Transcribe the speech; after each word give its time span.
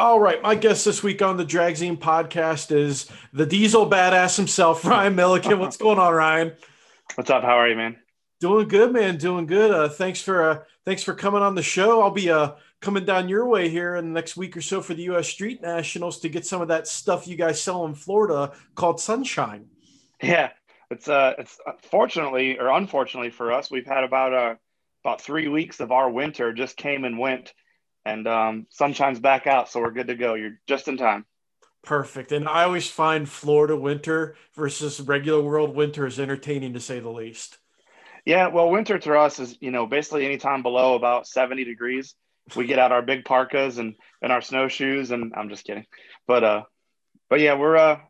All 0.00 0.18
right, 0.18 0.40
my 0.40 0.54
guest 0.54 0.86
this 0.86 1.02
week 1.02 1.20
on 1.20 1.36
the 1.36 1.44
Dragzine 1.44 1.98
podcast 1.98 2.74
is 2.74 3.10
the 3.34 3.44
Diesel 3.44 3.86
badass 3.86 4.34
himself, 4.34 4.82
Ryan 4.86 5.14
Milliken. 5.14 5.58
What's 5.58 5.76
going 5.76 5.98
on, 5.98 6.14
Ryan? 6.14 6.54
What's 7.16 7.28
up? 7.28 7.42
How 7.42 7.58
are 7.58 7.68
you, 7.68 7.76
man? 7.76 7.96
Doing 8.40 8.66
good, 8.66 8.94
man. 8.94 9.18
Doing 9.18 9.44
good. 9.44 9.70
Uh, 9.70 9.90
thanks 9.90 10.22
for 10.22 10.42
uh, 10.42 10.58
thanks 10.86 11.02
for 11.02 11.12
coming 11.12 11.42
on 11.42 11.54
the 11.54 11.62
show. 11.62 12.00
I'll 12.00 12.10
be 12.12 12.30
uh, 12.30 12.52
coming 12.80 13.04
down 13.04 13.28
your 13.28 13.46
way 13.46 13.68
here 13.68 13.96
in 13.96 14.06
the 14.06 14.14
next 14.18 14.38
week 14.38 14.56
or 14.56 14.62
so 14.62 14.80
for 14.80 14.94
the 14.94 15.02
U.S. 15.02 15.28
Street 15.28 15.60
Nationals 15.60 16.18
to 16.20 16.30
get 16.30 16.46
some 16.46 16.62
of 16.62 16.68
that 16.68 16.88
stuff 16.88 17.28
you 17.28 17.36
guys 17.36 17.60
sell 17.60 17.84
in 17.84 17.94
Florida 17.94 18.52
called 18.74 19.02
Sunshine. 19.02 19.66
Yeah, 20.22 20.48
it's 20.90 21.08
uh, 21.08 21.34
it's 21.36 21.58
uh, 21.66 21.72
fortunately 21.90 22.58
or 22.58 22.70
unfortunately 22.70 23.32
for 23.32 23.52
us, 23.52 23.70
we've 23.70 23.84
had 23.84 24.04
about 24.04 24.32
uh 24.32 24.54
about 25.04 25.20
three 25.20 25.48
weeks 25.48 25.78
of 25.78 25.92
our 25.92 26.08
winter 26.08 26.54
just 26.54 26.78
came 26.78 27.04
and 27.04 27.18
went, 27.18 27.52
and 28.04 28.26
um, 28.26 28.66
sunshine's 28.70 29.20
back 29.20 29.46
out, 29.46 29.68
so 29.68 29.80
we're 29.80 29.90
good 29.90 30.08
to 30.08 30.14
go. 30.14 30.34
You're 30.34 30.58
just 30.66 30.88
in 30.88 30.96
time. 30.96 31.26
Perfect. 31.82 32.32
And 32.32 32.48
I 32.48 32.64
always 32.64 32.88
find 32.88 33.28
Florida 33.28 33.76
winter 33.76 34.36
versus 34.54 35.00
regular 35.00 35.42
world 35.42 35.74
winter 35.74 36.06
is 36.06 36.20
entertaining 36.20 36.74
to 36.74 36.80
say 36.80 37.00
the 37.00 37.10
least. 37.10 37.58
Yeah, 38.26 38.48
well, 38.48 38.70
winter 38.70 38.98
to 38.98 39.18
us 39.18 39.38
is 39.38 39.56
you 39.60 39.70
know 39.70 39.86
basically 39.86 40.26
anytime 40.26 40.62
below 40.62 40.94
about 40.94 41.26
seventy 41.26 41.64
degrees, 41.64 42.14
we 42.54 42.66
get 42.66 42.78
out 42.78 42.92
our 42.92 43.02
big 43.02 43.24
parkas 43.24 43.78
and 43.78 43.94
and 44.20 44.30
our 44.30 44.42
snowshoes, 44.42 45.10
and 45.10 45.32
I'm 45.34 45.48
just 45.48 45.64
kidding, 45.64 45.86
but 46.26 46.44
uh, 46.44 46.62
but 47.30 47.40
yeah, 47.40 47.54
we're 47.54 47.76
uh 47.76 48.00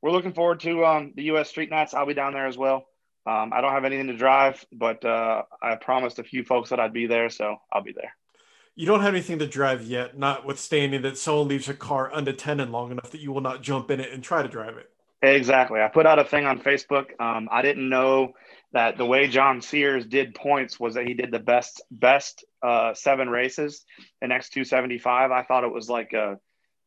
we're 0.00 0.10
looking 0.10 0.32
forward 0.32 0.60
to 0.60 0.84
um, 0.84 1.12
the 1.14 1.24
U.S. 1.24 1.48
Street 1.48 1.70
Nights. 1.70 1.94
I'll 1.94 2.06
be 2.06 2.14
down 2.14 2.32
there 2.32 2.46
as 2.46 2.58
well. 2.58 2.86
Um, 3.24 3.52
I 3.52 3.60
don't 3.60 3.72
have 3.72 3.84
anything 3.84 4.08
to 4.08 4.16
drive, 4.16 4.64
but 4.72 5.04
uh, 5.04 5.42
I 5.62 5.76
promised 5.76 6.18
a 6.18 6.24
few 6.24 6.44
folks 6.44 6.70
that 6.70 6.80
I'd 6.80 6.92
be 6.92 7.06
there, 7.06 7.30
so 7.30 7.56
I'll 7.72 7.84
be 7.84 7.92
there. 7.92 8.12
You 8.74 8.86
don't 8.86 9.00
have 9.00 9.14
anything 9.14 9.38
to 9.40 9.46
drive 9.46 9.82
yet, 9.82 10.16
notwithstanding 10.18 11.02
that 11.02 11.18
someone 11.18 11.48
leaves 11.48 11.68
a 11.68 11.74
car 11.74 12.10
unattended 12.12 12.70
long 12.70 12.90
enough 12.90 13.10
that 13.10 13.20
you 13.20 13.32
will 13.32 13.40
not 13.42 13.62
jump 13.62 13.90
in 13.90 14.00
it 14.00 14.12
and 14.12 14.22
try 14.22 14.42
to 14.42 14.48
drive 14.48 14.78
it. 14.78 14.88
Exactly. 15.20 15.80
I 15.80 15.88
put 15.88 16.06
out 16.06 16.18
a 16.18 16.24
thing 16.24 16.46
on 16.46 16.60
Facebook. 16.60 17.20
Um, 17.20 17.48
I 17.52 17.62
didn't 17.62 17.88
know 17.88 18.32
that 18.72 18.96
the 18.96 19.04
way 19.04 19.28
John 19.28 19.60
Sears 19.60 20.06
did 20.06 20.34
points 20.34 20.80
was 20.80 20.94
that 20.94 21.06
he 21.06 21.14
did 21.14 21.30
the 21.30 21.38
best 21.38 21.82
best 21.90 22.44
uh, 22.62 22.94
seven 22.94 23.28
races 23.28 23.84
in 24.20 24.30
X275. 24.30 25.06
I 25.06 25.42
thought 25.44 25.64
it 25.64 25.72
was 25.72 25.88
like 25.88 26.12
a 26.12 26.38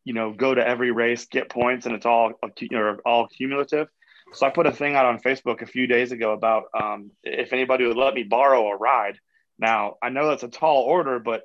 you 0.06 0.14
know, 0.14 0.32
go 0.32 0.54
to 0.54 0.66
every 0.66 0.92
race, 0.92 1.26
get 1.26 1.50
points, 1.50 1.88
and 1.88 1.96
it's 1.96 2.06
all 2.06 2.34
know, 2.72 2.98
all 3.06 3.28
cumulative. 3.28 3.88
So 4.34 4.46
I 4.46 4.52
put 4.52 4.68
a 4.68 4.72
thing 4.72 4.96
out 4.96 5.06
on 5.06 5.20
Facebook 5.20 5.62
a 5.62 5.66
few 5.66 5.88
days 5.88 6.12
ago 6.12 6.32
about 6.32 6.66
um, 6.80 7.12
if 7.24 7.54
anybody 7.54 7.86
would 7.86 7.98
let 7.98 8.14
me 8.14 8.24
borrow 8.24 8.68
a 8.68 8.78
ride. 8.78 9.18
Now 9.58 9.96
I 10.02 10.10
know 10.10 10.28
that's 10.28 10.44
a 10.44 10.48
tall 10.48 10.84
order, 10.84 11.20
but 11.20 11.42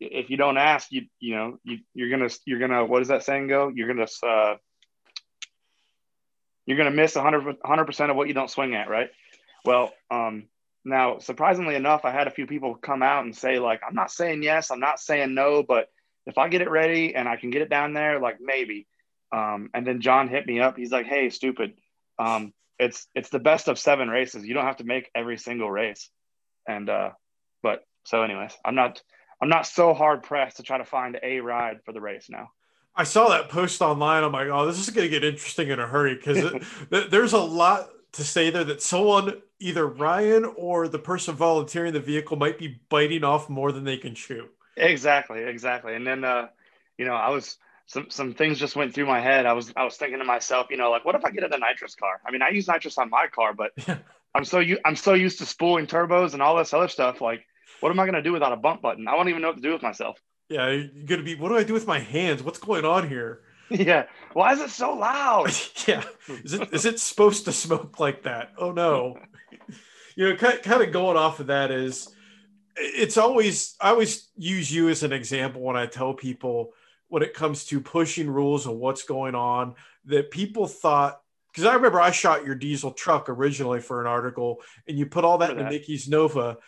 if 0.00 0.30
you 0.30 0.36
don't 0.36 0.58
ask, 0.58 0.90
you 0.90 1.06
you 1.20 1.34
know 1.34 1.58
you, 1.64 1.78
you're 1.94 2.10
gonna 2.10 2.30
you're 2.44 2.58
gonna 2.58 2.84
what 2.84 3.00
does 3.00 3.08
that 3.08 3.24
saying 3.24 3.48
go? 3.48 3.68
You're 3.74 3.88
gonna 3.88 4.06
uh, 4.22 4.56
you're 6.66 6.76
gonna 6.76 6.90
miss 6.90 7.14
100 7.14 7.84
percent 7.86 8.10
of 8.10 8.16
what 8.16 8.28
you 8.28 8.34
don't 8.34 8.50
swing 8.50 8.74
at, 8.74 8.88
right? 8.88 9.10
Well, 9.64 9.92
um, 10.10 10.44
now 10.84 11.18
surprisingly 11.18 11.74
enough, 11.74 12.04
I 12.04 12.12
had 12.12 12.26
a 12.26 12.32
few 12.32 12.46
people 12.46 12.74
come 12.74 13.02
out 13.02 13.24
and 13.24 13.36
say 13.36 13.58
like, 13.58 13.80
I'm 13.86 13.94
not 13.94 14.10
saying 14.10 14.42
yes, 14.42 14.70
I'm 14.70 14.80
not 14.80 15.00
saying 15.00 15.34
no, 15.34 15.62
but 15.62 15.88
if 16.26 16.38
I 16.38 16.48
get 16.48 16.60
it 16.60 16.70
ready 16.70 17.14
and 17.14 17.28
I 17.28 17.36
can 17.36 17.50
get 17.50 17.62
it 17.62 17.70
down 17.70 17.92
there, 17.92 18.20
like 18.20 18.38
maybe. 18.40 18.86
Um, 19.32 19.70
and 19.74 19.86
then 19.86 20.00
John 20.00 20.28
hit 20.28 20.46
me 20.46 20.60
up. 20.60 20.76
He's 20.76 20.92
like, 20.92 21.06
"Hey, 21.06 21.30
stupid, 21.30 21.74
um, 22.18 22.52
it's 22.78 23.06
it's 23.14 23.28
the 23.28 23.40
best 23.40 23.68
of 23.68 23.78
seven 23.78 24.08
races. 24.08 24.44
You 24.44 24.54
don't 24.54 24.64
have 24.64 24.76
to 24.76 24.84
make 24.84 25.10
every 25.14 25.36
single 25.36 25.70
race." 25.70 26.08
And 26.68 26.88
uh, 26.88 27.10
but 27.62 27.84
so, 28.04 28.22
anyways, 28.22 28.56
I'm 28.64 28.76
not 28.76 29.02
I'm 29.40 29.48
not 29.48 29.66
so 29.66 29.94
hard 29.94 30.22
pressed 30.22 30.56
to 30.56 30.62
try 30.62 30.78
to 30.78 30.84
find 30.84 31.18
a 31.22 31.40
ride 31.40 31.80
for 31.84 31.92
the 31.92 32.00
race 32.00 32.28
now. 32.30 32.50
I 32.94 33.04
saw 33.04 33.28
that 33.28 33.50
post 33.50 33.82
online. 33.82 34.24
I'm 34.24 34.32
like, 34.32 34.48
oh, 34.48 34.66
this 34.66 34.78
is 34.78 34.88
going 34.88 35.06
to 35.06 35.10
get 35.10 35.22
interesting 35.22 35.68
in 35.68 35.78
a 35.78 35.86
hurry 35.86 36.14
because 36.14 36.54
there's 37.10 37.34
a 37.34 37.38
lot 37.38 37.90
to 38.12 38.24
say 38.24 38.48
there 38.48 38.64
that 38.64 38.80
someone, 38.80 39.42
either 39.60 39.86
Ryan 39.86 40.46
or 40.56 40.88
the 40.88 40.98
person 40.98 41.34
volunteering 41.34 41.92
the 41.92 42.00
vehicle, 42.00 42.38
might 42.38 42.58
be 42.58 42.80
biting 42.88 43.24
off 43.24 43.50
more 43.50 43.72
than 43.72 43.84
they 43.84 43.98
can 43.98 44.14
chew. 44.14 44.48
Exactly, 44.78 45.42
exactly. 45.42 45.94
And 45.94 46.06
then, 46.06 46.24
uh, 46.24 46.48
you 46.96 47.04
know, 47.04 47.14
I 47.14 47.28
was 47.28 47.58
some 47.86 48.10
some 48.10 48.34
things 48.34 48.58
just 48.58 48.76
went 48.76 48.94
through 48.94 49.06
my 49.06 49.20
head. 49.20 49.46
I 49.46 49.52
was 49.52 49.72
I 49.76 49.84
was 49.84 49.96
thinking 49.96 50.18
to 50.18 50.24
myself, 50.24 50.68
you 50.70 50.76
know, 50.76 50.90
like 50.90 51.04
what 51.04 51.14
if 51.14 51.24
I 51.24 51.30
get 51.30 51.44
in 51.44 51.52
a 51.52 51.58
nitrous 51.58 51.94
car? 51.94 52.20
I 52.26 52.30
mean, 52.30 52.42
I 52.42 52.48
use 52.48 52.68
nitrous 52.68 52.98
on 52.98 53.10
my 53.10 53.26
car, 53.28 53.54
but 53.54 53.72
I'm 54.34 54.44
so 54.44 54.58
you 54.58 54.78
I'm 54.84 54.96
so 54.96 55.14
used 55.14 55.38
to 55.38 55.46
spooling 55.46 55.86
turbos 55.86 56.32
and 56.32 56.42
all 56.42 56.56
this 56.56 56.74
other 56.74 56.88
stuff. 56.88 57.20
Like, 57.20 57.46
what 57.80 57.90
am 57.90 58.00
I 58.00 58.06
gonna 58.06 58.22
do 58.22 58.32
without 58.32 58.52
a 58.52 58.56
bump 58.56 58.82
button? 58.82 59.08
I 59.08 59.12
don't 59.12 59.28
even 59.28 59.42
know 59.42 59.48
what 59.48 59.56
to 59.56 59.62
do 59.62 59.72
with 59.72 59.82
myself. 59.82 60.20
Yeah, 60.48 60.70
you're 60.70 61.06
gonna 61.06 61.22
be. 61.22 61.34
What 61.34 61.48
do 61.48 61.56
I 61.56 61.64
do 61.64 61.72
with 61.72 61.86
my 61.86 61.98
hands? 61.98 62.42
What's 62.42 62.58
going 62.58 62.84
on 62.84 63.08
here? 63.08 63.40
Yeah. 63.68 64.04
Why 64.32 64.52
is 64.52 64.60
it 64.60 64.70
so 64.70 64.94
loud? 64.94 65.46
yeah. 65.88 66.04
Is 66.44 66.52
it 66.52 66.72
is 66.72 66.84
it 66.84 67.00
supposed 67.00 67.46
to 67.46 67.52
smoke 67.52 67.98
like 67.98 68.22
that? 68.22 68.52
Oh 68.56 68.70
no. 68.70 69.18
you 70.14 70.28
know, 70.28 70.36
kind 70.36 70.62
kind 70.62 70.82
of 70.82 70.92
going 70.92 71.16
off 71.16 71.40
of 71.40 71.48
that 71.48 71.72
is 71.72 72.14
it's 72.76 73.16
always 73.16 73.74
I 73.80 73.90
always 73.90 74.28
use 74.36 74.72
you 74.72 74.88
as 74.88 75.02
an 75.02 75.12
example 75.12 75.62
when 75.62 75.76
I 75.76 75.86
tell 75.86 76.14
people 76.14 76.74
when 77.08 77.22
it 77.22 77.34
comes 77.34 77.64
to 77.66 77.80
pushing 77.80 78.30
rules 78.30 78.66
and 78.66 78.78
what's 78.78 79.02
going 79.04 79.34
on 79.34 79.74
that 80.04 80.30
people 80.30 80.66
thought 80.66 81.20
because 81.52 81.64
I 81.64 81.74
remember 81.74 82.00
I 82.00 82.10
shot 82.10 82.44
your 82.44 82.54
diesel 82.54 82.92
truck 82.92 83.28
originally 83.28 83.80
for 83.80 84.00
an 84.00 84.06
article 84.06 84.60
and 84.86 84.98
you 84.98 85.06
put 85.06 85.24
all 85.24 85.38
that 85.38 85.50
in 85.50 85.56
the 85.56 85.64
Mickey's 85.64 86.08
Nova 86.08 86.58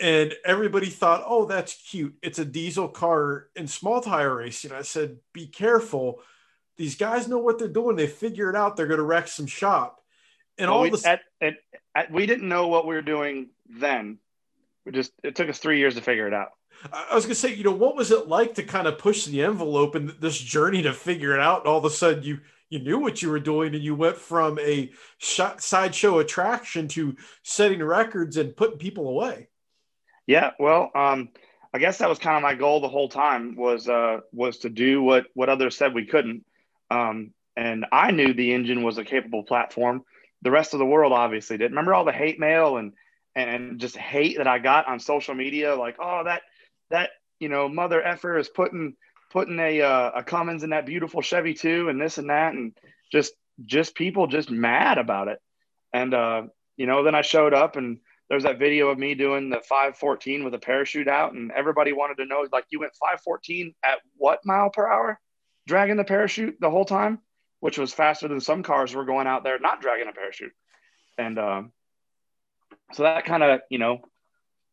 and 0.00 0.34
everybody 0.44 0.86
thought, 0.86 1.24
oh, 1.26 1.44
that's 1.46 1.74
cute. 1.88 2.14
It's 2.22 2.38
a 2.38 2.44
diesel 2.44 2.88
car 2.88 3.48
in 3.54 3.66
small 3.68 4.00
tire 4.00 4.34
racing. 4.34 4.72
I 4.72 4.82
said, 4.82 5.18
be 5.32 5.46
careful. 5.46 6.20
These 6.76 6.96
guys 6.96 7.28
know 7.28 7.38
what 7.38 7.58
they're 7.58 7.68
doing. 7.68 7.96
They 7.96 8.08
figure 8.08 8.50
it 8.50 8.56
out. 8.56 8.76
They're 8.76 8.86
going 8.86 8.98
to 8.98 9.04
wreck 9.04 9.28
some 9.28 9.46
shop. 9.46 10.00
And 10.58 10.68
well, 10.68 10.78
all 10.78 10.82
we, 10.84 10.90
the 10.90 11.08
at, 11.08 11.20
at, 11.40 11.54
at, 11.94 12.10
we 12.10 12.26
didn't 12.26 12.48
know 12.48 12.68
what 12.68 12.86
we 12.86 12.94
were 12.94 13.02
doing 13.02 13.50
then 13.68 14.18
we 14.84 14.92
just 14.92 15.12
it 15.22 15.34
took 15.34 15.48
us 15.48 15.58
three 15.58 15.78
years 15.78 15.94
to 15.94 16.00
figure 16.00 16.26
it 16.26 16.34
out. 16.34 16.50
I 16.92 17.14
was 17.14 17.24
gonna 17.24 17.34
say, 17.34 17.54
you 17.54 17.64
know, 17.64 17.72
what 17.72 17.96
was 17.96 18.10
it 18.10 18.28
like 18.28 18.54
to 18.54 18.62
kind 18.62 18.86
of 18.86 18.98
push 18.98 19.24
the 19.24 19.42
envelope 19.42 19.94
and 19.94 20.10
this 20.20 20.38
journey 20.38 20.82
to 20.82 20.92
figure 20.92 21.34
it 21.34 21.40
out? 21.40 21.60
And 21.60 21.68
all 21.68 21.78
of 21.78 21.84
a 21.84 21.90
sudden, 21.90 22.22
you 22.22 22.40
you 22.68 22.80
knew 22.80 22.98
what 22.98 23.22
you 23.22 23.30
were 23.30 23.40
doing, 23.40 23.74
and 23.74 23.82
you 23.82 23.94
went 23.94 24.16
from 24.16 24.58
a 24.58 24.90
sideshow 25.18 26.18
attraction 26.18 26.88
to 26.88 27.16
setting 27.42 27.82
records 27.82 28.36
and 28.36 28.56
putting 28.56 28.78
people 28.78 29.08
away. 29.08 29.48
Yeah, 30.26 30.50
well, 30.58 30.90
um, 30.94 31.28
I 31.72 31.78
guess 31.78 31.98
that 31.98 32.08
was 32.08 32.18
kind 32.18 32.36
of 32.36 32.42
my 32.42 32.54
goal 32.54 32.80
the 32.80 32.88
whole 32.88 33.08
time 33.08 33.56
was 33.56 33.88
uh, 33.88 34.20
was 34.32 34.58
to 34.58 34.70
do 34.70 35.02
what 35.02 35.26
what 35.34 35.48
others 35.48 35.76
said 35.76 35.92
we 35.94 36.06
couldn't. 36.06 36.44
Um, 36.90 37.32
and 37.56 37.86
I 37.92 38.10
knew 38.10 38.32
the 38.32 38.52
engine 38.54 38.82
was 38.82 38.98
a 38.98 39.04
capable 39.04 39.42
platform. 39.44 40.02
The 40.42 40.50
rest 40.50 40.72
of 40.72 40.78
the 40.78 40.86
world 40.86 41.12
obviously 41.12 41.56
didn't. 41.58 41.72
Remember 41.72 41.94
all 41.94 42.04
the 42.04 42.12
hate 42.12 42.38
mail 42.38 42.76
and 42.76 42.92
and 43.34 43.80
just 43.80 43.96
hate 43.96 44.38
that 44.38 44.46
I 44.46 44.58
got 44.60 44.86
on 44.88 45.00
social 45.00 45.34
media, 45.34 45.74
like, 45.74 45.96
oh, 45.98 46.22
that 46.24 46.42
that 46.90 47.10
you 47.40 47.48
know 47.48 47.68
mother 47.68 48.02
effer 48.02 48.38
is 48.38 48.48
putting 48.48 48.94
putting 49.30 49.58
a 49.58 49.82
uh, 49.82 50.10
a 50.16 50.22
Cummins 50.22 50.62
in 50.62 50.70
that 50.70 50.86
beautiful 50.86 51.20
Chevy 51.22 51.54
too, 51.54 51.88
and 51.88 52.00
this 52.00 52.18
and 52.18 52.30
that, 52.30 52.54
and 52.54 52.72
just 53.12 53.34
just 53.64 53.94
people 53.94 54.26
just 54.26 54.50
mad 54.50 54.98
about 54.98 55.28
it. 55.28 55.38
And 55.92 56.14
uh, 56.14 56.42
you 56.76 56.86
know, 56.86 57.02
then 57.02 57.14
I 57.14 57.22
showed 57.22 57.52
up 57.52 57.76
and 57.76 57.98
there's 58.28 58.44
that 58.44 58.58
video 58.58 58.88
of 58.88 58.98
me 58.98 59.14
doing 59.14 59.50
the 59.50 59.60
514 59.60 60.44
with 60.44 60.54
a 60.54 60.58
parachute 60.58 61.08
out, 61.08 61.34
and 61.34 61.52
everybody 61.52 61.92
wanted 61.92 62.16
to 62.18 62.26
know 62.26 62.46
like 62.52 62.64
you 62.70 62.80
went 62.80 62.94
514 62.94 63.74
at 63.84 63.98
what 64.16 64.40
mile 64.44 64.70
per 64.70 64.86
hour, 64.86 65.20
dragging 65.66 65.96
the 65.96 66.04
parachute 66.04 66.56
the 66.60 66.70
whole 66.70 66.84
time, 66.84 67.20
which 67.60 67.78
was 67.78 67.92
faster 67.92 68.28
than 68.28 68.40
some 68.40 68.62
cars 68.62 68.94
were 68.94 69.04
going 69.04 69.26
out 69.26 69.44
there 69.44 69.58
not 69.58 69.80
dragging 69.80 70.08
a 70.08 70.12
parachute. 70.12 70.52
And 71.18 71.38
um, 71.38 71.72
so 72.92 73.02
that 73.02 73.24
kind 73.24 73.42
of 73.42 73.60
you 73.70 73.78
know 73.78 74.00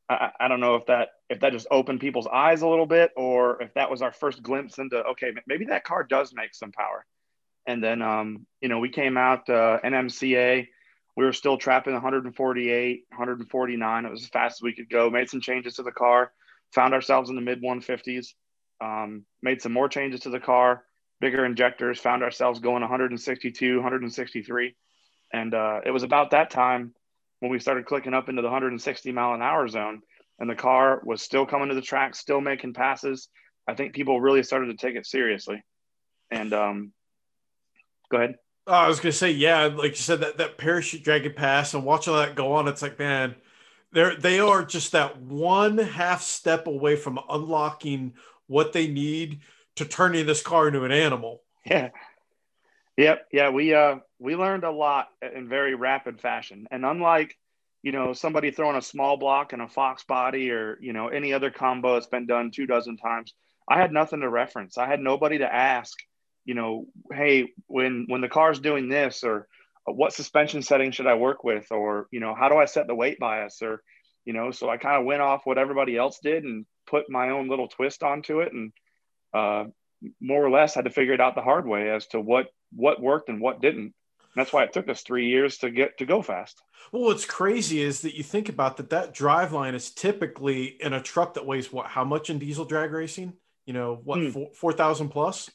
I, 0.09 0.31
I, 0.40 0.47
don't 0.47 0.59
know 0.59 0.75
if 0.75 0.85
that 0.88 1.09
if 1.29 1.40
that 1.40 1.53
just 1.53 1.67
opened 1.72 2.00
people's 2.00 2.28
eyes 2.28 2.61
a 2.61 2.67
little 2.67 2.85
bit 2.85 3.11
or 3.16 3.61
if 3.61 3.73
that 3.75 3.90
was 3.90 4.01
our 4.01 4.11
first 4.11 4.44
glimpse 4.44 4.78
into 4.78 4.97
okay 4.97 5.31
maybe 5.47 5.66
that 5.66 5.84
car 5.84 6.03
does 6.03 6.34
make 6.34 6.53
some 6.53 6.72
power 6.72 7.05
and 7.66 7.84
then 7.84 8.02
um, 8.02 8.46
you 8.61 8.70
know 8.70 8.79
we 8.79 8.90
came 8.90 9.17
out 9.17 9.49
uh, 9.49 9.79
nmca 9.84 10.67
we 11.16 11.25
were 11.25 11.34
still 11.34 11.58
trapping 11.58 11.93
148 11.93 13.05
149 13.09 14.05
it 14.05 14.11
was 14.11 14.23
as 14.23 14.29
fast 14.29 14.58
as 14.58 14.61
we 14.61 14.73
could 14.73 14.90
go. 14.90 15.09
Made 15.09 15.29
some 15.29 15.41
changes 15.41 15.75
to 15.75 15.84
the 15.84 15.91
car. 15.91 16.31
Found 16.73 16.93
ourselves 16.93 17.29
in 17.29 17.35
the 17.35 17.41
mid 17.41 17.61
150s 17.61 18.28
um, 18.81 19.25
made 19.41 19.61
some 19.61 19.73
more 19.73 19.90
changes 19.90 20.22
to 20.22 20.29
the 20.29 20.40
car. 20.40 20.84
Bigger 21.19 21.46
injectors. 21.46 21.99
Found 21.99 22.23
ourselves 22.23 22.59
going 22.59 22.81
162 22.81 23.75
163 23.75 24.75
and 25.34 25.53
uh, 25.53 25.81
it 25.85 25.91
was 25.91 26.03
about 26.03 26.31
that 26.31 26.49
time 26.49 26.93
when 27.40 27.52
we 27.52 27.59
started 27.59 27.85
clicking 27.85 28.14
up 28.14 28.29
into 28.29 28.41
the 28.41 28.47
160 28.47 29.11
mile 29.11 29.34
an 29.34 29.41
hour 29.41 29.67
zone 29.67 30.02
and 30.40 30.49
the 30.49 30.55
car 30.55 31.02
was 31.05 31.22
still 31.22 31.46
coming 31.46 31.69
to 31.69 31.75
the 31.75 31.81
track, 31.81 32.16
still 32.16 32.41
making 32.41 32.73
passes. 32.73 33.29
I 33.67 33.75
think 33.75 33.93
people 33.93 34.19
really 34.19 34.43
started 34.43 34.67
to 34.67 34.85
take 34.85 34.96
it 34.96 35.05
seriously. 35.05 35.64
And 36.31 36.52
um, 36.53 36.93
go 38.09 38.17
ahead. 38.17 38.35
Oh, 38.67 38.73
I 38.73 38.87
was 38.87 38.99
gonna 38.99 39.11
say, 39.11 39.31
yeah, 39.31 39.66
like 39.66 39.91
you 39.91 39.97
said, 39.97 40.22
that 40.22 40.37
that 40.37 40.58
parachute 40.58 41.03
dragon 41.03 41.34
pass 41.34 41.73
and 41.73 41.84
watching 41.84 42.13
that 42.13 42.35
go 42.35 42.53
on, 42.53 42.67
it's 42.67 42.81
like, 42.81 42.99
man, 42.99 43.35
they're 43.91 44.16
they 44.16 44.40
are 44.40 44.63
just 44.63 44.91
that 44.91 45.19
one 45.22 45.78
half 45.78 46.22
step 46.22 46.67
away 46.67 46.96
from 46.96 47.19
unlocking 47.29 48.13
what 48.47 48.73
they 48.73 48.87
need 48.87 49.41
to 49.75 49.85
turning 49.85 50.25
this 50.25 50.41
car 50.43 50.67
into 50.67 50.84
an 50.84 50.91
animal. 50.91 51.41
Yeah. 51.66 51.90
Yep. 52.97 53.28
Yeah. 53.31 53.49
We 53.49 53.73
uh 53.73 53.96
we 54.19 54.35
learned 54.35 54.64
a 54.64 54.72
lot 54.72 55.07
in 55.35 55.47
very 55.49 55.75
rapid 55.75 56.22
fashion. 56.22 56.67
And 56.72 56.85
unlike, 56.85 57.37
you 57.81 57.91
know, 57.91 58.14
somebody 58.14 58.52
throwing 58.52 58.78
a 58.78 58.81
small 58.81 59.17
block 59.17 59.53
and 59.53 59.61
a 59.61 59.67
fox 59.67 60.03
body 60.03 60.52
or, 60.52 60.78
you 60.81 60.93
know, 60.93 61.07
any 61.07 61.34
other 61.34 61.49
combo 61.49 61.96
that's 61.96 62.07
been 62.07 62.28
done 62.28 62.52
two 62.52 62.67
dozen 62.67 62.97
times, 62.97 63.34
I 63.67 63.79
had 63.79 63.91
nothing 63.91 64.19
to 64.22 64.29
reference. 64.29 64.78
I 64.78 64.87
had 64.87 64.99
nobody 64.99 65.40
to 65.40 65.52
ask, 65.52 65.97
you 66.46 66.53
know, 66.53 66.85
hey, 67.11 67.49
when 67.67 68.05
when 68.08 68.22
the 68.22 68.29
car's 68.29 68.59
doing 68.59 68.90
this 68.90 69.23
or 69.23 69.47
what 69.85 70.14
suspension 70.14 70.61
setting 70.61 70.91
should 70.91 71.08
I 71.08 71.16
work 71.16 71.43
with 71.43 71.72
or, 71.72 72.08
you 72.11 72.20
know, 72.20 72.35
how 72.35 72.49
do 72.49 72.58
I 72.58 72.66
set 72.66 72.88
the 72.88 72.96
weight 72.96 73.20
bias 73.20 73.61
or, 73.61 73.82
you 74.26 74.34
know, 74.34 74.52
so 74.52 74.70
I 74.70 74.78
kind 74.78 74.99
of 74.99 75.05
went 75.05 75.22
off 75.22 75.41
what 75.46 75.58
everybody 75.58 75.97
else 75.97 76.20
did 76.22 76.43
and 76.43 76.66
put 76.88 77.09
my 77.09 77.29
own 77.29 77.49
little 77.49 77.67
twist 77.67 78.03
onto 78.03 78.41
it 78.41 78.53
and 78.53 78.72
uh, 79.34 79.66
more 80.20 80.43
or 80.43 80.49
less 80.49 80.76
had 80.76 80.85
to 80.85 80.91
figure 80.91 81.14
it 81.14 81.22
out 81.22 81.35
the 81.35 81.41
hard 81.41 81.67
way 81.67 81.90
as 81.90 82.08
to 82.08 82.20
what 82.20 82.47
what 82.73 83.02
worked 83.02 83.29
and 83.29 83.41
what 83.41 83.61
didn't. 83.61 83.93
that's 84.35 84.53
why 84.53 84.64
it 84.64 84.73
took 84.73 84.88
us 84.90 85.02
three 85.02 85.28
years 85.28 85.58
to 85.58 85.70
get 85.70 85.97
to 85.97 86.05
go 86.05 86.22
fast. 86.22 86.61
Well, 86.91 87.03
what's 87.03 87.26
crazy 87.26 87.82
is 87.82 88.02
that 88.02 88.16
you 88.16 88.23
think 88.23 88.49
about 88.49 88.78
that 88.78 88.90
that 88.90 89.14
drive 89.14 89.53
line 89.53 89.76
is 89.76 89.91
typically 89.91 90.66
in 90.66 90.93
a 90.93 91.02
truck 91.02 91.35
that 91.35 91.46
weighs 91.46 91.72
what 91.72 91.88
how 91.88 92.03
much 92.03 92.29
in 92.29 92.40
diesel 92.40 92.66
drag 92.66 92.91
racing? 92.91 93.34
You 93.66 93.73
know, 93.73 93.99
what 94.03 94.20
hmm. 94.20 94.43
four 94.53 94.73
thousand 94.73 95.09
plus? 95.09 95.49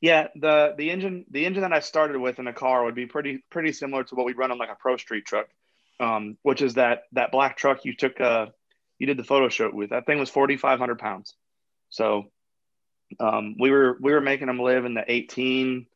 Yeah, 0.00 0.28
the 0.36 0.74
the 0.76 0.90
engine 0.90 1.24
the 1.30 1.44
engine 1.44 1.62
that 1.62 1.72
I 1.72 1.80
started 1.80 2.18
with 2.18 2.38
in 2.38 2.46
a 2.46 2.52
car 2.52 2.84
would 2.84 2.94
be 2.94 3.06
pretty 3.06 3.42
pretty 3.50 3.72
similar 3.72 4.04
to 4.04 4.14
what 4.14 4.26
we 4.26 4.32
run 4.32 4.52
on 4.52 4.58
like 4.58 4.70
a 4.70 4.76
pro 4.78 4.96
street 4.96 5.24
truck, 5.24 5.48
um, 5.98 6.38
which 6.42 6.62
is 6.62 6.74
that 6.74 7.02
that 7.12 7.32
black 7.32 7.56
truck 7.56 7.84
you 7.84 7.94
took 7.94 8.20
uh 8.20 8.46
you 8.98 9.06
did 9.06 9.16
the 9.16 9.24
photo 9.24 9.48
shoot 9.48 9.74
with. 9.74 9.90
That 9.90 10.06
thing 10.06 10.18
was 10.18 10.30
forty 10.30 10.56
five 10.56 10.78
hundred 10.78 10.98
pounds, 10.98 11.34
so 11.88 12.30
um, 13.20 13.56
we 13.58 13.70
were 13.70 13.98
we 14.00 14.12
were 14.12 14.20
making 14.20 14.46
them 14.46 14.60
live 14.60 14.84
in 14.84 14.94
the 14.94 15.04
18, 15.06 15.86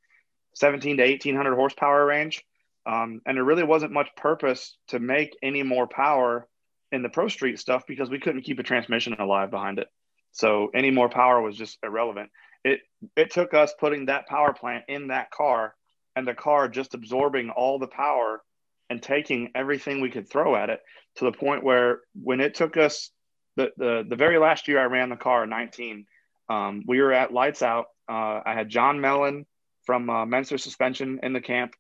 17 0.55 0.97
to 0.97 1.03
eighteen 1.03 1.37
hundred 1.37 1.55
horsepower 1.55 2.05
range, 2.05 2.45
um, 2.87 3.21
and 3.27 3.37
there 3.37 3.45
really 3.45 3.63
wasn't 3.63 3.93
much 3.93 4.09
purpose 4.17 4.77
to 4.89 4.99
make 4.99 5.37
any 5.43 5.63
more 5.63 5.87
power 5.87 6.47
in 6.91 7.03
the 7.03 7.09
pro 7.09 7.29
street 7.29 7.59
stuff 7.59 7.85
because 7.87 8.11
we 8.11 8.19
couldn't 8.19 8.43
keep 8.43 8.59
a 8.59 8.63
transmission 8.63 9.15
alive 9.15 9.51
behind 9.51 9.79
it. 9.79 9.89
So 10.33 10.71
any 10.75 10.91
more 10.91 11.09
power 11.09 11.41
was 11.41 11.57
just 11.57 11.79
irrelevant. 11.83 12.31
It 12.65 12.81
it 13.17 13.31
took 13.31 13.55
us 13.55 13.75
putting 13.79 14.07
that 14.07 14.29
power 14.29 14.53
plant 14.53 14.85
in 14.89 15.09
that 15.09 15.31
car 15.31 15.75
and 16.15 16.27
the 16.27 16.35
car 16.35 16.69
just 16.69 16.95
absorbing 16.95 17.51
all 17.51 17.79
the 17.79 17.89
power 17.89 18.43
and 18.91 19.03
taking 19.03 19.51
everything 19.55 20.01
we 20.01 20.11
could 20.11 20.29
throw 20.29 20.55
at 20.55 20.71
it 20.71 20.81
to 21.17 21.25
the 21.25 21.33
point 21.33 21.65
where 21.65 22.01
when 22.15 22.41
it 22.41 22.55
took 22.55 22.77
us 22.77 23.11
the 23.57 23.73
the, 23.77 24.05
the 24.09 24.17
very 24.17 24.39
last 24.39 24.69
year 24.69 24.81
I 24.81 24.85
ran 24.85 25.09
the 25.09 25.17
car 25.17 25.47
19 25.47 26.07
um, 26.49 26.83
we 26.87 27.01
were 27.01 27.13
at 27.13 27.33
lights 27.33 27.63
out. 27.63 27.87
Uh, 28.09 28.41
I 28.45 28.53
had 28.55 28.69
John 28.69 29.01
Mellon 29.01 29.47
from 29.85 30.11
uh, 30.11 30.27
Menscer 30.27 30.59
suspension 30.59 31.21
in 31.23 31.33
the 31.33 31.41
camp. 31.41 31.75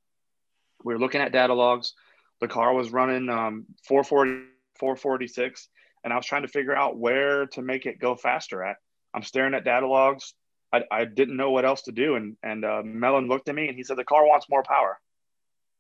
We 0.85 0.95
were 0.95 1.01
looking 1.01 1.21
at 1.21 1.33
data 1.33 1.53
logs. 1.53 1.93
The 2.41 2.49
car 2.49 2.73
was 2.73 2.91
running 2.91 3.29
um, 3.29 3.67
440 3.87 4.47
446 4.79 5.69
and 6.03 6.13
I 6.13 6.17
was 6.17 6.27
trying 6.27 6.43
to 6.43 6.49
figure 6.49 6.75
out 6.75 6.99
where 6.99 7.47
to 7.47 7.63
make 7.63 7.87
it 7.87 8.01
go 8.01 8.17
faster 8.17 8.65
at. 8.65 8.77
I'm 9.15 9.23
staring 9.23 9.55
at 9.55 9.65
data 9.65 9.87
logs 9.87 10.35
I, 10.73 10.83
I 10.91 11.05
didn't 11.05 11.37
know 11.37 11.51
what 11.51 11.65
else 11.65 11.83
to 11.83 11.93
do. 11.93 12.15
And 12.15 12.37
and 12.43 12.65
uh, 12.65 12.83
Mellon 12.85 13.29
looked 13.29 13.49
at 13.49 13.55
me 13.55 13.69
and 13.69 13.77
he 13.77 13.85
said 13.85 13.97
the 13.97 14.05
car 14.05 14.27
wants 14.27 14.49
more 14.49 14.63
power. 14.63 14.99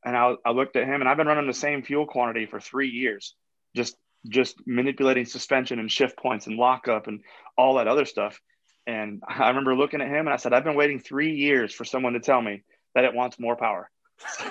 And 0.04 0.16
I, 0.16 0.34
I 0.44 0.50
looked 0.50 0.76
at 0.76 0.84
him 0.86 1.00
and 1.00 1.08
I've 1.08 1.16
been 1.16 1.28
running 1.28 1.46
the 1.46 1.54
same 1.54 1.82
fuel 1.82 2.06
quantity 2.06 2.46
for 2.46 2.60
three 2.60 2.88
years, 2.88 3.34
just 3.74 3.96
just 4.28 4.56
manipulating 4.66 5.24
suspension 5.24 5.78
and 5.78 5.90
shift 5.90 6.16
points 6.16 6.46
and 6.46 6.56
lockup 6.56 7.06
and 7.08 7.20
all 7.56 7.74
that 7.74 7.88
other 7.88 8.04
stuff. 8.04 8.40
And 8.86 9.22
I 9.26 9.48
remember 9.48 9.74
looking 9.74 10.00
at 10.00 10.08
him 10.08 10.26
and 10.26 10.30
I 10.30 10.36
said, 10.36 10.52
I've 10.52 10.64
been 10.64 10.76
waiting 10.76 11.00
three 11.00 11.34
years 11.34 11.72
for 11.72 11.84
someone 11.84 12.14
to 12.14 12.20
tell 12.20 12.40
me 12.40 12.62
that 12.94 13.04
it 13.04 13.14
wants 13.14 13.38
more 13.38 13.56
power. 13.56 13.90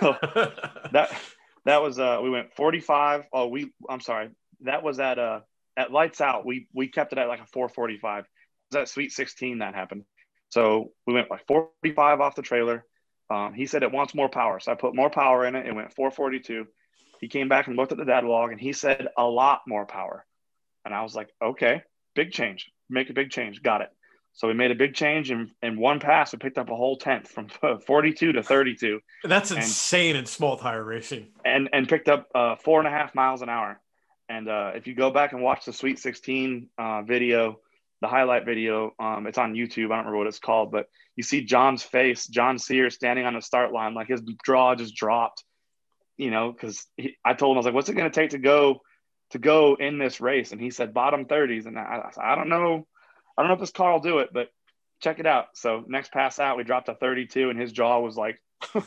So 0.02 0.16
that 0.92 1.16
that 1.66 1.82
was 1.82 2.00
uh 2.00 2.20
we 2.22 2.30
went 2.30 2.54
45. 2.56 3.26
Oh, 3.32 3.48
we 3.48 3.72
I'm 3.90 4.02
sorry. 4.02 4.30
That 4.62 4.84
was 4.84 5.00
at 5.00 5.20
uh 5.20 5.42
at 5.78 5.92
lights 5.92 6.20
out. 6.20 6.46
We 6.46 6.68
we 6.74 6.88
kept 6.88 7.14
it 7.14 7.20
at 7.20 7.28
like 7.28 7.40
a 7.40 7.46
445. 7.46 8.24
It 8.24 8.28
was 8.72 8.82
at 8.82 8.90
sweet 8.90 9.12
16 9.12 9.60
that 9.60 9.76
happened. 9.76 10.04
So 10.52 10.92
we 11.08 11.14
went 11.14 11.32
like 11.32 11.48
45 11.48 12.22
off 12.22 12.36
the 12.36 12.42
trailer. 12.42 12.86
Um, 13.30 13.54
he 13.54 13.66
said 13.66 13.84
it 13.84 13.92
wants 13.92 14.14
more 14.14 14.30
power. 14.30 14.60
So 14.60 14.72
I 14.72 14.76
put 14.76 14.94
more 14.94 15.10
power 15.10 15.46
in 15.46 15.56
it. 15.56 15.66
It 15.66 15.74
went 15.74 15.94
442. 15.94 16.68
He 17.22 17.28
came 17.28 17.48
back 17.48 17.68
and 17.68 17.78
looked 17.78 17.94
at 17.94 17.98
the 17.98 18.06
data 18.06 18.28
log 18.28 18.52
and 18.52 18.60
he 18.60 18.74
said 18.74 19.08
a 19.18 19.24
lot 19.24 19.62
more 19.66 19.86
power. 19.86 20.26
And 20.84 20.94
I 20.94 21.04
was 21.04 21.16
like, 21.16 21.30
okay, 21.42 21.84
big 22.16 22.32
change. 22.32 22.70
Make 22.90 23.10
a 23.10 23.14
big 23.14 23.32
change. 23.32 23.64
Got 23.64 23.82
it. 23.82 23.90
So 24.34 24.48
we 24.48 24.54
made 24.54 24.72
a 24.72 24.76
big 24.76 24.94
change 24.94 25.32
in, 25.32 25.52
in 25.62 25.80
one 25.80 26.00
pass. 26.00 26.34
We 26.34 26.40
picked 26.40 26.58
up 26.58 26.70
a 26.70 26.76
whole 26.76 26.98
tenth 26.98 27.30
from 27.30 27.48
42 27.86 28.34
to 28.34 28.44
32. 28.44 29.00
That's 29.24 29.52
insane 29.52 30.12
and, 30.12 30.20
in 30.20 30.26
small 30.26 30.58
tire 30.58 30.84
racing. 30.84 31.28
And 31.46 31.70
and 31.74 31.88
picked 31.88 32.10
up 32.10 32.28
uh, 32.34 32.56
four 32.56 32.80
and 32.80 32.88
a 32.88 32.92
half 32.92 33.14
miles 33.16 33.42
an 33.42 33.50
hour. 33.50 33.80
And 34.30 34.48
uh, 34.48 34.72
if 34.76 34.88
you 34.88 34.96
go 34.96 35.12
back 35.12 35.34
and 35.34 35.42
watch 35.42 35.66
the 35.66 35.74
Sweet 35.74 36.00
16 36.00 36.70
uh, 36.78 37.02
video, 37.02 37.60
the 38.02 38.08
highlight 38.08 38.46
video. 38.46 38.94
Um, 39.00 39.28
it's 39.28 39.38
on 39.38 39.54
YouTube. 39.54 39.86
I 39.86 39.96
don't 39.96 40.00
remember 40.00 40.18
what 40.18 40.28
it's 40.28 40.40
called, 40.40 40.72
but 40.72 40.88
you 41.16 41.24
see 41.24 41.46
John's 41.46 41.84
face, 41.84 42.28
John 42.28 42.58
Sears 42.58 42.96
standing 42.96 43.26
on 43.26 43.36
the 43.36 43.42
start 43.42 43.72
line, 43.72 43.94
like 43.94 44.08
his 44.08 44.22
jaw 44.46 44.76
just 44.76 44.96
dropped. 44.96 45.44
You 46.18 46.30
know, 46.30 46.52
because 46.52 46.86
I 47.26 47.34
told 47.34 47.54
him 47.54 47.58
I 47.58 47.60
was 47.60 47.66
like, 47.66 47.74
"What's 47.74 47.90
it 47.90 47.96
going 47.96 48.12
to 48.12 48.16
take 48.16 48.32
to 48.32 48.38
go 48.38 48.82
to 49.32 49.40
go 49.40 49.76
in 49.76 49.98
this 49.98 50.20
race?" 50.20 50.52
And 50.52 50.60
he 50.60 50.70
said, 50.70 50.94
"Bottom 50.94 51.26
30s." 51.26 51.66
And 51.66 51.80
I, 51.80 52.12
I, 52.18 52.34
I 52.34 52.36
don't 52.36 52.50
know, 52.50 52.86
I 53.38 53.42
don't 53.42 53.48
know 53.48 53.56
if 53.56 53.60
this 53.60 53.72
car 53.72 53.94
will 53.94 54.00
do 54.00 54.20
it, 54.20 54.30
but 54.34 54.50
check 55.02 55.20
it 55.20 55.26
out. 55.26 55.48
So 55.54 55.84
next 55.88 56.12
pass 56.12 56.38
out, 56.38 56.58
we 56.58 56.64
dropped 56.64 56.90
a 56.90 56.96
32, 56.96 57.50
and 57.50 57.60
his 57.60 57.72
jaw 57.72 58.00
was 58.00 58.18
like 58.18 58.40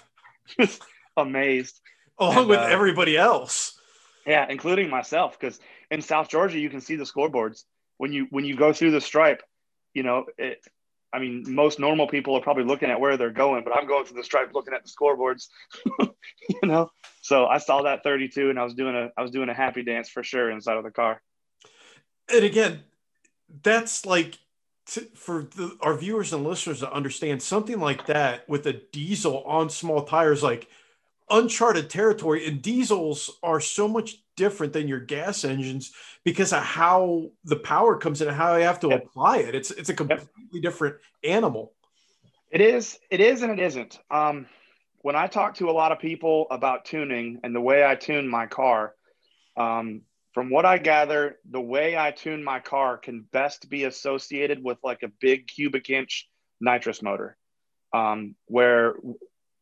just 0.61 0.83
amazed, 1.17 1.81
along 2.19 2.39
and, 2.39 2.49
with 2.49 2.61
uh, 2.61 2.65
everybody 2.65 3.17
else. 3.17 3.79
Yeah, 4.27 4.47
including 4.49 4.89
myself, 4.91 5.39
because 5.39 5.59
in 5.91 6.03
South 6.03 6.29
Georgia 6.29 6.59
you 6.59 6.71
can 6.71 6.81
see 6.81 6.97
the 6.97 7.05
scoreboards 7.05 7.65
when 7.99 8.13
you 8.13 8.27
when 8.31 8.45
you 8.45 8.57
go 8.57 8.73
through 8.73 8.91
the 8.91 9.01
stripe, 9.01 9.43
you 9.93 10.03
know, 10.03 10.27
it, 10.39 10.65
I 11.13 11.21
mean, 11.21 11.45
most 11.47 11.79
normal 11.79 12.09
people 12.09 12.35
are 12.37 12.41
probably 12.41 12.65
looking 12.65 12.91
at 12.91 12.99
where 12.99 13.17
they're 13.17 13.31
going, 13.31 13.63
but 13.63 13.77
I'm 13.77 13.87
going 13.87 14.05
through 14.05 14.17
the 14.17 14.25
stripe 14.25 14.51
looking 14.53 14.75
at 14.75 14.83
the 14.83 14.91
scoreboards, 14.91 15.47
you 16.49 16.69
know. 16.69 16.91
So 17.23 17.47
I 17.47 17.59
saw 17.59 17.83
that 17.83 18.03
32, 18.03 18.51
and 18.51 18.59
I 18.59 18.65
was 18.65 18.75
doing 18.75 18.97
a 18.97 19.13
I 19.17 19.23
was 19.23 19.31
doing 19.31 19.49
a 19.49 19.55
happy 19.55 19.83
dance 19.83 20.09
for 20.09 20.25
sure 20.25 20.51
inside 20.51 20.77
of 20.77 20.85
the 20.85 20.91
car. 20.91 21.23
And 22.33 22.45
again, 22.45 22.81
that's 23.63 24.05
like 24.05 24.39
to, 24.87 25.03
for 25.15 25.45
the, 25.45 25.77
our 25.81 25.97
viewers 25.97 26.33
and 26.33 26.45
listeners 26.45 26.81
to 26.81 26.93
understand 26.93 27.43
something 27.43 27.79
like 27.79 28.07
that 28.07 28.49
with 28.49 28.67
a 28.67 28.73
diesel 28.73 29.45
on 29.45 29.71
small 29.71 30.03
tires, 30.03 30.43
like 30.43 30.69
uncharted 31.31 31.91
territory. 31.91 32.47
And 32.47 32.61
diesels 32.61 33.39
are 33.43 33.61
so 33.61 33.89
much 33.89 34.23
different 34.37 34.73
than 34.73 34.89
your 34.89 35.01
gas 35.01 35.45
engines 35.45 35.93
because 36.25 36.53
of 36.53 36.63
how 36.63 37.31
the 37.45 37.57
power 37.57 37.97
comes 37.97 38.21
in 38.21 38.29
and 38.29 38.37
how 38.37 38.57
you 38.57 38.65
have 38.65 38.81
to 38.81 38.89
yep. 38.89 39.05
apply 39.05 39.39
it. 39.39 39.55
It's 39.55 39.71
it's 39.71 39.89
a 39.89 39.95
completely 39.95 40.27
yep. 40.53 40.63
different 40.63 40.97
animal. 41.23 41.73
It 42.51 42.61
is, 42.61 42.99
it 43.11 43.21
is, 43.21 43.43
and 43.43 43.53
it 43.53 43.59
isn't. 43.59 43.99
Um, 44.11 44.47
when 44.99 45.17
I 45.17 45.27
talk 45.27 45.57
to 45.57 45.69
a 45.69 45.73
lot 45.73 45.93
of 45.93 45.99
people 45.99 46.47
about 46.51 46.85
tuning 46.85 47.41
and 47.43 47.55
the 47.55 47.61
way 47.61 47.85
I 47.85 47.95
tune 47.95 48.29
my 48.29 48.47
car, 48.47 48.95
um, 49.57 50.03
from 50.33 50.51
what 50.51 50.65
I 50.65 50.79
gather, 50.79 51.39
the 51.51 51.61
way 51.61 51.99
I 51.99 52.11
tune 52.11 52.43
my 52.43 52.61
car 52.61 52.97
can 52.97 53.23
best 53.33 53.69
be 53.69 53.85
associated 53.85 54.63
with 54.63 54.79
like 54.83 55.03
a 55.03 55.13
big 55.21 55.47
cubic 55.47 55.91
inch 55.91 56.29
nitrous 56.61 57.03
motor, 57.03 57.37
um, 57.93 58.35
where 58.47 58.95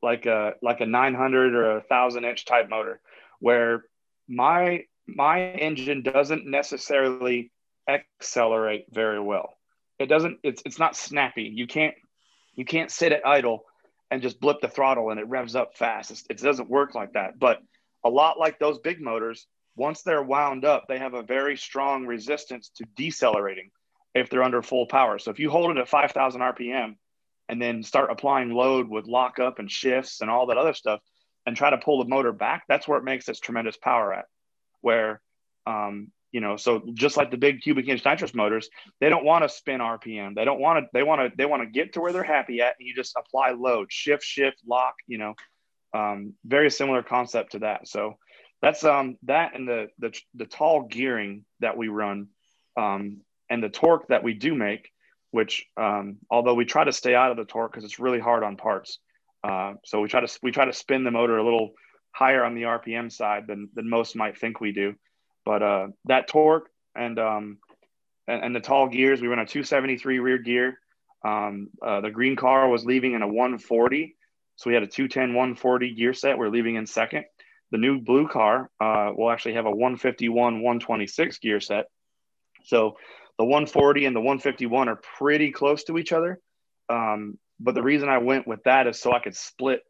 like 0.02 0.26
a 0.26 0.54
like 0.62 0.80
a 0.80 0.86
900 0.86 1.54
or 1.54 1.76
a 1.76 1.80
thousand 1.82 2.24
inch 2.24 2.44
type 2.44 2.68
motor, 2.68 3.00
where 3.40 3.84
my 4.28 4.84
my 5.06 5.40
engine 5.40 6.02
doesn't 6.02 6.46
necessarily 6.46 7.50
accelerate 7.88 8.86
very 8.90 9.20
well. 9.20 9.54
It 9.98 10.06
doesn't. 10.06 10.38
It's 10.42 10.62
it's 10.64 10.78
not 10.78 10.96
snappy. 10.96 11.44
You 11.44 11.66
can't 11.66 11.94
you 12.54 12.64
can't 12.64 12.90
sit 12.90 13.12
at 13.12 13.26
idle 13.26 13.64
and 14.10 14.22
just 14.22 14.40
blip 14.40 14.60
the 14.60 14.68
throttle 14.68 15.10
and 15.10 15.18
it 15.18 15.26
revs 15.28 15.56
up 15.56 15.76
fast. 15.76 16.10
It's, 16.10 16.24
it 16.28 16.38
doesn't 16.38 16.68
work 16.68 16.94
like 16.94 17.14
that. 17.14 17.38
But 17.38 17.60
a 18.04 18.10
lot 18.10 18.38
like 18.38 18.58
those 18.58 18.78
big 18.78 19.00
motors, 19.00 19.46
once 19.74 20.02
they're 20.02 20.22
wound 20.22 20.66
up, 20.66 20.84
they 20.86 20.98
have 20.98 21.14
a 21.14 21.22
very 21.22 21.56
strong 21.56 22.06
resistance 22.06 22.70
to 22.76 22.84
decelerating 22.94 23.70
if 24.14 24.28
they're 24.28 24.42
under 24.42 24.60
full 24.60 24.86
power. 24.86 25.18
So 25.18 25.30
if 25.30 25.38
you 25.38 25.50
hold 25.50 25.70
it 25.70 25.80
at 25.80 25.88
5,000 25.88 26.40
RPM 26.42 26.96
and 27.48 27.60
then 27.60 27.82
start 27.82 28.10
applying 28.10 28.50
load 28.50 28.88
with 28.88 29.06
lockup 29.06 29.58
and 29.58 29.70
shifts 29.70 30.20
and 30.20 30.30
all 30.30 30.46
that 30.46 30.58
other 30.58 30.74
stuff, 30.74 31.00
and 31.46 31.56
try 31.56 31.70
to 31.70 31.78
pull 31.78 32.02
the 32.02 32.08
motor 32.08 32.32
back, 32.32 32.64
that's 32.68 32.86
where 32.86 32.98
it 32.98 33.04
makes 33.04 33.28
its 33.28 33.40
tremendous 33.40 33.76
power 33.76 34.12
at. 34.12 34.26
Where, 34.80 35.20
um, 35.66 36.08
you 36.30 36.40
know, 36.40 36.56
so 36.56 36.82
just 36.94 37.16
like 37.16 37.30
the 37.30 37.36
big 37.36 37.60
cubic 37.60 37.88
inch 37.88 38.04
nitrous 38.04 38.34
motors, 38.34 38.68
they 39.00 39.08
don't 39.08 39.24
want 39.24 39.44
to 39.44 39.48
spin 39.48 39.80
RPM. 39.80 40.34
They 40.34 40.44
don't 40.44 40.60
want 40.60 40.84
to. 40.84 40.90
They 40.92 41.02
want 41.02 41.20
to. 41.20 41.36
They 41.36 41.44
want 41.44 41.62
to 41.62 41.68
get 41.68 41.92
to 41.94 42.00
where 42.00 42.12
they're 42.12 42.22
happy 42.22 42.60
at, 42.60 42.76
and 42.78 42.88
you 42.88 42.94
just 42.94 43.16
apply 43.16 43.50
load, 43.50 43.92
shift, 43.92 44.24
shift, 44.24 44.58
lock. 44.66 44.94
You 45.06 45.18
know, 45.18 45.34
um, 45.94 46.34
very 46.44 46.70
similar 46.70 47.02
concept 47.02 47.52
to 47.52 47.58
that. 47.60 47.86
So 47.86 48.16
that's 48.62 48.84
um 48.84 49.18
that 49.24 49.54
and 49.54 49.68
the 49.68 49.88
the 49.98 50.18
the 50.34 50.46
tall 50.46 50.86
gearing 50.86 51.44
that 51.60 51.76
we 51.76 51.88
run, 51.88 52.28
um, 52.76 53.18
and 53.50 53.62
the 53.62 53.68
torque 53.68 54.08
that 54.08 54.22
we 54.22 54.32
do 54.32 54.54
make 54.54 54.88
which 55.32 55.66
um, 55.76 56.18
although 56.30 56.54
we 56.54 56.64
try 56.64 56.84
to 56.84 56.92
stay 56.92 57.14
out 57.14 57.32
of 57.32 57.36
the 57.36 57.44
torque 57.44 57.72
because 57.72 57.84
it's 57.84 57.98
really 57.98 58.20
hard 58.20 58.44
on 58.44 58.56
parts. 58.56 58.98
Uh, 59.42 59.74
so 59.84 60.00
we 60.00 60.08
try 60.08 60.24
to 60.24 60.38
we 60.42 60.52
try 60.52 60.64
to 60.64 60.72
spin 60.72 61.02
the 61.02 61.10
motor 61.10 61.36
a 61.36 61.44
little 61.44 61.72
higher 62.12 62.44
on 62.44 62.54
the 62.54 62.62
RPM 62.62 63.10
side 63.10 63.46
than 63.48 63.68
than 63.74 63.90
most 63.90 64.14
might 64.14 64.38
think 64.38 64.60
we 64.60 64.70
do. 64.72 64.94
But 65.44 65.62
uh, 65.62 65.88
that 66.04 66.28
torque 66.28 66.68
and, 66.94 67.18
um, 67.18 67.58
and, 68.28 68.44
and 68.44 68.56
the 68.56 68.60
tall 68.60 68.88
gears, 68.88 69.20
we 69.20 69.28
run 69.28 69.38
a 69.38 69.46
273 69.46 70.18
rear 70.18 70.38
gear. 70.38 70.78
Um, 71.24 71.68
uh, 71.84 72.00
the 72.00 72.10
green 72.10 72.36
car 72.36 72.68
was 72.68 72.84
leaving 72.84 73.14
in 73.14 73.22
a 73.22 73.26
140, 73.26 74.16
so 74.56 74.70
we 74.70 74.74
had 74.74 74.82
a 74.82 74.88
210 74.88 75.34
140 75.34 75.94
gear 75.94 76.12
set. 76.12 76.36
We're 76.36 76.48
leaving 76.48 76.76
in 76.76 76.86
second. 76.86 77.24
The 77.70 77.78
new 77.78 78.00
blue 78.00 78.28
car 78.28 78.70
uh, 78.80 79.12
will 79.14 79.30
actually 79.30 79.54
have 79.54 79.66
a 79.66 79.70
151 79.70 80.62
126 80.62 81.38
gear 81.38 81.60
set. 81.60 81.86
So 82.64 82.96
the 83.38 83.44
140 83.44 84.04
and 84.06 84.14
the 84.14 84.20
151 84.20 84.88
are 84.88 85.00
pretty 85.18 85.50
close 85.50 85.84
to 85.84 85.98
each 85.98 86.12
other. 86.12 86.40
Um, 86.88 87.38
but 87.58 87.74
the 87.74 87.82
reason 87.82 88.08
I 88.08 88.18
went 88.18 88.46
with 88.46 88.62
that 88.64 88.86
is 88.86 89.00
so 89.00 89.12
I 89.12 89.20
could 89.20 89.36
split 89.36 89.82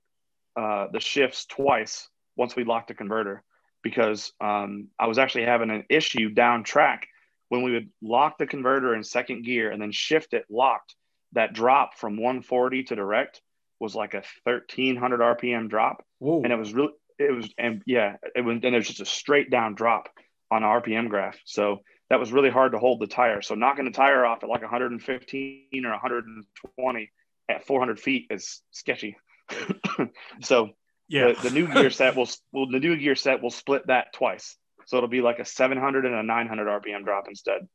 uh, 0.56 0.88
the 0.92 1.00
shifts 1.00 1.46
twice 1.46 2.08
once 2.36 2.54
we 2.54 2.64
locked 2.64 2.88
the 2.88 2.94
converter 2.94 3.42
because 3.82 4.32
um, 4.40 4.88
I 4.98 5.06
was 5.06 5.18
actually 5.18 5.44
having 5.44 5.70
an 5.70 5.84
issue 5.88 6.30
down 6.30 6.62
track 6.62 7.08
when 7.48 7.62
we 7.62 7.72
would 7.72 7.90
lock 8.00 8.38
the 8.38 8.46
converter 8.46 8.94
in 8.94 9.02
second 9.02 9.44
gear 9.44 9.70
and 9.70 9.80
then 9.80 9.92
shift 9.92 10.34
it 10.34 10.44
locked. 10.48 10.94
That 11.32 11.54
drop 11.54 11.96
from 11.96 12.16
140 12.16 12.84
to 12.84 12.94
direct 12.94 13.40
was 13.80 13.94
like 13.94 14.14
a 14.14 14.22
1300 14.44 15.20
RPM 15.20 15.68
drop, 15.68 16.04
Whoa. 16.18 16.42
and 16.42 16.52
it 16.52 16.56
was 16.56 16.72
really 16.72 16.92
it 17.18 17.34
was 17.34 17.52
and 17.58 17.82
yeah 17.86 18.16
it 18.34 18.42
was 18.42 18.56
and 18.56 18.64
it 18.64 18.74
was 18.74 18.86
just 18.86 19.00
a 19.00 19.06
straight 19.06 19.50
down 19.50 19.74
drop 19.74 20.08
on 20.50 20.62
RPM 20.62 21.08
graph. 21.08 21.38
So 21.44 21.80
that 22.12 22.20
was 22.20 22.30
really 22.30 22.50
hard 22.50 22.72
to 22.72 22.78
hold 22.78 23.00
the 23.00 23.06
tire. 23.06 23.40
So 23.40 23.54
knocking 23.54 23.86
the 23.86 23.90
tire 23.90 24.26
off 24.26 24.42
at 24.42 24.50
like 24.50 24.60
115 24.60 25.86
or 25.86 25.90
120 25.92 27.12
at 27.48 27.66
400 27.66 27.98
feet 27.98 28.26
is 28.28 28.60
sketchy. 28.70 29.16
so 30.42 30.72
yeah, 31.08 31.32
the, 31.32 31.48
the 31.48 31.54
new 31.54 31.72
gear 31.72 31.88
set 31.88 32.14
will, 32.14 32.28
will 32.52 32.70
the 32.70 32.80
new 32.80 32.98
gear 32.98 33.14
set 33.14 33.42
will 33.42 33.48
split 33.48 33.86
that 33.86 34.12
twice. 34.12 34.58
So 34.84 34.98
it'll 34.98 35.08
be 35.08 35.22
like 35.22 35.38
a 35.38 35.46
700 35.46 36.04
and 36.04 36.14
a 36.14 36.22
900 36.22 36.82
RPM 36.82 37.02
drop 37.02 37.28
instead. 37.28 37.66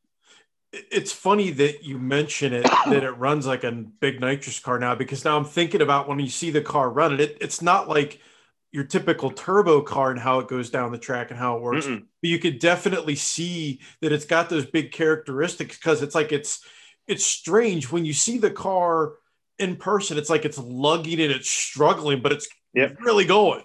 It's 0.72 1.12
funny 1.12 1.50
that 1.50 1.84
you 1.84 1.98
mention 1.98 2.54
it 2.54 2.64
that 2.90 3.04
it 3.04 3.18
runs 3.18 3.48
like 3.48 3.64
a 3.64 3.72
big 3.72 4.22
nitrous 4.22 4.60
car 4.60 4.78
now 4.78 4.94
because 4.94 5.26
now 5.26 5.36
I'm 5.36 5.46
thinking 5.46 5.82
about 5.82 6.08
when 6.08 6.20
you 6.20 6.30
see 6.30 6.52
the 6.52 6.62
car 6.62 6.92
running 6.92 7.22
it. 7.22 7.40
It's 7.42 7.64
not 7.64 7.90
like 7.90 8.22
your 8.72 8.84
typical 8.84 9.32
turbo 9.32 9.82
car 9.82 10.12
and 10.12 10.20
how 10.20 10.40
it 10.40 10.48
goes 10.48 10.70
down 10.70 10.92
the 10.92 10.98
track 10.98 11.32
and 11.32 11.40
how 11.40 11.56
it 11.56 11.62
works. 11.62 11.86
Mm-mm. 11.86 12.06
But 12.22 12.30
you 12.30 12.40
could 12.40 12.60
definitely 12.60 13.16
see 13.16 13.80
that 14.02 14.12
it's 14.12 14.26
got 14.26 14.50
those 14.50 14.66
big 14.66 14.92
characteristics 14.92 15.78
because 15.78 16.02
it's 16.02 16.16
like 16.16 16.32
it's 16.32 16.66
it's 17.08 17.26
strange 17.26 17.92
when 17.92 18.06
you 18.06 18.14
see 18.14 18.38
the 18.38 18.52
car 18.52 19.14
in 19.58 19.78
person. 19.78 20.18
It's 20.18 20.30
like 20.30 20.46
it's 20.46 20.58
lugging 20.58 21.22
and 21.22 21.32
it's 21.32 21.50
struggling, 21.50 22.22
but 22.22 22.34
it's 22.34 22.48
yep. 22.74 22.98
really 23.00 23.26
going. 23.26 23.64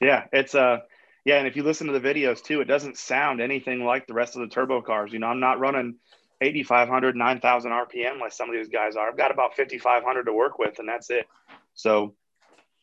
Yeah, 0.00 0.26
it's 0.32 0.54
uh 0.54 0.80
yeah, 1.24 1.38
and 1.38 1.46
if 1.46 1.56
you 1.56 1.62
listen 1.62 1.86
to 1.86 1.98
the 1.98 2.00
videos 2.00 2.42
too, 2.42 2.60
it 2.60 2.66
doesn't 2.66 2.98
sound 2.98 3.40
anything 3.40 3.84
like 3.84 4.06
the 4.06 4.14
rest 4.14 4.34
of 4.34 4.42
the 4.42 4.48
turbo 4.48 4.82
cars. 4.82 5.12
You 5.12 5.20
know, 5.20 5.28
I'm 5.28 5.40
not 5.40 5.60
running 5.60 5.96
8,500, 6.40 7.14
9,000 7.14 7.70
RPM 7.70 8.20
like 8.20 8.32
some 8.32 8.48
of 8.48 8.56
these 8.56 8.68
guys 8.68 8.96
are. 8.96 9.08
I've 9.08 9.16
got 9.16 9.30
about 9.30 9.56
5,500 9.56 10.24
to 10.24 10.32
work 10.32 10.58
with, 10.58 10.80
and 10.80 10.88
that's 10.88 11.10
it. 11.10 11.26
So 11.74 12.14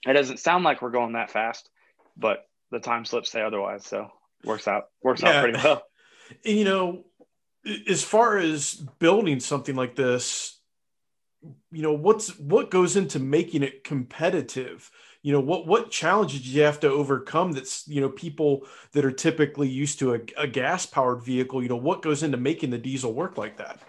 it 0.07 0.13
doesn't 0.13 0.39
sound 0.39 0.63
like 0.63 0.81
we're 0.81 0.91
going 0.91 1.13
that 1.13 1.31
fast, 1.31 1.69
but 2.17 2.47
the 2.71 2.79
time 2.79 3.05
slips 3.05 3.31
say 3.31 3.41
otherwise. 3.41 3.85
So 3.85 4.11
works 4.43 4.67
out 4.67 4.85
works 5.03 5.21
yeah. 5.21 5.29
out 5.29 5.43
pretty 5.43 5.59
well. 5.63 5.83
You 6.43 6.63
know, 6.63 7.05
as 7.87 8.03
far 8.03 8.37
as 8.37 8.75
building 8.75 9.39
something 9.39 9.75
like 9.75 9.95
this, 9.95 10.59
you 11.71 11.81
know, 11.81 11.93
what's 11.93 12.37
what 12.37 12.69
goes 12.69 12.95
into 12.95 13.17
making 13.17 13.63
it 13.63 13.83
competitive? 13.83 14.91
you 15.21 15.33
know 15.33 15.39
what 15.39 15.67
what 15.67 15.91
challenges 15.91 16.41
do 16.41 16.49
you 16.49 16.61
have 16.61 16.79
to 16.79 16.89
overcome 16.89 17.51
that's 17.51 17.87
you 17.87 17.99
know 18.01 18.09
people 18.09 18.65
that 18.93 19.03
are 19.03 19.11
typically 19.11 19.67
used 19.67 19.99
to 19.99 20.13
a, 20.13 20.19
a 20.37 20.47
gas 20.47 20.85
powered 20.85 21.23
vehicle 21.23 21.61
you 21.61 21.69
know 21.69 21.75
what 21.75 22.01
goes 22.01 22.23
into 22.23 22.37
making 22.37 22.69
the 22.69 22.77
diesel 22.77 23.13
work 23.13 23.37
like 23.37 23.57
that 23.57 23.79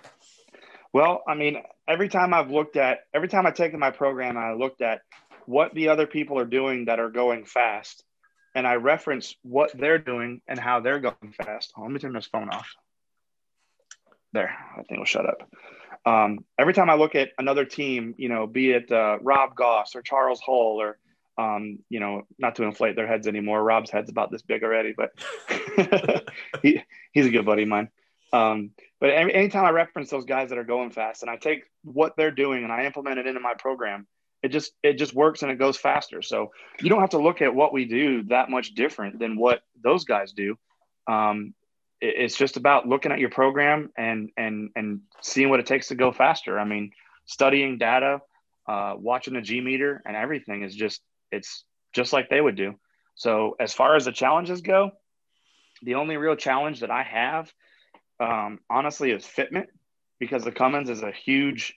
well 0.93 1.23
i 1.29 1.35
mean 1.35 1.63
every 1.87 2.09
time 2.09 2.35
i've 2.35 2.51
looked 2.51 2.77
at 2.77 3.01
every 3.15 3.29
time 3.29 3.47
i've 3.47 3.55
taken 3.55 3.79
my 3.79 3.91
program 3.91 4.37
i 4.37 4.53
looked 4.53 4.83
at 4.83 5.03
what 5.47 5.75
the 5.75 5.89
other 5.89 6.07
people 6.07 6.39
are 6.39 6.45
doing 6.45 6.87
that 6.87 7.01
are 7.01 7.11
going 7.11 7.45
fast 7.45 8.05
and 8.55 8.67
i 8.67 8.75
reference 8.75 9.35
what 9.43 9.71
they're 9.77 9.99
doing 9.99 10.41
and 10.49 10.59
how 10.59 10.81
they're 10.81 11.01
going 11.01 11.35
fast 11.37 11.73
oh, 11.77 11.83
let 11.83 11.91
me 11.91 11.99
turn 11.99 12.13
this 12.13 12.27
phone 12.27 12.49
off 12.49 12.69
there 14.33 14.57
i 14.73 14.83
think 14.83 14.99
we'll 14.99 15.05
shut 15.05 15.27
up 15.27 15.49
um, 16.07 16.47
every 16.59 16.73
time 16.73 16.89
I 16.89 16.95
look 16.95 17.15
at 17.15 17.29
another 17.39 17.67
team, 17.67 18.15
you 18.17 18.31
know, 18.31 18.47
be 18.47 18.71
it 18.71 18.91
uh, 18.91 19.19
Rob 19.21 19.55
Goss 19.55 19.95
or 19.95 20.01
Charles 20.01 20.41
Hull 20.41 20.81
or 20.81 20.99
um, 21.41 21.79
you 21.89 22.01
know, 22.01 22.23
not 22.39 22.57
to 22.57 22.65
inflate 22.65 22.97
their 22.97 23.07
heads 23.07 23.27
anymore. 23.27 23.63
Rob's 23.63 23.91
head's 23.91 24.11
about 24.11 24.31
this 24.31 24.43
big 24.43 24.63
already, 24.63 24.95
but 24.95 25.11
he, 26.63 26.83
he's 27.13 27.27
a 27.27 27.31
good 27.31 27.47
buddy 27.47 27.63
of 27.63 27.69
mine. 27.69 27.89
Um, 28.33 28.71
but 29.01 29.11
any, 29.11 29.33
anytime 29.33 29.65
I 29.65 29.71
reference 29.71 30.11
those 30.11 30.27
guys 30.27 30.51
that 30.51 30.59
are 30.59 30.65
going 30.65 30.91
fast 30.91 31.23
and 31.23 31.31
I 31.31 31.37
take 31.37 31.65
what 31.83 32.15
they're 32.17 32.31
doing 32.31 32.63
and 32.63 32.73
I 32.73 32.85
implement 32.85 33.19
it 33.19 33.27
into 33.27 33.41
my 33.41 33.55
program, 33.59 34.07
it 34.43 34.49
just 34.49 34.73
it 34.83 34.95
just 34.95 35.15
works 35.15 35.43
and 35.43 35.51
it 35.51 35.59
goes 35.59 35.77
faster. 35.77 36.23
So 36.23 36.53
you 36.81 36.89
don't 36.89 37.01
have 37.01 37.11
to 37.11 37.19
look 37.19 37.43
at 37.43 37.55
what 37.55 37.73
we 37.73 37.85
do 37.85 38.23
that 38.25 38.51
much 38.51 38.75
different 38.75 39.19
than 39.19 39.37
what 39.37 39.63
those 39.83 40.05
guys 40.05 40.33
do. 40.33 40.59
Um, 41.07 41.55
it, 42.01 42.15
it's 42.17 42.37
just 42.37 42.57
about 42.57 42.89
looking 42.89 43.13
at 43.13 43.19
your 43.19 43.31
program 43.31 43.91
and 43.97 44.31
and 44.37 44.71
and 44.77 45.01
seeing 45.21 45.51
what 45.51 45.61
it 45.61 45.67
takes 45.67 45.89
to 45.89 45.95
go 45.95 46.13
faster. 46.13 46.59
I 46.59 46.65
mean, 46.65 46.93
studying 47.27 47.79
data, 47.79 48.21
uh, 48.67 48.95
watching 48.97 49.35
the 49.35 49.43
G 49.43 49.61
meter, 49.61 50.03
and 50.07 50.17
everything 50.17 50.63
is 50.63 50.75
just 50.75 51.03
it's 51.31 51.65
just 51.93 52.13
like 52.13 52.29
they 52.29 52.41
would 52.41 52.57
do. 52.57 52.75
So 53.15 53.57
as 53.61 53.75
far 53.75 53.97
as 53.97 54.07
the 54.07 54.13
challenges 54.13 54.63
go, 54.63 54.93
the 55.83 55.97
only 55.97 56.17
real 56.17 56.37
challenge 56.37 56.81
that 56.81 56.91
I 56.91 57.03
have, 57.03 57.53
um, 58.19 58.61
honestly, 58.71 59.11
is 59.11 59.25
fitment 59.25 59.67
because 60.19 60.45
the 60.45 60.53
Cummins 60.53 60.91
is 60.91 61.03
a 61.03 61.11
huge, 61.11 61.75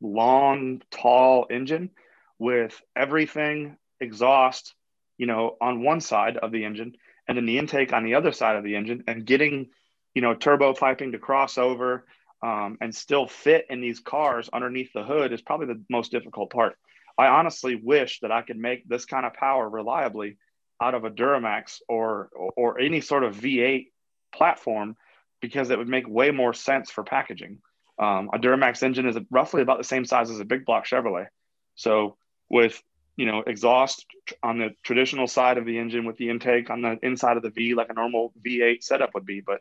long, 0.00 0.82
tall 0.90 1.46
engine 1.50 1.90
with 2.38 2.80
everything 2.96 3.76
exhaust, 4.00 4.74
you 5.16 5.26
know, 5.26 5.56
on 5.60 5.82
one 5.82 6.00
side 6.00 6.36
of 6.36 6.52
the 6.52 6.64
engine 6.64 6.94
and 7.26 7.36
then 7.36 7.46
the 7.46 7.58
intake 7.58 7.92
on 7.92 8.04
the 8.04 8.14
other 8.14 8.32
side 8.32 8.56
of 8.56 8.64
the 8.64 8.76
engine 8.76 9.04
and 9.06 9.26
getting, 9.26 9.68
you 10.14 10.22
know, 10.22 10.34
turbo 10.34 10.72
piping 10.72 11.12
to 11.12 11.18
cross 11.18 11.58
over 11.58 12.06
um, 12.42 12.78
and 12.80 12.94
still 12.94 13.26
fit 13.26 13.66
in 13.68 13.80
these 13.80 14.00
cars 14.00 14.48
underneath 14.52 14.92
the 14.92 15.02
hood 15.02 15.32
is 15.32 15.42
probably 15.42 15.66
the 15.66 15.82
most 15.90 16.10
difficult 16.12 16.50
part. 16.50 16.76
I 17.18 17.26
honestly 17.26 17.74
wish 17.74 18.20
that 18.20 18.30
I 18.30 18.42
could 18.42 18.56
make 18.56 18.88
this 18.88 19.04
kind 19.04 19.26
of 19.26 19.34
power 19.34 19.68
reliably 19.68 20.36
out 20.80 20.94
of 20.94 21.04
a 21.04 21.10
Duramax 21.10 21.80
or 21.88 22.30
or 22.56 22.78
any 22.78 23.00
sort 23.00 23.24
of 23.24 23.36
V8 23.36 23.88
platform 24.32 24.96
because 25.40 25.70
it 25.70 25.78
would 25.78 25.88
make 25.88 26.08
way 26.08 26.30
more 26.30 26.54
sense 26.54 26.90
for 26.90 27.02
packaging. 27.02 27.58
Um, 27.98 28.30
a 28.32 28.38
Duramax 28.38 28.82
engine 28.82 29.08
is 29.08 29.16
roughly 29.30 29.62
about 29.62 29.78
the 29.78 29.84
same 29.84 30.04
size 30.04 30.30
as 30.30 30.40
a 30.40 30.44
big 30.44 30.64
block 30.64 30.86
Chevrolet. 30.86 31.26
So 31.74 32.16
with 32.48 32.80
you 33.16 33.26
know 33.26 33.42
exhaust 33.46 34.06
on 34.42 34.58
the 34.58 34.70
traditional 34.84 35.26
side 35.26 35.58
of 35.58 35.66
the 35.66 35.78
engine 35.78 36.04
with 36.04 36.16
the 36.16 36.30
intake 36.30 36.70
on 36.70 36.82
the 36.82 36.98
inside 37.02 37.36
of 37.36 37.42
the 37.42 37.50
V 37.50 37.74
like 37.74 37.90
a 37.90 37.94
normal 37.94 38.32
V8 38.46 38.82
setup 38.82 39.14
would 39.14 39.26
be, 39.26 39.40
but 39.40 39.60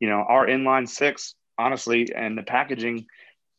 you 0.00 0.08
know 0.08 0.24
our 0.26 0.46
inline 0.46 0.88
six 0.88 1.34
honestly 1.58 2.08
and 2.14 2.36
the 2.36 2.42
packaging 2.42 3.06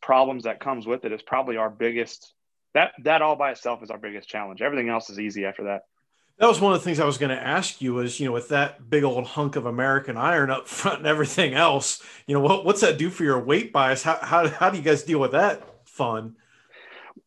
problems 0.02 0.44
that 0.44 0.60
comes 0.60 0.86
with 0.86 1.04
it 1.04 1.12
is 1.12 1.22
probably 1.22 1.56
our 1.56 1.70
biggest 1.70 2.34
that 2.74 2.92
that 3.04 3.22
all 3.22 3.36
by 3.36 3.52
itself 3.52 3.82
is 3.82 3.90
our 3.90 3.98
biggest 3.98 4.28
challenge. 4.28 4.60
Everything 4.60 4.88
else 4.88 5.08
is 5.08 5.18
easy 5.18 5.44
after 5.44 5.64
that. 5.64 5.82
That 6.38 6.48
was 6.48 6.60
one 6.60 6.74
of 6.74 6.80
the 6.80 6.84
things 6.84 7.00
I 7.00 7.06
was 7.06 7.16
going 7.16 7.34
to 7.34 7.42
ask 7.42 7.80
you 7.80 7.94
was, 7.94 8.20
you 8.20 8.26
know, 8.26 8.32
with 8.32 8.50
that 8.50 8.90
big 8.90 9.04
old 9.04 9.24
hunk 9.26 9.56
of 9.56 9.64
American 9.64 10.18
iron 10.18 10.50
up 10.50 10.68
front 10.68 10.98
and 10.98 11.06
everything 11.06 11.54
else, 11.54 12.02
you 12.26 12.34
know, 12.34 12.40
what, 12.40 12.64
what's 12.64 12.82
that 12.82 12.98
do 12.98 13.08
for 13.08 13.24
your 13.24 13.40
weight 13.40 13.72
bias? 13.72 14.02
How, 14.02 14.18
how, 14.20 14.48
how 14.48 14.70
do 14.70 14.76
you 14.76 14.82
guys 14.82 15.02
deal 15.02 15.18
with 15.18 15.32
that 15.32 15.62
fun? 15.86 16.36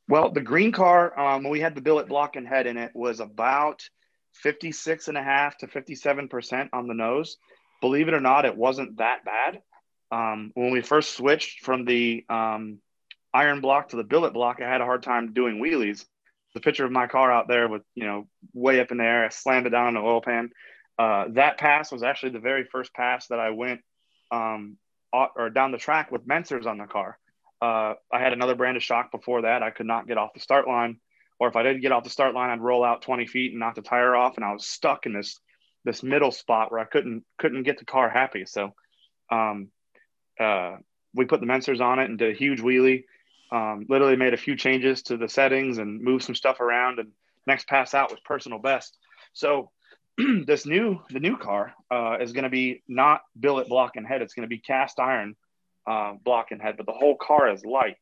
Well, 0.07 0.31
the 0.31 0.41
green 0.41 0.71
car, 0.71 1.17
um, 1.19 1.43
when 1.43 1.51
we 1.51 1.59
had 1.59 1.75
the 1.75 1.81
billet 1.81 2.07
block 2.07 2.35
and 2.35 2.47
head 2.47 2.67
in 2.67 2.77
it, 2.77 2.91
was 2.93 3.19
about 3.19 3.87
56 4.33 5.07
and 5.07 5.17
a 5.17 5.23
half 5.23 5.57
to 5.59 5.67
57% 5.67 6.69
on 6.73 6.87
the 6.87 6.93
nose. 6.93 7.37
Believe 7.81 8.07
it 8.07 8.13
or 8.13 8.19
not, 8.19 8.45
it 8.45 8.55
wasn't 8.55 8.97
that 8.97 9.25
bad. 9.25 9.61
Um, 10.11 10.51
when 10.55 10.71
we 10.71 10.81
first 10.81 11.15
switched 11.15 11.63
from 11.63 11.85
the 11.85 12.25
um, 12.29 12.79
iron 13.33 13.61
block 13.61 13.89
to 13.89 13.95
the 13.95 14.03
billet 14.03 14.33
block, 14.33 14.61
I 14.61 14.69
had 14.69 14.81
a 14.81 14.85
hard 14.85 15.03
time 15.03 15.33
doing 15.33 15.59
wheelies. 15.59 16.05
The 16.53 16.61
picture 16.61 16.85
of 16.85 16.91
my 16.91 17.07
car 17.07 17.31
out 17.31 17.47
there 17.47 17.67
with, 17.67 17.83
you 17.95 18.05
know, 18.05 18.27
way 18.53 18.79
up 18.79 18.91
in 18.91 18.97
the 18.97 19.03
air, 19.03 19.25
I 19.25 19.29
slammed 19.29 19.67
it 19.67 19.71
down 19.71 19.89
in 19.89 19.93
the 19.93 20.01
oil 20.01 20.21
pan. 20.21 20.49
Uh, 20.97 21.25
that 21.29 21.57
pass 21.57 21.91
was 21.91 22.03
actually 22.03 22.31
the 22.31 22.39
very 22.39 22.65
first 22.65 22.93
pass 22.93 23.27
that 23.27 23.39
I 23.39 23.51
went 23.51 23.81
um, 24.31 24.77
or 25.13 25.49
down 25.49 25.71
the 25.71 25.77
track 25.77 26.11
with 26.11 26.27
Menscers 26.27 26.65
on 26.65 26.77
the 26.77 26.85
car. 26.85 27.17
Uh, 27.61 27.93
I 28.11 28.19
had 28.19 28.33
another 28.33 28.55
brand 28.55 28.77
of 28.77 28.83
shock 28.83 29.11
before 29.11 29.43
that. 29.43 29.63
I 29.63 29.69
could 29.69 29.85
not 29.85 30.07
get 30.07 30.17
off 30.17 30.33
the 30.33 30.39
start 30.39 30.67
line, 30.67 30.99
or 31.39 31.47
if 31.47 31.55
I 31.55 31.63
did 31.63 31.81
get 31.81 31.91
off 31.91 32.03
the 32.03 32.09
start 32.09 32.33
line, 32.33 32.49
I'd 32.49 32.61
roll 32.61 32.83
out 32.83 33.01
20 33.01 33.27
feet 33.27 33.51
and 33.51 33.59
knock 33.59 33.75
the 33.75 33.81
tire 33.81 34.15
off, 34.15 34.35
and 34.37 34.45
I 34.45 34.53
was 34.53 34.67
stuck 34.67 35.05
in 35.05 35.13
this 35.13 35.39
this 35.85 36.03
middle 36.03 36.31
spot 36.31 36.71
where 36.71 36.81
I 36.81 36.85
couldn't 36.85 37.23
couldn't 37.37 37.63
get 37.63 37.79
the 37.79 37.85
car 37.85 38.09
happy. 38.09 38.45
So 38.45 38.73
um, 39.31 39.69
uh, 40.39 40.77
we 41.13 41.25
put 41.25 41.39
the 41.39 41.47
Menscers 41.47 41.81
on 41.81 41.99
it 41.99 42.09
and 42.09 42.17
did 42.17 42.31
a 42.31 42.37
huge 42.37 42.61
wheelie 42.61 43.03
Um, 43.51 43.85
literally 43.89 44.15
made 44.15 44.33
a 44.33 44.37
few 44.37 44.55
changes 44.55 45.01
to 45.03 45.17
the 45.17 45.27
settings 45.27 45.79
and 45.79 46.01
moved 46.01 46.23
some 46.23 46.35
stuff 46.35 46.59
around. 46.59 46.99
And 46.99 47.11
next 47.47 47.67
pass 47.67 47.93
out 47.93 48.11
was 48.11 48.19
personal 48.19 48.59
best. 48.59 48.97
So 49.33 49.71
this 50.45 50.65
new 50.65 51.01
the 51.09 51.19
new 51.19 51.37
car 51.37 51.73
uh, 51.89 52.17
is 52.19 52.31
going 52.31 52.43
to 52.43 52.49
be 52.49 52.83
not 52.87 53.21
billet 53.39 53.67
block 53.67 53.95
and 53.95 54.05
head. 54.05 54.21
It's 54.21 54.33
going 54.33 54.47
to 54.47 54.49
be 54.49 54.59
cast 54.59 54.99
iron 54.99 55.35
uh, 55.87 56.13
block 56.23 56.51
and 56.51 56.61
head, 56.61 56.75
but 56.77 56.85
the 56.85 56.93
whole 56.93 57.15
car 57.15 57.51
is 57.51 57.65
light. 57.65 57.95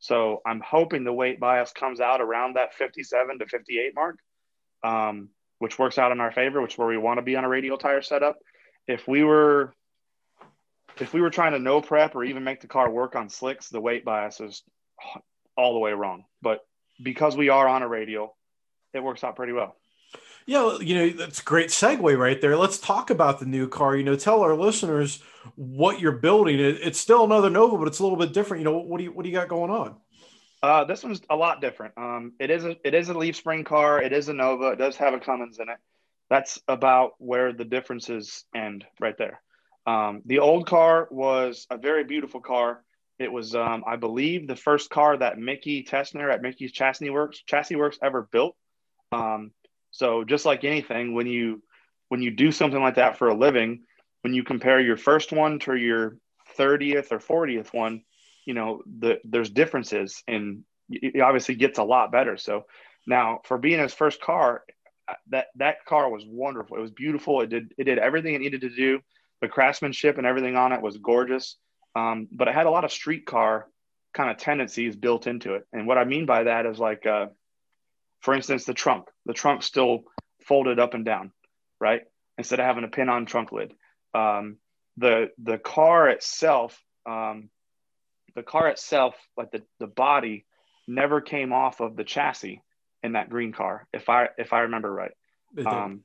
So 0.00 0.40
I'm 0.46 0.60
hoping 0.60 1.04
the 1.04 1.12
weight 1.12 1.40
bias 1.40 1.72
comes 1.72 2.00
out 2.00 2.20
around 2.20 2.54
that 2.56 2.74
57 2.74 3.38
to 3.38 3.46
58 3.46 3.94
mark, 3.94 4.18
um, 4.84 5.28
which 5.58 5.78
works 5.78 5.98
out 5.98 6.12
in 6.12 6.20
our 6.20 6.30
favor, 6.30 6.62
which 6.62 6.74
is 6.74 6.78
where 6.78 6.88
we 6.88 6.96
want 6.96 7.18
to 7.18 7.22
be 7.22 7.36
on 7.36 7.44
a 7.44 7.48
radial 7.48 7.78
tire 7.78 8.02
setup. 8.02 8.38
If 8.86 9.06
we 9.08 9.24
were 9.24 9.74
if 11.00 11.12
we 11.12 11.20
were 11.20 11.30
trying 11.30 11.52
to 11.52 11.58
no 11.58 11.80
prep 11.80 12.16
or 12.16 12.24
even 12.24 12.44
make 12.44 12.60
the 12.60 12.66
car 12.66 12.90
work 12.90 13.14
on 13.14 13.28
slicks, 13.28 13.68
the 13.68 13.80
weight 13.80 14.04
bias 14.04 14.40
is 14.40 14.62
all 15.56 15.74
the 15.74 15.78
way 15.78 15.92
wrong. 15.92 16.24
But 16.42 16.60
because 17.02 17.36
we 17.36 17.48
are 17.48 17.68
on 17.68 17.82
a 17.82 17.88
radial, 17.88 18.36
it 18.94 19.02
works 19.02 19.24
out 19.24 19.36
pretty 19.36 19.52
well. 19.52 19.76
Yeah, 20.46 20.78
you 20.80 20.94
know, 20.94 21.10
that's 21.10 21.40
a 21.40 21.44
great 21.44 21.68
segue 21.68 22.18
right 22.18 22.40
there. 22.40 22.56
Let's 22.56 22.78
talk 22.78 23.10
about 23.10 23.38
the 23.38 23.44
new 23.44 23.68
car. 23.68 23.94
You 23.94 24.04
know, 24.04 24.16
tell 24.16 24.40
our 24.40 24.54
listeners 24.54 25.22
what 25.56 26.00
you're 26.00 26.12
building. 26.12 26.58
It's 26.58 26.98
still 26.98 27.24
another 27.24 27.50
Nova, 27.50 27.76
but 27.76 27.86
it's 27.86 27.98
a 27.98 28.02
little 28.02 28.16
bit 28.16 28.32
different. 28.32 28.62
You 28.62 28.64
know, 28.64 28.78
what 28.78 28.96
do 28.96 29.04
you 29.04 29.12
what 29.12 29.24
do 29.24 29.28
you 29.28 29.34
got 29.34 29.48
going 29.48 29.70
on? 29.70 29.96
Uh, 30.62 30.84
this 30.84 31.04
one's 31.04 31.20
a 31.28 31.36
lot 31.36 31.60
different. 31.60 31.92
Um, 31.98 32.32
it 32.40 32.50
is 32.50 32.64
a 32.64 32.76
it 32.82 32.94
is 32.94 33.10
a 33.10 33.14
leaf 33.14 33.36
spring 33.36 33.62
car. 33.62 34.00
It 34.02 34.12
is 34.14 34.28
a 34.28 34.32
Nova. 34.32 34.70
It 34.70 34.78
does 34.78 34.96
have 34.96 35.12
a 35.12 35.20
Cummins 35.20 35.58
in 35.58 35.68
it. 35.68 35.76
That's 36.30 36.60
about 36.66 37.12
where 37.18 37.52
the 37.52 37.64
differences 37.64 38.44
end 38.54 38.86
right 39.00 39.16
there. 39.18 39.40
Um, 39.86 40.22
the 40.26 40.40
old 40.40 40.66
car 40.66 41.08
was 41.10 41.66
a 41.70 41.76
very 41.76 42.04
beautiful 42.04 42.40
car. 42.40 42.82
It 43.18 43.32
was, 43.32 43.54
um, 43.54 43.84
I 43.86 43.96
believe, 43.96 44.46
the 44.46 44.56
first 44.56 44.90
car 44.90 45.16
that 45.16 45.38
Mickey 45.38 45.82
Tessner 45.82 46.32
at 46.32 46.42
Mickey's 46.42 46.72
Chassis 46.72 47.10
Works 47.10 47.42
Chassis 47.46 47.76
Works 47.76 47.98
ever 48.02 48.28
built. 48.30 48.54
Um, 49.12 49.52
so 49.90 50.24
just 50.24 50.46
like 50.46 50.64
anything, 50.64 51.14
when 51.14 51.26
you 51.26 51.62
when 52.08 52.22
you 52.22 52.30
do 52.30 52.52
something 52.52 52.80
like 52.80 52.94
that 52.94 53.18
for 53.18 53.28
a 53.28 53.34
living, 53.34 53.84
when 54.22 54.34
you 54.34 54.44
compare 54.44 54.80
your 54.80 54.96
first 54.96 55.32
one 55.32 55.58
to 55.60 55.74
your 55.74 56.16
30th 56.56 57.12
or 57.12 57.18
40th 57.18 57.74
one, 57.74 58.02
you 58.44 58.54
know, 58.54 58.82
the 58.86 59.20
there's 59.24 59.50
differences 59.50 60.22
and 60.26 60.64
it 60.90 61.20
obviously 61.20 61.54
gets 61.54 61.78
a 61.78 61.84
lot 61.84 62.12
better. 62.12 62.36
So 62.36 62.64
now 63.06 63.40
for 63.44 63.58
being 63.58 63.80
his 63.80 63.94
first 63.94 64.20
car, 64.20 64.62
that 65.30 65.48
that 65.56 65.84
car 65.84 66.10
was 66.10 66.24
wonderful. 66.26 66.76
It 66.76 66.80
was 66.82 66.90
beautiful. 66.90 67.40
It 67.40 67.50
did 67.50 67.74
it 67.78 67.84
did 67.84 67.98
everything 67.98 68.34
it 68.34 68.40
needed 68.40 68.62
to 68.62 68.70
do. 68.70 69.00
The 69.40 69.48
craftsmanship 69.48 70.18
and 70.18 70.26
everything 70.26 70.56
on 70.56 70.72
it 70.72 70.82
was 70.82 70.96
gorgeous. 70.98 71.56
Um, 71.98 72.28
but 72.30 72.48
it 72.48 72.54
had 72.54 72.66
a 72.66 72.70
lot 72.70 72.84
of 72.84 72.92
street 72.92 73.26
car 73.26 73.66
kind 74.14 74.30
of 74.30 74.36
tendencies 74.36 74.96
built 74.96 75.26
into 75.26 75.54
it. 75.54 75.66
And 75.72 75.86
what 75.86 75.98
I 75.98 76.04
mean 76.04 76.26
by 76.26 76.44
that 76.44 76.66
is 76.66 76.78
like, 76.78 77.06
uh, 77.06 77.26
for 78.20 78.34
instance, 78.34 78.64
the 78.64 78.74
trunk. 78.74 79.06
The 79.26 79.32
trunk 79.32 79.62
still 79.62 80.04
folded 80.46 80.78
up 80.78 80.94
and 80.94 81.04
down, 81.04 81.32
right? 81.80 82.02
Instead 82.36 82.60
of 82.60 82.66
having 82.66 82.84
a 82.84 82.88
pin 82.88 83.08
on 83.08 83.26
trunk 83.26 83.52
lid. 83.52 83.74
Um, 84.14 84.58
the 84.96 85.30
the 85.38 85.58
car 85.58 86.08
itself, 86.08 86.80
um, 87.06 87.50
the 88.34 88.42
car 88.42 88.68
itself, 88.68 89.14
like 89.36 89.50
the 89.50 89.62
the 89.78 89.86
body, 89.86 90.46
never 90.86 91.20
came 91.20 91.52
off 91.52 91.80
of 91.80 91.96
the 91.96 92.04
chassis 92.04 92.62
in 93.02 93.12
that 93.12 93.30
green 93.30 93.52
car, 93.52 93.86
if 93.92 94.08
I 94.08 94.28
if 94.38 94.52
I 94.52 94.60
remember 94.60 94.92
right. 94.92 95.12
It, 95.56 95.66
um, 95.66 96.00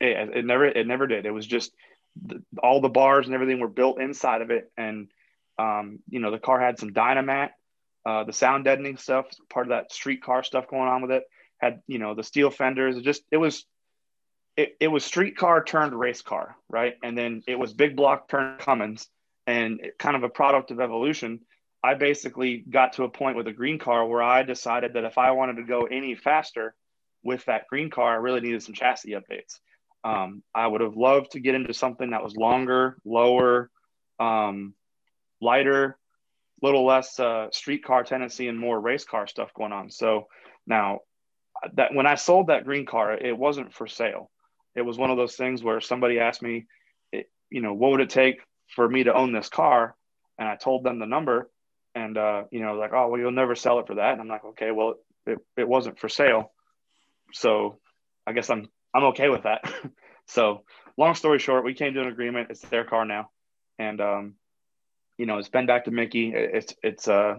it, 0.00 0.36
it 0.36 0.44
never 0.44 0.66
it 0.66 0.86
never 0.86 1.06
did. 1.06 1.26
It 1.26 1.32
was 1.32 1.46
just 1.46 1.72
the, 2.24 2.42
all 2.62 2.80
the 2.80 2.88
bars 2.88 3.26
and 3.26 3.34
everything 3.34 3.60
were 3.60 3.68
built 3.68 4.00
inside 4.00 4.42
of 4.42 4.50
it, 4.50 4.70
and 4.76 5.08
um, 5.58 6.00
you 6.08 6.20
know 6.20 6.30
the 6.30 6.38
car 6.38 6.60
had 6.60 6.78
some 6.78 6.90
dynamat, 6.90 7.50
uh, 8.06 8.24
the 8.24 8.32
sound 8.32 8.64
deadening 8.64 8.96
stuff, 8.96 9.26
part 9.50 9.66
of 9.66 9.70
that 9.70 9.92
street 9.92 10.22
car 10.22 10.42
stuff 10.42 10.68
going 10.68 10.88
on 10.88 11.02
with 11.02 11.10
it. 11.10 11.24
Had 11.58 11.80
you 11.86 11.98
know 11.98 12.14
the 12.14 12.22
steel 12.22 12.50
fenders. 12.50 12.96
It 12.96 13.02
just 13.02 13.22
it 13.30 13.36
was 13.36 13.66
it, 14.56 14.76
it 14.80 14.88
was 14.88 15.04
street 15.04 15.36
car 15.36 15.62
turned 15.62 15.94
race 15.94 16.22
car, 16.22 16.56
right? 16.68 16.94
And 17.02 17.16
then 17.16 17.42
it 17.46 17.58
was 17.58 17.72
big 17.72 17.96
block 17.96 18.28
turned 18.28 18.60
Cummins, 18.60 19.08
and 19.46 19.80
it, 19.80 19.98
kind 19.98 20.16
of 20.16 20.24
a 20.24 20.28
product 20.28 20.70
of 20.70 20.80
evolution. 20.80 21.40
I 21.82 21.94
basically 21.94 22.64
got 22.68 22.94
to 22.94 23.04
a 23.04 23.08
point 23.08 23.36
with 23.36 23.46
a 23.46 23.52
green 23.52 23.78
car 23.78 24.04
where 24.04 24.22
I 24.22 24.42
decided 24.42 24.94
that 24.94 25.04
if 25.04 25.16
I 25.16 25.30
wanted 25.30 25.56
to 25.56 25.62
go 25.62 25.82
any 25.82 26.16
faster 26.16 26.74
with 27.22 27.44
that 27.44 27.68
green 27.68 27.88
car, 27.88 28.12
I 28.12 28.16
really 28.16 28.40
needed 28.40 28.62
some 28.62 28.74
chassis 28.74 29.12
updates. 29.12 29.60
Um, 30.02 30.42
I 30.54 30.66
would 30.66 30.80
have 30.80 30.96
loved 30.96 31.32
to 31.32 31.40
get 31.40 31.54
into 31.54 31.72
something 31.74 32.10
that 32.10 32.24
was 32.24 32.36
longer, 32.36 32.98
lower, 33.04 33.70
um, 34.18 34.74
lighter, 35.40 35.98
little 36.62 36.84
less 36.84 37.18
uh, 37.20 37.48
street 37.52 37.84
car 37.84 38.04
tendency 38.04 38.48
and 38.48 38.58
more 38.58 38.80
race 38.80 39.04
car 39.04 39.26
stuff 39.26 39.54
going 39.54 39.72
on. 39.72 39.90
So 39.90 40.28
now 40.66 41.00
that 41.74 41.94
when 41.94 42.06
I 42.06 42.16
sold 42.16 42.48
that 42.48 42.64
green 42.64 42.86
car, 42.86 43.14
it 43.14 43.36
wasn't 43.36 43.72
for 43.72 43.86
sale. 43.86 44.30
It 44.74 44.82
was 44.82 44.98
one 44.98 45.10
of 45.10 45.16
those 45.16 45.36
things 45.36 45.62
where 45.62 45.80
somebody 45.80 46.20
asked 46.20 46.42
me, 46.42 46.66
you 47.12 47.62
know, 47.62 47.74
what 47.74 47.92
would 47.92 48.00
it 48.00 48.10
take 48.10 48.40
for 48.74 48.88
me 48.88 49.04
to 49.04 49.14
own 49.14 49.32
this 49.32 49.48
car? 49.48 49.94
And 50.38 50.48
I 50.48 50.56
told 50.56 50.84
them 50.84 50.98
the 50.98 51.06
number 51.06 51.50
and, 51.94 52.16
uh, 52.16 52.44
you 52.50 52.60
know, 52.60 52.74
like, 52.74 52.92
oh, 52.92 53.08
well, 53.08 53.20
you'll 53.20 53.32
never 53.32 53.54
sell 53.54 53.80
it 53.80 53.86
for 53.86 53.96
that. 53.96 54.12
And 54.12 54.20
I'm 54.20 54.28
like, 54.28 54.44
okay, 54.44 54.70
well, 54.70 54.94
it, 55.26 55.38
it 55.56 55.68
wasn't 55.68 55.98
for 55.98 56.08
sale. 56.08 56.52
So 57.32 57.78
I 58.26 58.32
guess 58.32 58.50
I'm 58.50 58.68
I'm 58.94 59.04
okay 59.04 59.28
with 59.28 59.44
that. 59.44 59.70
so 60.26 60.64
long 60.96 61.14
story 61.14 61.38
short, 61.38 61.64
we 61.64 61.74
came 61.74 61.94
to 61.94 62.00
an 62.00 62.08
agreement. 62.08 62.48
It's 62.50 62.60
their 62.62 62.84
car 62.84 63.04
now, 63.04 63.30
and 63.78 64.00
um, 64.00 64.34
you 65.18 65.26
know, 65.26 65.38
it's 65.38 65.48
been 65.48 65.66
back 65.66 65.84
to 65.84 65.90
Mickey. 65.90 66.32
It's 66.34 66.74
it's 66.82 67.08
uh, 67.08 67.34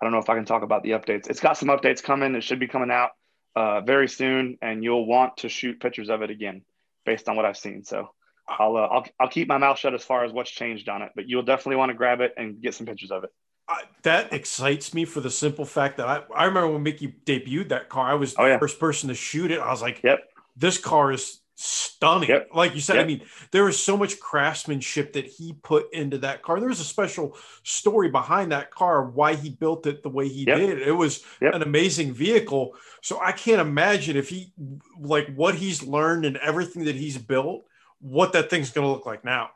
I 0.00 0.04
don't 0.04 0.12
know 0.12 0.18
if 0.18 0.28
I 0.28 0.34
can 0.34 0.44
talk 0.44 0.62
about 0.62 0.82
the 0.82 0.90
updates. 0.90 1.30
It's 1.30 1.40
got 1.40 1.56
some 1.56 1.68
updates 1.68 2.02
coming. 2.02 2.34
It 2.34 2.42
should 2.42 2.58
be 2.58 2.66
coming 2.66 2.90
out 2.90 3.10
uh, 3.54 3.82
very 3.82 4.08
soon, 4.08 4.58
and 4.62 4.82
you'll 4.82 5.06
want 5.06 5.38
to 5.38 5.48
shoot 5.48 5.80
pictures 5.80 6.10
of 6.10 6.22
it 6.22 6.30
again, 6.30 6.62
based 7.04 7.28
on 7.28 7.36
what 7.36 7.44
I've 7.44 7.58
seen. 7.58 7.84
So. 7.84 8.10
I'll, 8.50 8.78
uh, 8.78 8.80
I'll 8.80 9.06
I'll 9.20 9.28
keep 9.28 9.46
my 9.46 9.58
mouth 9.58 9.78
shut 9.78 9.92
as 9.92 10.02
far 10.02 10.24
as 10.24 10.32
what's 10.32 10.50
changed 10.50 10.88
on 10.88 11.02
it, 11.02 11.10
but 11.14 11.28
you'll 11.28 11.42
definitely 11.42 11.76
want 11.76 11.90
to 11.90 11.94
grab 11.94 12.22
it 12.22 12.32
and 12.38 12.62
get 12.62 12.72
some 12.72 12.86
pictures 12.86 13.10
of 13.10 13.24
it. 13.24 13.30
I, 13.68 13.82
that 14.04 14.32
excites 14.32 14.94
me 14.94 15.04
for 15.04 15.20
the 15.20 15.30
simple 15.30 15.66
fact 15.66 15.98
that 15.98 16.08
I, 16.08 16.22
I 16.34 16.44
remember 16.46 16.72
when 16.72 16.82
Mickey 16.82 17.14
debuted 17.26 17.68
that 17.68 17.90
car, 17.90 18.10
I 18.10 18.14
was 18.14 18.34
oh, 18.38 18.44
the 18.44 18.50
yeah. 18.52 18.58
first 18.58 18.80
person 18.80 19.10
to 19.10 19.14
shoot 19.14 19.50
it. 19.50 19.60
I 19.60 19.70
was 19.70 19.82
like, 19.82 20.00
yep. 20.02 20.20
this 20.56 20.78
car 20.78 21.12
is 21.12 21.40
stunning. 21.60 22.28
Yep. 22.28 22.50
Like 22.54 22.74
you 22.74 22.80
said, 22.80 22.96
yep. 22.96 23.04
I 23.04 23.06
mean, 23.06 23.22
there 23.50 23.64
was 23.64 23.82
so 23.82 23.96
much 23.96 24.20
craftsmanship 24.20 25.14
that 25.14 25.26
he 25.26 25.54
put 25.62 25.92
into 25.92 26.18
that 26.18 26.42
car. 26.42 26.60
There 26.60 26.68
was 26.68 26.78
a 26.78 26.84
special 26.84 27.36
story 27.64 28.10
behind 28.10 28.52
that 28.52 28.70
car, 28.70 29.04
why 29.04 29.34
he 29.34 29.50
built 29.50 29.86
it 29.86 30.02
the 30.02 30.08
way 30.08 30.28
he 30.28 30.44
yep. 30.44 30.58
did. 30.58 30.80
It 30.80 30.92
was 30.92 31.24
an 31.40 31.62
amazing 31.62 32.14
vehicle. 32.14 32.74
So 33.02 33.20
I 33.20 33.32
can't 33.32 33.60
imagine 33.60 34.16
if 34.16 34.28
he, 34.28 34.52
like, 35.00 35.34
what 35.34 35.56
he's 35.56 35.82
learned 35.82 36.24
and 36.24 36.36
everything 36.36 36.84
that 36.84 36.94
he's 36.94 37.18
built, 37.18 37.64
what 38.00 38.32
that 38.34 38.50
thing's 38.50 38.70
going 38.70 38.86
to 38.86 38.92
look 38.92 39.06
like 39.06 39.24
now. 39.24 39.50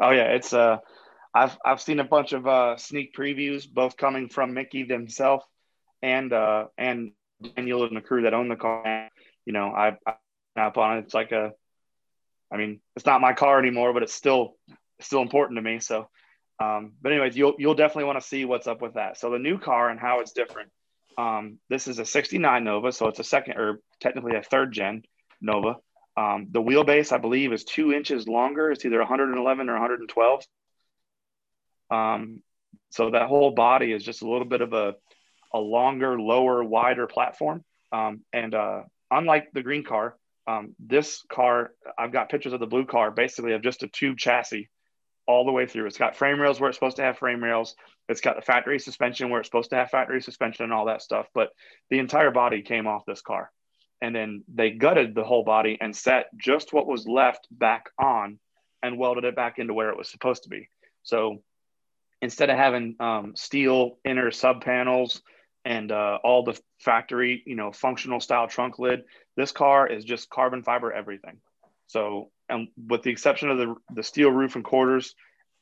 Oh, 0.00 0.10
yeah. 0.10 0.34
It's, 0.34 0.52
uh, 0.52 0.78
I've 1.32 1.56
I've 1.62 1.82
seen 1.82 2.00
a 2.00 2.04
bunch 2.04 2.32
of 2.32 2.46
uh, 2.46 2.78
sneak 2.78 3.14
previews, 3.14 3.70
both 3.70 3.98
coming 3.98 4.30
from 4.30 4.54
Mickey 4.54 4.86
himself 4.86 5.44
and 6.00 6.32
uh, 6.32 6.68
and 6.78 7.12
Daniel 7.54 7.84
and 7.84 7.94
the 7.94 8.00
crew 8.00 8.22
that 8.22 8.32
own 8.32 8.48
the 8.48 8.56
car. 8.56 9.10
You 9.44 9.52
know, 9.52 9.66
I, 9.66 9.98
I 10.06 10.14
up 10.58 10.78
on 10.78 10.98
it. 10.98 11.00
It's 11.02 11.14
like 11.14 11.32
a, 11.32 11.52
I 12.52 12.56
mean, 12.56 12.80
it's 12.94 13.06
not 13.06 13.20
my 13.20 13.32
car 13.32 13.58
anymore, 13.58 13.92
but 13.92 14.02
it's 14.02 14.14
still 14.14 14.56
still 15.00 15.22
important 15.22 15.58
to 15.58 15.62
me. 15.62 15.80
So, 15.80 16.08
um, 16.60 16.92
but 17.02 17.12
anyways, 17.12 17.36
you'll 17.36 17.54
you'll 17.58 17.74
definitely 17.74 18.04
want 18.04 18.20
to 18.20 18.26
see 18.26 18.44
what's 18.44 18.66
up 18.66 18.80
with 18.80 18.94
that. 18.94 19.18
So 19.18 19.30
the 19.30 19.38
new 19.38 19.58
car 19.58 19.90
and 19.90 20.00
how 20.00 20.20
it's 20.20 20.32
different. 20.32 20.70
Um, 21.18 21.58
this 21.68 21.88
is 21.88 21.98
a 21.98 22.04
'69 22.04 22.64
Nova, 22.64 22.92
so 22.92 23.08
it's 23.08 23.18
a 23.18 23.24
second 23.24 23.58
or 23.58 23.80
technically 24.00 24.36
a 24.36 24.42
third 24.42 24.72
gen 24.72 25.02
Nova. 25.40 25.76
Um, 26.16 26.48
the 26.50 26.62
wheelbase, 26.62 27.12
I 27.12 27.18
believe, 27.18 27.52
is 27.52 27.64
two 27.64 27.92
inches 27.92 28.26
longer. 28.26 28.70
It's 28.70 28.84
either 28.84 28.98
111 28.98 29.68
or 29.68 29.72
112. 29.74 30.44
Um, 31.90 32.42
so 32.90 33.10
that 33.10 33.28
whole 33.28 33.50
body 33.50 33.92
is 33.92 34.02
just 34.02 34.22
a 34.22 34.28
little 34.28 34.46
bit 34.46 34.62
of 34.62 34.72
a, 34.72 34.94
a 35.52 35.58
longer, 35.58 36.18
lower, 36.18 36.64
wider 36.64 37.06
platform. 37.06 37.62
Um, 37.92 38.22
and 38.32 38.54
uh, 38.54 38.82
unlike 39.10 39.48
the 39.52 39.62
green 39.62 39.84
car, 39.84 40.16
um, 40.46 40.74
this 40.78 41.24
car, 41.30 41.72
I've 41.98 42.12
got 42.12 42.28
pictures 42.28 42.52
of 42.52 42.60
the 42.60 42.66
blue 42.66 42.84
car, 42.84 43.10
basically 43.10 43.52
of 43.52 43.62
just 43.62 43.82
a 43.82 43.88
tube 43.88 44.18
chassis 44.18 44.68
all 45.26 45.44
the 45.44 45.52
way 45.52 45.66
through. 45.66 45.86
It's 45.86 45.98
got 45.98 46.16
frame 46.16 46.40
rails 46.40 46.60
where 46.60 46.68
it's 46.68 46.76
supposed 46.76 46.96
to 46.96 47.02
have 47.02 47.18
frame 47.18 47.42
rails. 47.42 47.74
It's 48.08 48.20
got 48.20 48.36
the 48.36 48.42
factory 48.42 48.78
suspension 48.78 49.28
where 49.28 49.40
it's 49.40 49.48
supposed 49.48 49.70
to 49.70 49.76
have 49.76 49.90
factory 49.90 50.22
suspension 50.22 50.64
and 50.64 50.72
all 50.72 50.86
that 50.86 51.02
stuff. 51.02 51.26
But 51.34 51.50
the 51.90 51.98
entire 51.98 52.30
body 52.30 52.62
came 52.62 52.86
off 52.86 53.04
this 53.06 53.22
car. 53.22 53.50
And 54.00 54.14
then 54.14 54.44
they 54.52 54.70
gutted 54.70 55.14
the 55.14 55.24
whole 55.24 55.42
body 55.42 55.78
and 55.80 55.96
set 55.96 56.26
just 56.36 56.72
what 56.72 56.86
was 56.86 57.08
left 57.08 57.48
back 57.50 57.86
on 57.98 58.38
and 58.82 58.98
welded 58.98 59.24
it 59.24 59.34
back 59.34 59.58
into 59.58 59.74
where 59.74 59.90
it 59.90 59.96
was 59.96 60.10
supposed 60.10 60.44
to 60.44 60.48
be. 60.48 60.68
So 61.02 61.42
instead 62.22 62.50
of 62.50 62.56
having 62.56 62.96
um, 63.00 63.32
steel 63.34 63.98
inner 64.04 64.30
sub 64.30 64.62
panels 64.62 65.22
and 65.66 65.90
uh, 65.90 66.18
all 66.22 66.44
the 66.44 66.56
factory, 66.78 67.42
you 67.44 67.56
know, 67.56 67.72
functional 67.72 68.20
style 68.20 68.46
trunk 68.46 68.78
lid, 68.78 69.02
this 69.36 69.50
car 69.50 69.88
is 69.88 70.04
just 70.04 70.30
carbon 70.30 70.62
fiber 70.62 70.92
everything. 70.92 71.38
So, 71.88 72.30
and 72.48 72.68
with 72.76 73.02
the 73.02 73.10
exception 73.10 73.50
of 73.50 73.58
the, 73.58 73.74
the 73.92 74.04
steel 74.04 74.30
roof 74.30 74.54
and 74.54 74.64
quarters, 74.64 75.16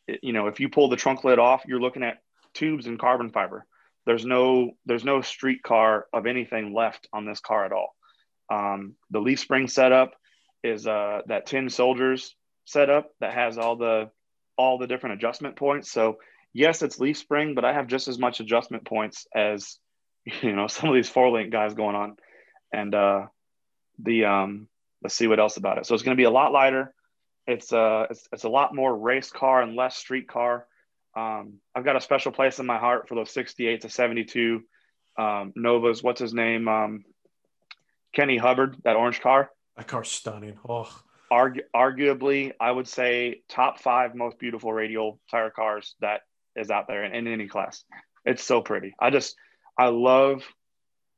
it, 0.06 0.20
you 0.22 0.34
know, 0.34 0.46
if 0.48 0.60
you 0.60 0.68
pull 0.68 0.90
the 0.90 0.96
trunk 0.96 1.24
lid 1.24 1.38
off, 1.38 1.64
you're 1.66 1.80
looking 1.80 2.02
at 2.02 2.18
tubes 2.52 2.86
and 2.86 2.98
carbon 2.98 3.30
fiber. 3.30 3.64
there's 4.06 4.26
no 4.26 4.72
there's 4.84 5.04
no 5.04 5.22
street 5.22 5.62
car 5.62 6.06
of 6.12 6.26
anything 6.26 6.74
left 6.74 7.08
on 7.12 7.24
this 7.24 7.40
car 7.40 7.64
at 7.64 7.72
all. 7.72 7.94
Um, 8.50 8.96
the 9.10 9.20
leaf 9.20 9.40
spring 9.40 9.68
setup 9.68 10.12
is 10.62 10.86
uh, 10.86 11.22
that 11.26 11.46
Tin 11.46 11.70
Soldiers 11.70 12.36
setup 12.66 13.10
that 13.20 13.32
has 13.32 13.58
all 13.58 13.76
the 13.76 14.10
all 14.56 14.78
the 14.78 14.86
different 14.86 15.14
adjustment 15.14 15.56
points. 15.56 15.90
So 15.90 16.18
yes, 16.52 16.82
it's 16.82 17.00
leaf 17.00 17.16
spring, 17.16 17.54
but 17.54 17.64
I 17.64 17.72
have 17.72 17.86
just 17.86 18.08
as 18.08 18.18
much 18.18 18.40
adjustment 18.40 18.84
points 18.84 19.26
as 19.34 19.78
you 20.42 20.54
know 20.54 20.66
some 20.66 20.88
of 20.88 20.94
these 20.94 21.08
four 21.08 21.30
link 21.30 21.50
guys 21.50 21.74
going 21.74 21.96
on. 21.96 22.16
And 22.72 22.94
uh, 22.94 23.26
the 24.00 24.24
um, 24.24 24.68
let's 25.02 25.14
see 25.14 25.26
what 25.26 25.38
else 25.38 25.56
about 25.56 25.78
it. 25.78 25.86
So 25.86 25.94
it's 25.94 26.02
going 26.02 26.16
to 26.16 26.20
be 26.20 26.24
a 26.24 26.30
lot 26.30 26.52
lighter. 26.52 26.92
It's 27.46 27.72
uh 27.72 28.06
it's, 28.10 28.26
it's 28.32 28.44
a 28.44 28.48
lot 28.48 28.74
more 28.74 28.96
race 28.96 29.30
car 29.30 29.62
and 29.62 29.76
less 29.76 29.96
street 29.96 30.28
car. 30.28 30.66
Um, 31.14 31.54
I've 31.74 31.84
got 31.84 31.96
a 31.96 32.00
special 32.00 32.32
place 32.32 32.58
in 32.58 32.66
my 32.66 32.78
heart 32.78 33.08
for 33.08 33.14
those 33.14 33.30
68 33.30 33.82
to 33.82 33.88
72 33.88 34.62
um, 35.16 35.52
Novas. 35.54 36.02
What's 36.02 36.20
his 36.20 36.34
name? 36.34 36.66
Um, 36.66 37.04
Kenny 38.12 38.36
Hubbard, 38.36 38.76
that 38.84 38.96
orange 38.96 39.20
car. 39.20 39.50
That 39.76 39.86
car's 39.86 40.10
stunning. 40.10 40.58
Oh, 40.68 40.88
Argu- 41.32 41.62
arguably, 41.74 42.52
I 42.60 42.70
would 42.70 42.88
say 42.88 43.42
top 43.48 43.80
five 43.80 44.14
most 44.14 44.38
beautiful 44.38 44.72
radial 44.72 45.20
tire 45.30 45.50
cars 45.50 45.94
that 46.00 46.20
is 46.56 46.70
out 46.70 46.86
there 46.86 47.04
in, 47.04 47.14
in 47.14 47.26
any 47.26 47.48
class. 47.48 47.84
It's 48.24 48.42
so 48.42 48.60
pretty. 48.60 48.94
I 49.00 49.10
just, 49.10 49.36
I 49.78 49.88
love, 49.88 50.42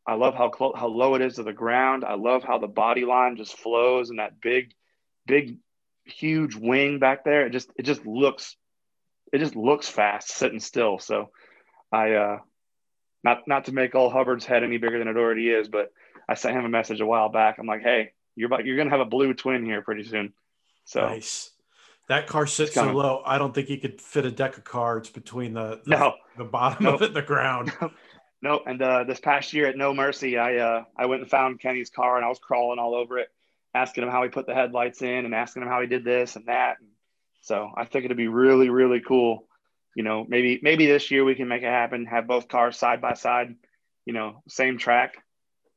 I 0.06 0.14
love 0.14 0.34
how 0.34 0.48
close, 0.48 0.74
how 0.76 0.88
low 0.88 1.14
it 1.14 1.22
is 1.22 1.34
to 1.34 1.42
the 1.42 1.52
ground. 1.52 2.04
I 2.04 2.14
love 2.14 2.42
how 2.42 2.58
the 2.58 2.66
body 2.66 3.04
line 3.04 3.36
just 3.36 3.58
flows 3.58 4.10
and 4.10 4.18
that 4.18 4.40
big, 4.40 4.72
big, 5.26 5.58
huge 6.04 6.54
wing 6.54 6.98
back 6.98 7.24
there. 7.24 7.46
It 7.46 7.50
just, 7.50 7.70
it 7.76 7.82
just 7.82 8.06
looks, 8.06 8.56
it 9.32 9.38
just 9.38 9.56
looks 9.56 9.88
fast 9.88 10.28
sitting 10.30 10.60
still. 10.60 10.98
So, 10.98 11.30
I, 11.92 12.12
uh, 12.12 12.38
not 13.26 13.48
not 13.48 13.64
to 13.64 13.72
make 13.72 13.94
all 13.94 14.08
Hubbard's 14.08 14.46
head 14.46 14.62
any 14.62 14.78
bigger 14.78 14.98
than 14.98 15.08
it 15.08 15.16
already 15.16 15.50
is, 15.50 15.68
but 15.68 15.92
I 16.28 16.34
sent 16.34 16.56
him 16.56 16.64
a 16.64 16.68
message 16.68 17.00
a 17.00 17.06
while 17.06 17.28
back. 17.28 17.58
I'm 17.58 17.66
like, 17.66 17.82
hey, 17.82 18.12
you're 18.36 18.46
about 18.46 18.64
you're 18.64 18.76
gonna 18.76 18.90
have 18.90 19.00
a 19.00 19.04
blue 19.04 19.34
twin 19.34 19.64
here 19.64 19.82
pretty 19.82 20.04
soon. 20.04 20.32
So 20.84 21.00
nice. 21.00 21.50
That 22.08 22.28
car 22.28 22.46
sits 22.46 22.74
so 22.74 22.92
low. 22.92 23.22
I 23.26 23.36
don't 23.38 23.52
think 23.52 23.66
he 23.66 23.78
could 23.78 24.00
fit 24.00 24.24
a 24.24 24.30
deck 24.30 24.56
of 24.56 24.62
cards 24.62 25.10
between 25.10 25.54
the 25.54 25.80
the, 25.84 25.90
no. 25.90 26.14
the 26.38 26.44
bottom 26.44 26.86
of 26.86 27.02
it 27.02 27.08
and 27.08 27.16
the 27.16 27.22
ground. 27.22 27.72
No, 28.42 28.60
And 28.66 28.80
uh, 28.82 29.04
this 29.04 29.20
past 29.20 29.52
year 29.52 29.66
at 29.66 29.76
No 29.76 29.94
Mercy, 29.94 30.36
I 30.36 30.56
uh, 30.56 30.84
I 30.96 31.06
went 31.06 31.22
and 31.22 31.30
found 31.30 31.60
Kenny's 31.60 31.90
car 31.90 32.16
and 32.16 32.24
I 32.24 32.28
was 32.28 32.38
crawling 32.38 32.78
all 32.78 32.94
over 32.94 33.18
it, 33.18 33.28
asking 33.74 34.04
him 34.04 34.10
how 34.10 34.22
he 34.22 34.28
put 34.28 34.46
the 34.46 34.54
headlights 34.54 35.02
in 35.02 35.24
and 35.24 35.34
asking 35.34 35.62
him 35.62 35.68
how 35.68 35.80
he 35.80 35.86
did 35.86 36.04
this 36.04 36.36
and 36.36 36.46
that. 36.46 36.76
And 36.80 36.90
so 37.40 37.70
I 37.76 37.84
think 37.84 38.04
it'd 38.04 38.16
be 38.16 38.28
really 38.28 38.68
really 38.68 39.00
cool. 39.00 39.48
You 39.94 40.02
know, 40.02 40.26
maybe 40.28 40.60
maybe 40.62 40.86
this 40.86 41.10
year 41.10 41.24
we 41.24 41.34
can 41.34 41.48
make 41.48 41.62
it 41.62 41.66
happen. 41.70 42.04
Have 42.06 42.26
both 42.26 42.48
cars 42.48 42.76
side 42.78 43.00
by 43.00 43.14
side. 43.14 43.54
You 44.04 44.12
know, 44.12 44.42
same 44.48 44.76
track. 44.76 45.14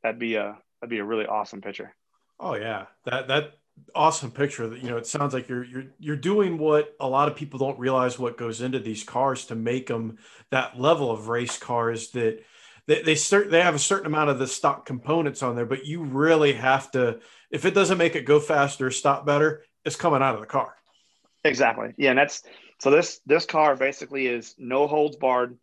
That'd 0.03 0.19
be 0.19 0.35
a 0.35 0.57
that'd 0.81 0.89
be 0.89 0.99
a 0.99 1.05
really 1.05 1.25
awesome 1.25 1.61
picture. 1.61 1.95
Oh 2.39 2.55
yeah, 2.55 2.85
that 3.05 3.29
that 3.29 3.53
awesome 3.95 4.31
picture. 4.31 4.67
That 4.67 4.83
you 4.83 4.89
know, 4.89 4.97
it 4.97 5.07
sounds 5.07 5.33
like 5.33 5.47
you're 5.47 5.63
you're 5.63 5.85
you're 5.99 6.15
doing 6.15 6.57
what 6.57 6.95
a 6.99 7.07
lot 7.07 7.29
of 7.29 7.35
people 7.35 7.59
don't 7.59 7.79
realize 7.79 8.19
what 8.19 8.37
goes 8.37 8.61
into 8.61 8.79
these 8.79 9.03
cars 9.03 9.45
to 9.45 9.55
make 9.55 9.87
them 9.87 10.17
that 10.51 10.79
level 10.79 11.11
of 11.11 11.29
race 11.29 11.57
cars 11.57 12.11
that 12.11 12.43
they 12.89 13.03
they 13.03 13.15
start 13.15 13.51
they 13.51 13.61
have 13.61 13.75
a 13.75 13.79
certain 13.79 14.07
amount 14.07 14.31
of 14.31 14.39
the 14.39 14.47
stock 14.47 14.85
components 14.85 15.43
on 15.43 15.55
there, 15.55 15.65
but 15.65 15.85
you 15.85 16.03
really 16.03 16.53
have 16.53 16.89
to 16.91 17.19
if 17.51 17.63
it 17.63 17.75
doesn't 17.75 17.99
make 17.99 18.15
it 18.15 18.25
go 18.25 18.39
faster 18.39 18.89
stop 18.89 19.25
better, 19.25 19.63
it's 19.85 19.95
coming 19.95 20.23
out 20.23 20.33
of 20.33 20.41
the 20.41 20.47
car. 20.47 20.73
Exactly. 21.43 21.93
Yeah, 21.97 22.09
and 22.09 22.19
that's 22.19 22.41
so 22.79 22.89
this 22.89 23.21
this 23.27 23.45
car 23.45 23.75
basically 23.75 24.25
is 24.25 24.55
no 24.57 24.87
holds 24.87 25.17
barred. 25.17 25.57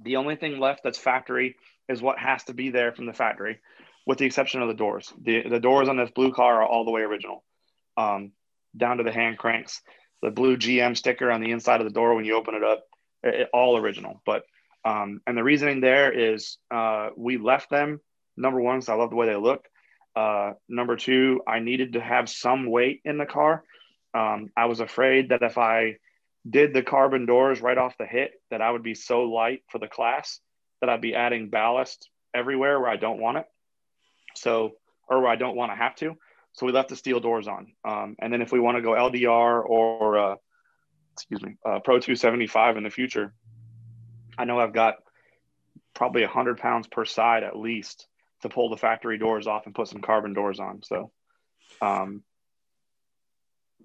The 0.00 0.16
only 0.16 0.36
thing 0.36 0.58
left 0.58 0.80
that's 0.82 0.98
factory 0.98 1.56
is 1.86 2.00
what 2.00 2.18
has 2.18 2.44
to 2.44 2.54
be 2.54 2.70
there 2.70 2.92
from 2.92 3.04
the 3.04 3.12
factory 3.12 3.60
with 4.06 4.18
the 4.18 4.24
exception 4.24 4.62
of 4.62 4.68
the 4.68 4.74
doors. 4.74 5.12
The, 5.20 5.48
the 5.48 5.60
doors 5.60 5.88
on 5.88 5.96
this 5.96 6.10
blue 6.10 6.32
car 6.32 6.62
are 6.62 6.66
all 6.66 6.84
the 6.84 6.90
way 6.90 7.02
original, 7.02 7.44
um, 7.96 8.32
down 8.76 8.98
to 8.98 9.02
the 9.02 9.12
hand 9.12 9.36
cranks. 9.36 9.82
The 10.22 10.30
blue 10.30 10.56
GM 10.56 10.96
sticker 10.96 11.30
on 11.30 11.42
the 11.42 11.50
inside 11.50 11.80
of 11.80 11.86
the 11.86 11.92
door 11.92 12.14
when 12.14 12.24
you 12.24 12.36
open 12.36 12.54
it 12.54 12.64
up, 12.64 12.84
it, 13.22 13.34
it, 13.34 13.48
all 13.52 13.76
original. 13.76 14.22
But 14.24 14.44
um, 14.86 15.20
and 15.26 15.36
the 15.36 15.42
reasoning 15.42 15.80
there 15.80 16.12
is 16.12 16.58
uh, 16.70 17.08
we 17.16 17.38
left 17.38 17.70
them 17.70 18.00
number 18.36 18.60
one, 18.60 18.80
so 18.80 18.92
I 18.92 18.96
love 18.96 19.10
the 19.10 19.16
way 19.16 19.26
they 19.26 19.34
look. 19.34 19.64
Uh, 20.14 20.52
number 20.68 20.94
two, 20.94 21.40
I 21.46 21.58
needed 21.58 21.94
to 21.94 22.00
have 22.00 22.28
some 22.28 22.70
weight 22.70 23.00
in 23.04 23.18
the 23.18 23.26
car. 23.26 23.64
Um, 24.14 24.50
I 24.56 24.66
was 24.66 24.78
afraid 24.78 25.30
that 25.30 25.42
if 25.42 25.58
I 25.58 25.96
did 26.48 26.72
the 26.72 26.84
carbon 26.84 27.26
doors 27.26 27.60
right 27.60 27.76
off 27.76 27.98
the 27.98 28.06
hit, 28.06 28.30
that 28.52 28.62
I 28.62 28.70
would 28.70 28.84
be 28.84 28.94
so 28.94 29.22
light 29.22 29.62
for 29.68 29.80
the 29.80 29.88
class 29.88 30.38
that 30.80 30.88
I'd 30.88 31.00
be 31.00 31.16
adding 31.16 31.50
ballast 31.50 32.08
everywhere 32.32 32.78
where 32.78 32.90
I 32.90 32.96
don't 32.96 33.20
want 33.20 33.38
it. 33.38 33.46
So, 34.36 34.72
or 35.08 35.20
where 35.20 35.30
I 35.30 35.36
don't 35.36 35.56
want 35.56 35.72
to 35.72 35.76
have 35.76 35.96
to. 35.96 36.14
So 36.52 36.64
we 36.64 36.72
left 36.72 36.90
the 36.90 36.96
steel 36.96 37.18
doors 37.18 37.48
on. 37.48 37.72
Um, 37.84 38.14
and 38.20 38.32
then 38.32 38.40
if 38.40 38.52
we 38.52 38.60
want 38.60 38.76
to 38.76 38.82
go 38.82 38.92
LDR 38.92 39.68
or, 39.68 40.18
uh, 40.18 40.34
excuse 41.12 41.42
me, 41.42 41.56
uh, 41.64 41.80
Pro 41.80 41.98
275 41.98 42.76
in 42.76 42.84
the 42.84 42.90
future, 42.90 43.34
I 44.38 44.44
know 44.44 44.60
I've 44.60 44.72
got 44.72 44.96
probably 45.94 46.22
100 46.22 46.58
pounds 46.58 46.86
per 46.86 47.04
side 47.04 47.42
at 47.42 47.56
least 47.56 48.06
to 48.42 48.48
pull 48.48 48.70
the 48.70 48.76
factory 48.76 49.18
doors 49.18 49.46
off 49.46 49.66
and 49.66 49.74
put 49.74 49.88
some 49.88 50.02
carbon 50.02 50.34
doors 50.34 50.60
on. 50.60 50.82
So, 50.82 51.10
um, 51.80 52.22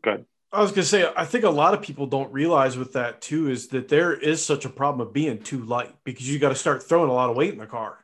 good. 0.02 0.26
I 0.54 0.62
was 0.62 0.72
going 0.72 0.84
to 0.84 0.88
say, 0.88 1.10
I 1.16 1.24
think 1.24 1.46
a 1.46 1.50
lot 1.50 1.74
of 1.74 1.82
people 1.82 2.08
don't 2.08 2.32
realize 2.34 2.78
with 2.78 2.94
that 2.94 3.22
too 3.22 3.50
is 3.50 3.68
that 3.70 3.88
there 3.88 4.14
is 4.14 4.46
such 4.46 4.66
a 4.66 4.70
problem 4.70 5.08
of 5.08 5.14
being 5.14 5.42
too 5.42 5.64
light 5.64 5.96
because 6.04 6.30
you 6.30 6.40
got 6.40 6.50
to 6.50 6.56
start 6.56 6.84
throwing 6.84 7.10
a 7.10 7.14
lot 7.14 7.30
of 7.30 7.38
weight 7.38 7.54
in 7.54 7.60
the 7.60 7.66
car. 7.66 8.00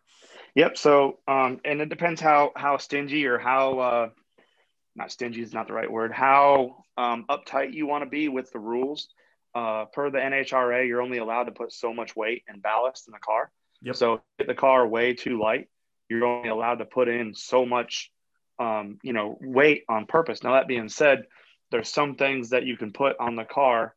Yep. 0.56 0.78
So, 0.78 1.20
um, 1.28 1.60
and 1.66 1.82
it 1.82 1.90
depends 1.90 2.22
how 2.22 2.52
how 2.56 2.78
stingy 2.78 3.26
or 3.26 3.38
how 3.38 3.80
uh, 3.80 4.10
not 4.96 5.12
stingy 5.12 5.42
is 5.42 5.54
not 5.54 5.68
the 5.68 5.74
right 5.74 5.92
word. 5.92 6.14
How 6.14 6.86
um, 6.98 7.26
uptight 7.30 7.74
you 7.74 7.86
want 7.86 8.04
to 8.04 8.10
be 8.10 8.30
with 8.30 8.52
the 8.52 8.60
rules. 8.60 9.10
Uh, 9.58 9.86
per 9.86 10.12
the 10.12 10.20
NHRA, 10.20 10.88
you're 10.88 11.02
only 11.02 11.18
allowed 11.18 11.46
to 11.46 11.52
put 11.52 11.74
so 11.74 11.92
much 11.92 12.16
weight 12.16 12.44
and 12.48 12.62
ballast 12.62 13.08
in 13.08 13.12
the 13.12 13.18
car. 13.20 13.50
Yep. 13.82 13.96
So, 13.96 14.22
if 14.38 14.46
the 14.46 14.54
car 14.54 14.88
way 14.88 15.16
too 15.16 15.40
light, 15.42 15.68
you're 16.10 16.26
only 16.26 16.50
allowed 16.50 16.76
to 16.76 16.86
put 16.86 17.08
in 17.08 17.34
so 17.34 17.66
much, 17.66 18.12
um, 18.60 19.00
you 19.02 19.14
know, 19.14 19.36
weight 19.42 19.84
on 19.90 20.06
purpose. 20.06 20.44
Now, 20.44 20.54
that 20.54 20.68
being 20.68 20.90
said, 20.90 21.24
there's 21.72 21.90
some 21.90 22.14
things 22.18 22.52
that 22.52 22.68
you 22.68 22.78
can 22.78 22.94
put 22.94 23.20
on 23.20 23.36
the 23.36 23.46
car 23.46 23.96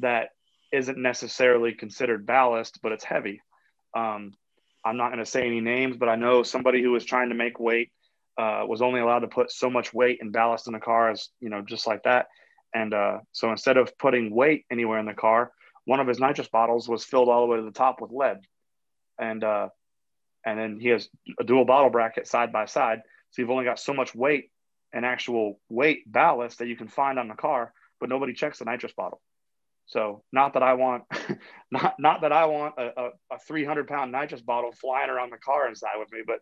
that 0.00 0.32
isn't 0.70 0.98
necessarily 0.98 1.72
considered 1.72 2.26
ballast, 2.26 2.80
but 2.82 2.92
it's 2.92 3.04
heavy. 3.04 3.40
Um, 3.96 4.34
I'm 4.84 4.98
not 4.98 5.08
going 5.08 5.24
to 5.24 5.30
say 5.30 5.46
any 5.46 5.62
names, 5.62 5.96
but 5.96 6.10
I 6.10 6.16
know 6.16 6.42
somebody 6.42 6.82
who 6.82 6.90
was 6.90 7.06
trying 7.06 7.30
to 7.30 7.34
make 7.34 7.58
weight 7.58 7.90
uh, 8.36 8.64
was 8.66 8.82
only 8.82 9.00
allowed 9.00 9.20
to 9.20 9.28
put 9.28 9.50
so 9.50 9.70
much 9.70 9.94
weight 9.94 10.18
and 10.20 10.30
ballast 10.30 10.66
in 10.66 10.74
the 10.74 10.78
car 10.78 11.10
as 11.10 11.30
you 11.40 11.48
know, 11.48 11.62
just 11.62 11.86
like 11.86 12.02
that. 12.02 12.26
And 12.74 12.94
uh, 12.94 13.18
so 13.32 13.50
instead 13.50 13.76
of 13.76 13.96
putting 13.98 14.34
weight 14.34 14.64
anywhere 14.70 14.98
in 14.98 15.06
the 15.06 15.14
car, 15.14 15.52
one 15.84 16.00
of 16.00 16.06
his 16.06 16.20
nitrous 16.20 16.48
bottles 16.48 16.88
was 16.88 17.04
filled 17.04 17.28
all 17.28 17.42
the 17.42 17.46
way 17.46 17.56
to 17.56 17.64
the 17.64 17.70
top 17.72 18.00
with 18.00 18.12
lead, 18.12 18.40
and 19.18 19.42
uh, 19.42 19.68
and 20.44 20.58
then 20.58 20.78
he 20.80 20.88
has 20.88 21.08
a 21.38 21.44
dual 21.44 21.64
bottle 21.64 21.90
bracket 21.90 22.26
side 22.26 22.52
by 22.52 22.66
side. 22.66 23.00
So 23.30 23.42
you've 23.42 23.50
only 23.50 23.64
got 23.64 23.78
so 23.78 23.92
much 23.92 24.14
weight 24.14 24.50
and 24.92 25.04
actual 25.04 25.60
weight 25.68 26.10
ballast 26.10 26.58
that 26.58 26.68
you 26.68 26.76
can 26.76 26.88
find 26.88 27.18
on 27.18 27.28
the 27.28 27.34
car, 27.34 27.72
but 27.98 28.08
nobody 28.08 28.32
checks 28.32 28.58
the 28.58 28.64
nitrous 28.64 28.92
bottle. 28.92 29.20
So 29.86 30.22
not 30.32 30.54
that 30.54 30.62
I 30.62 30.74
want, 30.74 31.04
not 31.72 31.96
not 31.98 32.20
that 32.20 32.32
I 32.32 32.46
want 32.46 32.74
a, 32.78 33.00
a, 33.00 33.08
a 33.32 33.38
300 33.46 33.88
pound 33.88 34.12
nitrous 34.12 34.40
bottle 34.40 34.72
flying 34.72 35.10
around 35.10 35.32
the 35.32 35.38
car 35.38 35.68
inside 35.68 35.98
with 35.98 36.12
me, 36.12 36.20
but 36.26 36.38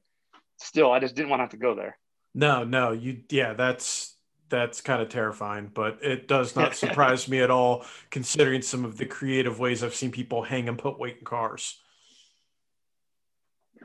still, 0.58 0.92
I 0.92 1.00
just 1.00 1.14
didn't 1.14 1.30
want 1.30 1.40
to 1.40 1.44
have 1.44 1.50
to 1.52 1.56
go 1.56 1.74
there. 1.74 1.98
No, 2.34 2.64
no, 2.64 2.92
you, 2.92 3.22
yeah, 3.30 3.54
that's 3.54 4.14
that's 4.48 4.80
kind 4.80 5.02
of 5.02 5.08
terrifying, 5.08 5.70
but 5.72 5.98
it 6.02 6.28
does 6.28 6.56
not 6.56 6.74
surprise 6.76 7.28
me 7.28 7.40
at 7.40 7.50
all, 7.50 7.84
considering 8.10 8.62
some 8.62 8.84
of 8.84 8.96
the 8.96 9.06
creative 9.06 9.58
ways 9.58 9.82
I've 9.82 9.94
seen 9.94 10.10
people 10.10 10.42
hang 10.42 10.68
and 10.68 10.78
put 10.78 10.98
weight 10.98 11.18
in 11.18 11.24
cars. 11.24 11.78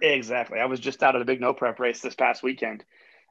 Exactly. 0.02 0.60
I 0.60 0.66
was 0.66 0.80
just 0.80 1.04
out 1.04 1.16
at 1.16 1.22
a 1.22 1.26
big 1.26 1.40
no 1.40 1.54
prep 1.54 1.80
race 1.80 2.02
this 2.02 2.16
past 2.16 2.44
weekend. 2.44 2.84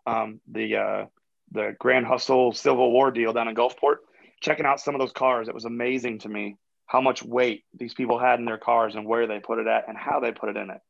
Um, 0.07 0.41
the 0.51 0.77
uh, 0.77 1.07
the 1.51 1.77
Grand 1.79 2.07
Hustle 2.07 2.53
Civil 2.53 2.91
War 2.93 3.11
deal 3.11 3.33
down 3.33 3.49
in 3.49 3.55
Gulfport 3.55 3.97
checking 4.43 4.67
out 4.67 4.81
some 4.81 4.95
of 4.95 4.99
those 4.99 5.13
cars, 5.13 5.49
it 5.49 5.55
was 5.55 5.65
amazing 5.65 6.19
to 6.19 6.29
me 6.29 6.57
how 6.87 7.01
much 7.01 7.23
weight 7.23 7.65
these 7.73 7.95
people 7.95 8.19
had 8.19 8.39
in 8.39 8.45
their 8.45 8.59
cars 8.59 8.95
and 8.95 9.07
where 9.07 9.27
they 9.27 9.39
put 9.39 9.59
it 9.59 9.67
at 9.67 9.89
and 9.89 9.97
how 9.97 10.21
they 10.21 10.33
put 10.33 10.51
it 10.51 10.57
in 10.57 10.69
it. 10.69 10.81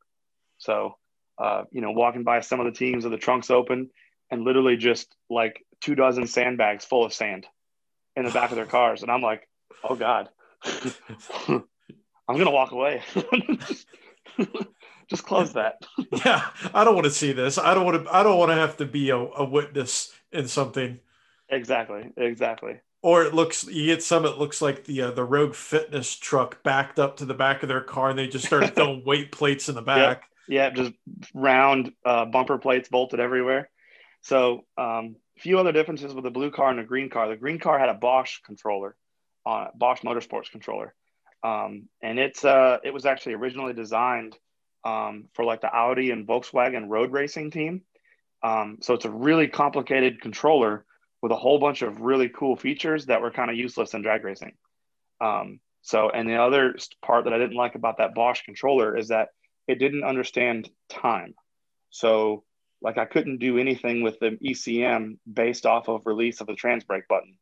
So, 0.58 0.96
uh, 1.38 1.64
you 1.70 1.80
know, 1.80 1.92
walking 1.92 2.24
by 2.24 2.40
some 2.40 2.58
of 2.58 2.66
the 2.66 2.72
teams 2.72 3.04
with 3.04 3.12
the 3.12 3.18
trunks 3.18 3.50
open 3.50 3.90
and 4.32 4.44
literally 4.44 4.76
just 4.76 5.14
like 5.30 5.64
two 5.80 5.94
dozen 5.94 6.26
sandbags 6.26 6.84
full 6.84 7.04
of 7.04 7.12
sand 7.12 7.46
in 8.16 8.24
the 8.24 8.30
back 8.30 8.50
of 8.50 8.56
their 8.56 8.66
cars. 8.78 9.02
And 9.02 9.10
I'm 9.12 9.20
like, 9.20 9.46
oh 9.84 9.94
God, 9.94 10.30
I'm 10.64 11.62
going 12.28 12.46
to 12.46 12.50
walk 12.50 12.72
away. 12.72 13.02
just 15.08 15.24
close 15.24 15.52
that. 15.52 15.84
yeah. 16.24 16.48
I 16.72 16.82
don't 16.82 16.94
want 16.94 17.04
to 17.04 17.10
see 17.10 17.32
this. 17.32 17.58
I 17.58 17.74
don't 17.74 17.84
want 17.84 18.04
to, 18.04 18.14
I 18.14 18.22
don't 18.22 18.38
want 18.38 18.50
to 18.50 18.56
have 18.56 18.78
to 18.78 18.86
be 18.86 19.10
a, 19.10 19.18
a 19.18 19.44
witness 19.44 20.12
in 20.32 20.48
something. 20.48 20.98
Exactly. 21.50 22.10
Exactly. 22.16 22.80
Or 23.02 23.24
it 23.24 23.34
looks 23.34 23.66
you 23.66 23.86
get 23.86 24.02
some. 24.02 24.24
It 24.24 24.38
looks 24.38 24.62
like 24.62 24.84
the 24.84 25.02
uh, 25.02 25.10
the 25.10 25.24
Rogue 25.24 25.56
Fitness 25.56 26.14
truck 26.14 26.62
backed 26.62 27.00
up 27.00 27.16
to 27.16 27.24
the 27.24 27.34
back 27.34 27.64
of 27.64 27.68
their 27.68 27.80
car, 27.80 28.10
and 28.10 28.16
they 28.16 28.28
just 28.28 28.46
started 28.46 28.76
throwing 28.76 29.04
weight 29.04 29.32
plates 29.32 29.68
in 29.68 29.74
the 29.74 29.82
back. 29.82 30.22
Yeah, 30.46 30.70
just 30.70 30.92
round 31.34 31.92
uh, 32.06 32.26
bumper 32.26 32.58
plates 32.58 32.88
bolted 32.88 33.18
everywhere. 33.18 33.68
So, 34.22 34.64
um, 34.78 35.16
a 35.36 35.40
few 35.40 35.58
other 35.58 35.72
differences 35.72 36.14
with 36.14 36.24
the 36.24 36.30
blue 36.30 36.50
car 36.50 36.70
and 36.70 36.78
the 36.78 36.84
green 36.84 37.10
car. 37.10 37.28
The 37.28 37.36
green 37.36 37.58
car 37.58 37.78
had 37.78 37.88
a 37.88 37.94
Bosch 37.94 38.38
controller 38.44 38.96
on 39.44 39.66
it, 39.66 39.78
Bosch 39.78 40.00
Motorsports 40.02 40.50
controller, 40.50 40.94
um, 41.42 41.88
and 42.02 42.18
it's 42.18 42.44
uh, 42.44 42.78
it 42.84 42.92
was 42.94 43.06
actually 43.06 43.34
originally 43.34 43.72
designed 43.72 44.36
um, 44.84 45.28
for 45.34 45.44
like 45.44 45.60
the 45.60 45.72
Audi 45.72 46.10
and 46.10 46.26
Volkswagen 46.26 46.88
road 46.88 47.12
racing 47.12 47.50
team. 47.50 47.82
Um, 48.42 48.78
so 48.80 48.94
it's 48.94 49.04
a 49.04 49.10
really 49.10 49.48
complicated 49.48 50.20
controller 50.20 50.84
with 51.22 51.32
a 51.32 51.36
whole 51.36 51.58
bunch 51.58 51.82
of 51.82 52.00
really 52.00 52.28
cool 52.28 52.56
features 52.56 53.06
that 53.06 53.22
were 53.22 53.30
kind 53.30 53.50
of 53.50 53.56
useless 53.56 53.94
in 53.94 54.02
drag 54.02 54.24
racing. 54.24 54.52
Um, 55.20 55.60
so, 55.82 56.10
and 56.10 56.28
the 56.28 56.36
other 56.36 56.76
part 57.04 57.24
that 57.24 57.32
I 57.32 57.38
didn't 57.38 57.56
like 57.56 57.74
about 57.74 57.98
that 57.98 58.14
Bosch 58.14 58.42
controller 58.42 58.96
is 58.96 59.08
that 59.08 59.28
it 59.68 59.76
didn't 59.76 60.04
understand 60.04 60.68
time. 60.88 61.34
So, 61.90 62.44
like, 62.82 62.98
I 62.98 63.04
couldn't 63.04 63.38
do 63.38 63.58
anything 63.58 64.02
with 64.02 64.18
the 64.18 64.38
ECM 64.44 65.18
based 65.30 65.66
off 65.66 65.88
of 65.88 66.06
release 66.06 66.40
of 66.40 66.46
the 66.46 66.54
trans 66.54 66.84
brake 66.84 67.08
button. 67.08 67.36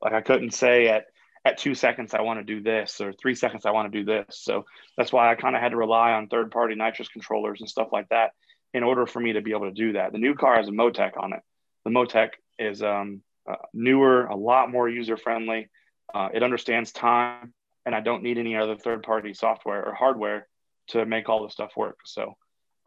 Like, 0.00 0.12
I 0.12 0.20
couldn't 0.20 0.52
say 0.52 0.88
at 0.88 1.06
at 1.46 1.58
two 1.58 1.76
seconds 1.76 2.12
I 2.12 2.22
want 2.22 2.40
to 2.40 2.44
do 2.44 2.60
this 2.60 3.00
or 3.00 3.12
three 3.12 3.36
seconds 3.36 3.64
I 3.64 3.70
want 3.70 3.92
to 3.92 3.98
do 3.98 4.04
this. 4.04 4.40
So 4.42 4.64
that's 4.96 5.12
why 5.12 5.30
I 5.30 5.36
kind 5.36 5.54
of 5.54 5.62
had 5.62 5.70
to 5.70 5.76
rely 5.76 6.10
on 6.10 6.26
third 6.26 6.50
party 6.50 6.74
nitrous 6.74 7.08
controllers 7.08 7.60
and 7.60 7.70
stuff 7.70 7.88
like 7.92 8.08
that 8.08 8.32
in 8.74 8.82
order 8.82 9.06
for 9.06 9.20
me 9.20 9.34
to 9.34 9.40
be 9.40 9.52
able 9.52 9.66
to 9.66 9.72
do 9.72 9.92
that. 9.92 10.10
The 10.10 10.18
new 10.18 10.34
car 10.34 10.56
has 10.56 10.66
a 10.66 10.72
Motec 10.72 11.12
on 11.16 11.32
it. 11.32 11.40
The 11.84 11.90
Motec 11.90 12.30
is 12.58 12.82
um, 12.82 13.22
uh, 13.48 13.54
newer, 13.72 14.26
a 14.26 14.34
lot 14.34 14.72
more 14.72 14.88
user 14.88 15.16
friendly. 15.16 15.70
Uh, 16.12 16.30
it 16.34 16.42
understands 16.42 16.90
time, 16.90 17.54
and 17.84 17.94
I 17.94 18.00
don't 18.00 18.24
need 18.24 18.38
any 18.38 18.56
other 18.56 18.76
third 18.76 19.04
party 19.04 19.32
software 19.32 19.86
or 19.86 19.94
hardware 19.94 20.48
to 20.88 21.06
make 21.06 21.28
all 21.28 21.44
the 21.44 21.50
stuff 21.50 21.70
work. 21.76 21.98
So, 22.04 22.34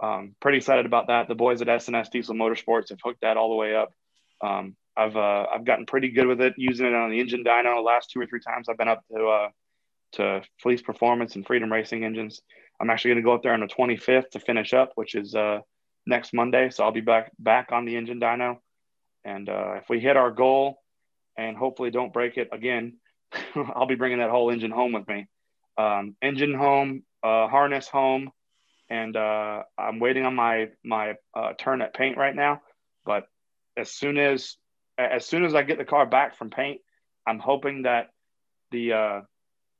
um, 0.02 0.36
pretty 0.42 0.58
excited 0.58 0.86
about 0.86 1.08
that. 1.08 1.28
The 1.28 1.36
boys 1.36 1.62
at 1.62 1.70
S&S 1.70 2.10
Diesel 2.10 2.36
Motorsports 2.36 2.90
have 2.90 3.00
hooked 3.04 3.22
that 3.22 3.38
all 3.38 3.50
the 3.50 3.56
way 3.56 3.76
up. 3.76 3.92
Um, 4.42 4.76
I've 4.96 5.16
uh, 5.16 5.46
I've 5.54 5.66
gotten 5.66 5.86
pretty 5.86 6.10
good 6.10 6.28
with 6.28 6.42
it 6.42 6.54
using 6.58 6.86
it 6.86 6.94
on 6.94 7.10
the 7.10 7.20
engine 7.20 7.44
dyno. 7.44 7.76
The 7.76 7.82
last 7.82 8.12
two 8.12 8.20
or 8.20 8.26
three 8.26 8.42
times 8.42 8.68
I've 8.68 8.78
been 8.78 8.88
up 8.88 9.04
to 9.12 9.28
uh, 9.28 9.50
to 10.14 10.42
Fleece 10.62 10.82
Performance 10.82 11.36
and 11.36 11.46
Freedom 11.46 11.72
Racing 11.72 12.04
engines. 12.04 12.42
I'm 12.82 12.90
actually 12.90 13.12
going 13.12 13.24
to 13.24 13.26
go 13.26 13.34
up 13.34 13.44
there 13.44 13.54
on 13.54 13.60
the 13.60 13.68
25th 13.68 14.30
to 14.32 14.40
finish 14.40 14.74
up, 14.74 14.92
which 14.96 15.16
is 15.16 15.36
uh, 15.36 15.60
next 16.06 16.34
Monday. 16.34 16.70
So 16.70 16.84
I'll 16.84 16.92
be 16.92 17.02
back 17.02 17.32
back 17.40 17.72
on 17.72 17.86
the 17.86 17.96
engine 17.96 18.20
dyno, 18.20 18.58
and 19.24 19.48
uh, 19.50 19.76
if 19.76 19.90
we 19.90 20.00
hit 20.00 20.18
our 20.18 20.32
goal 20.32 20.82
and 21.38 21.56
hopefully 21.56 21.92
don't 21.92 22.14
break 22.14 22.38
it 22.38 22.50
again, 22.52 22.98
I'll 23.56 23.88
be 23.88 23.96
bringing 23.96 24.20
that 24.20 24.30
whole 24.30 24.50
engine 24.50 24.72
home 24.72 24.94
with 24.94 25.08
me. 25.08 25.28
Um, 25.78 26.16
engine 26.22 26.54
home, 26.54 27.04
uh, 27.24 27.48
harness 27.48 27.88
home, 27.88 28.32
and 28.90 29.16
uh, 29.16 29.64
I'm 29.78 30.00
waiting 30.00 30.26
on 30.26 30.36
my 30.36 30.70
my 30.84 31.16
uh, 31.34 31.54
turn 31.58 31.82
at 31.82 31.94
paint 31.94 32.18
right 32.18 32.36
now. 32.36 32.62
But 33.06 33.28
as 33.78 33.92
soon 33.92 34.18
as 34.18 34.58
as 34.98 35.26
soon 35.26 35.46
as 35.46 35.56
I 35.56 35.64
get 35.64 35.78
the 35.78 35.86
car 35.86 36.06
back 36.06 36.38
from 36.38 36.50
paint, 36.50 36.82
I'm 37.26 37.40
hoping 37.40 37.84
that 37.84 38.10
the 38.72 38.94
uh, 38.94 39.22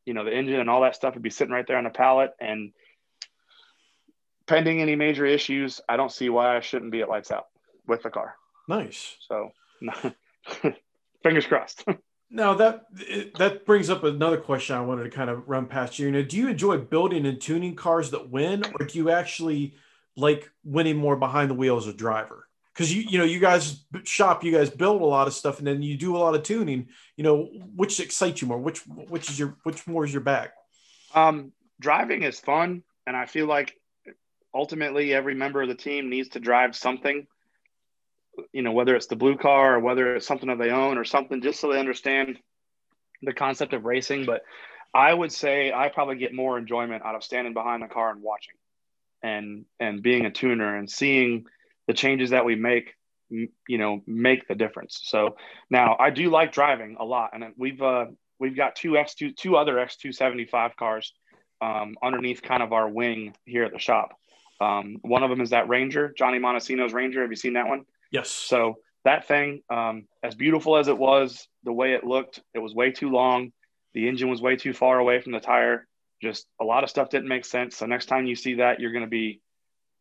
you 0.06 0.14
know 0.14 0.26
the 0.26 0.36
engine 0.36 0.60
and 0.60 0.70
all 0.70 0.82
that 0.82 0.96
stuff 0.96 1.16
would 1.16 1.24
be 1.24 1.30
sitting 1.30 1.54
right 1.54 1.66
there 1.68 1.78
on 1.78 1.84
the 1.84 1.90
pallet. 1.90 2.32
And 2.40 2.72
pending 4.48 4.82
any 4.82 4.96
major 4.96 5.26
issues, 5.26 5.82
I 5.88 5.98
don't 5.98 6.12
see 6.12 6.30
why 6.30 6.58
I 6.58 6.62
shouldn't 6.62 6.92
be 6.92 7.02
at 7.02 7.10
lights 7.10 7.32
out 7.32 7.46
with 7.88 8.04
the 8.04 8.10
car. 8.10 8.36
Nice. 8.68 9.16
So 9.28 9.52
fingers 11.24 11.46
crossed. 11.46 11.86
Now 12.32 12.54
that 12.54 12.86
that 13.38 13.66
brings 13.66 13.90
up 13.90 14.04
another 14.04 14.38
question 14.38 14.76
I 14.76 14.82
wanted 14.82 15.04
to 15.04 15.10
kind 15.10 15.30
of 15.30 15.50
run 15.50 15.66
past 15.66 15.98
you. 15.98 16.12
know, 16.12 16.22
do 16.22 16.38
you 16.38 16.48
enjoy 16.48 16.78
building 16.78 17.26
and 17.26 17.42
tuning 17.42 17.76
cars 17.76 18.12
that 18.12 18.30
win, 18.30 18.64
or 18.80 18.86
do 18.86 18.98
you 18.98 19.10
actually 19.10 19.76
like 20.16 20.52
winning 20.64 20.98
more 20.98 21.16
behind 21.16 21.50
the 21.50 21.56
wheel 21.56 21.78
as 21.78 21.88
a 21.88 21.94
driver? 21.94 22.48
Because 22.74 22.94
you 22.94 23.02
you 23.02 23.18
know 23.18 23.24
you 23.24 23.40
guys 23.40 23.84
shop, 24.04 24.44
you 24.44 24.52
guys 24.52 24.70
build 24.70 25.02
a 25.02 25.06
lot 25.06 25.28
of 25.28 25.34
stuff, 25.34 25.58
and 25.58 25.66
then 25.66 25.82
you 25.82 25.98
do 25.98 26.16
a 26.16 26.20
lot 26.20 26.36
of 26.36 26.44
tuning. 26.44 26.90
You 27.18 27.24
know, 27.24 27.46
which 27.76 28.00
excites 28.00 28.42
you 28.42 28.48
more? 28.48 28.60
Which 28.60 28.80
which 28.86 29.30
is 29.30 29.40
your 29.40 29.58
which 29.64 29.88
more 29.88 30.06
is 30.06 30.14
your 30.14 30.22
bag? 30.22 30.52
Um, 31.16 31.52
driving 31.80 32.22
is 32.22 32.40
fun, 32.40 32.84
and 33.08 33.18
I 33.18 33.26
feel 33.26 33.48
like 33.48 33.76
ultimately 34.54 35.14
every 35.14 35.34
member 35.34 35.64
of 35.64 35.68
the 35.68 35.76
team 35.76 36.10
needs 36.10 36.30
to 36.30 36.40
drive 36.40 36.76
something 36.76 37.26
you 38.54 38.62
know, 38.62 38.72
whether 38.72 38.96
it's 38.96 39.08
the 39.08 39.16
blue 39.16 39.38
car 39.38 39.76
or 39.76 39.80
whether 39.80 40.16
it's 40.16 40.28
something 40.28 40.50
that 40.50 40.58
they 40.58 40.72
own 40.72 40.98
or 40.98 41.04
something, 41.04 41.42
just 41.42 41.60
so 41.60 41.72
they 41.72 41.80
understand 41.80 42.40
the 43.22 43.34
concept 43.34 43.74
of 43.74 43.86
racing. 43.86 44.26
But 44.26 44.42
I 44.94 45.14
would 45.14 45.32
say 45.32 45.72
I 45.72 45.90
probably 45.90 46.16
get 46.18 46.34
more 46.34 46.58
enjoyment 46.58 47.06
out 47.06 47.16
of 47.16 47.24
standing 47.24 47.54
behind 47.54 47.84
the 47.84 47.88
car 47.88 48.12
and 48.12 48.22
watching 48.22 48.56
and 49.22 49.66
and 49.80 50.02
being 50.02 50.26
a 50.26 50.32
tuner 50.32 50.76
and 50.78 50.90
seeing 50.90 51.46
the 51.88 51.94
changes 51.94 52.32
that 52.32 52.46
we 52.46 52.56
make 52.56 52.96
you 53.30 53.78
know 53.78 54.02
make 54.08 54.48
the 54.48 54.56
difference. 54.56 55.02
So 55.04 55.38
now 55.70 55.96
i 56.00 56.10
do 56.10 56.30
like 56.30 56.52
driving 56.52 56.98
a 57.00 57.06
lot 57.06 57.32
and 57.34 57.44
we've 57.58 57.82
uh 57.82 58.06
we've 58.40 58.56
got 58.56 58.76
two 58.76 58.92
x2 58.92 59.36
two 59.36 59.56
other 59.56 59.76
x275 59.76 60.76
cars 60.76 61.14
um, 61.62 61.96
underneath 62.02 62.42
kind 62.42 62.64
of 62.64 62.72
our 62.72 62.88
wing 62.88 63.36
here 63.46 63.66
at 63.66 63.74
the 63.74 63.80
shop. 63.80 64.18
Um, 64.62 64.98
one 65.02 65.24
of 65.24 65.30
them 65.30 65.42
is 65.42 65.52
that 65.52 65.70
ranger 65.70 66.14
johnny 66.18 66.40
montesino's 66.40 66.94
ranger. 66.94 67.22
Have 67.22 67.30
you 67.30 67.36
seen 67.36 67.54
that 67.54 67.68
one 67.68 67.86
Yes. 68.12 68.30
So 68.30 68.76
that 69.06 69.28
thing, 69.28 69.62
um, 69.70 70.08
as 70.24 70.36
beautiful 70.36 70.78
as 70.78 70.88
it 70.88 70.98
was, 70.98 71.48
the 71.64 71.74
way 71.74 71.94
it 71.94 72.04
looked, 72.04 72.42
it 72.54 72.60
was 72.60 72.74
way 72.74 72.92
too 72.92 73.10
long. 73.10 73.52
The 73.94 74.08
engine 74.08 74.30
was 74.30 74.42
way 74.42 74.56
too 74.56 74.74
far 74.74 75.00
away 75.00 75.22
from 75.22 75.32
the 75.32 75.40
tire. 75.40 75.88
Just 76.22 76.48
a 76.60 76.66
lot 76.66 76.84
of 76.84 76.90
stuff 76.90 77.10
didn't 77.10 77.28
make 77.28 77.46
sense. 77.46 77.78
So 77.78 77.86
next 77.86 78.08
time 78.08 78.26
you 78.26 78.36
see 78.36 78.56
that, 78.56 78.80
you're 78.80 78.92
going 78.92 79.06
to 79.06 79.10
be, 79.10 79.42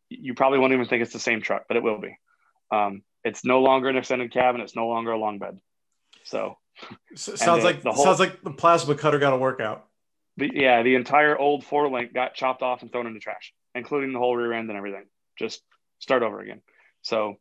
you 0.09 0.33
probably 0.33 0.59
won't 0.59 0.73
even 0.73 0.85
think 0.85 1.01
it's 1.01 1.13
the 1.13 1.19
same 1.19 1.41
truck, 1.41 1.63
but 1.67 1.77
it 1.77 1.83
will 1.83 1.99
be. 1.99 2.17
Um, 2.71 3.03
it's 3.23 3.45
no 3.45 3.61
longer 3.61 3.89
an 3.89 3.97
extended 3.97 4.31
cab 4.31 4.55
and 4.55 4.63
it's 4.63 4.75
no 4.75 4.87
longer 4.87 5.11
a 5.11 5.17
long 5.17 5.39
bed. 5.39 5.59
So, 6.23 6.57
so 7.15 7.35
sounds 7.35 7.63
like 7.63 7.81
the 7.81 7.91
whole, 7.91 8.03
sounds 8.03 8.19
like 8.19 8.41
the 8.41 8.51
plasma 8.51 8.95
cutter 8.95 9.19
got 9.19 9.33
a 9.33 9.37
workout. 9.37 9.85
The, 10.37 10.49
yeah, 10.53 10.83
the 10.83 10.95
entire 10.95 11.37
old 11.37 11.65
four 11.65 11.89
link 11.89 12.13
got 12.13 12.33
chopped 12.33 12.61
off 12.61 12.81
and 12.81 12.91
thrown 12.91 13.07
into 13.07 13.19
trash, 13.19 13.53
including 13.75 14.13
the 14.13 14.19
whole 14.19 14.35
rear 14.35 14.53
end 14.53 14.69
and 14.69 14.77
everything. 14.77 15.05
Just 15.37 15.61
start 15.99 16.23
over 16.23 16.39
again. 16.39 16.61
So 17.01 17.35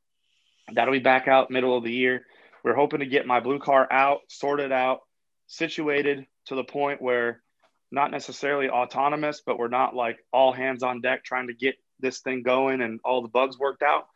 That'll 0.74 0.92
be 0.92 0.98
back 0.98 1.28
out 1.28 1.50
middle 1.50 1.76
of 1.76 1.84
the 1.84 1.92
year. 1.92 2.24
We're 2.64 2.74
hoping 2.74 3.00
to 3.00 3.06
get 3.06 3.26
my 3.26 3.40
blue 3.40 3.58
car 3.58 3.86
out, 3.90 4.20
sorted 4.28 4.72
out, 4.72 5.00
situated 5.46 6.26
to 6.46 6.54
the 6.54 6.64
point 6.64 7.00
where 7.00 7.42
not 7.90 8.10
necessarily 8.10 8.68
autonomous, 8.68 9.42
but 9.44 9.58
we're 9.58 9.68
not 9.68 9.94
like 9.94 10.18
all 10.32 10.52
hands 10.52 10.82
on 10.82 11.00
deck 11.00 11.24
trying 11.24 11.46
to 11.46 11.54
get 11.54 11.76
this 12.00 12.20
thing 12.20 12.42
going 12.42 12.82
and 12.82 13.00
all 13.04 13.22
the 13.22 13.28
bugs 13.28 13.58
worked 13.58 13.82
out. 13.82 14.06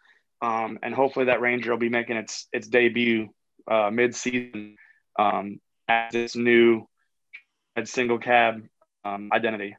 Um, 0.42 0.78
and 0.82 0.94
hopefully 0.94 1.26
that 1.26 1.40
Ranger 1.40 1.70
will 1.70 1.78
be 1.78 1.88
making 1.88 2.16
its 2.16 2.48
its 2.52 2.66
debut 2.66 3.28
uh, 3.70 3.90
mid 3.90 4.14
season 4.14 4.76
um, 5.18 5.60
as 5.88 6.14
its 6.14 6.36
new 6.36 6.86
single 7.84 8.18
cab 8.18 8.62
um, 9.04 9.30
identity. 9.32 9.76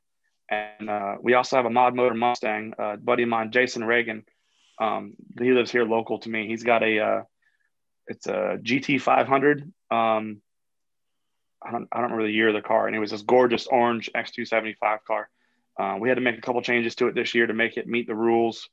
And 0.49 0.89
uh, 0.89 1.15
we 1.21 1.33
also 1.33 1.57
have 1.57 1.65
a 1.65 1.69
mod 1.69 1.95
motor 1.95 2.15
Mustang, 2.15 2.73
uh, 2.77 2.95
buddy 2.97 3.23
of 3.23 3.29
mine, 3.29 3.51
Jason 3.51 3.83
Reagan, 3.83 4.23
um, 4.79 5.13
he 5.39 5.51
lives 5.51 5.71
here 5.71 5.85
local 5.85 6.19
to 6.19 6.29
me. 6.29 6.47
He's 6.47 6.63
got 6.63 6.83
a 6.83 6.99
uh, 6.99 7.23
it's 8.07 8.27
a 8.27 8.57
GT 8.61 9.01
500. 9.01 9.71
Um, 9.91 10.41
I 11.61 11.71
don't 11.71 11.87
I 11.91 11.97
don't 11.97 12.11
remember 12.11 12.25
the 12.25 12.33
year 12.33 12.49
of 12.49 12.55
the 12.55 12.61
car, 12.61 12.87
and 12.87 12.95
it 12.95 12.99
was 12.99 13.11
this 13.11 13.21
gorgeous 13.21 13.67
orange 13.67 14.09
X275 14.15 15.03
car. 15.05 15.29
Uh, 15.79 15.97
we 15.99 16.09
had 16.09 16.15
to 16.15 16.21
make 16.21 16.37
a 16.37 16.41
couple 16.41 16.61
changes 16.61 16.95
to 16.95 17.07
it 17.07 17.15
this 17.15 17.33
year 17.33 17.47
to 17.47 17.53
make 17.53 17.77
it 17.77 17.87
meet 17.87 18.07
the 18.07 18.15
rules 18.15 18.69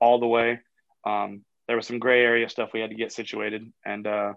all 0.00 0.18
the 0.18 0.26
way. 0.26 0.60
Um, 1.04 1.44
there 1.66 1.76
was 1.76 1.86
some 1.86 1.98
gray 1.98 2.22
area 2.22 2.48
stuff 2.48 2.72
we 2.72 2.80
had 2.80 2.90
to 2.90 2.96
get 2.96 3.12
situated, 3.12 3.72
and 3.84 4.06
uh, 4.06 4.34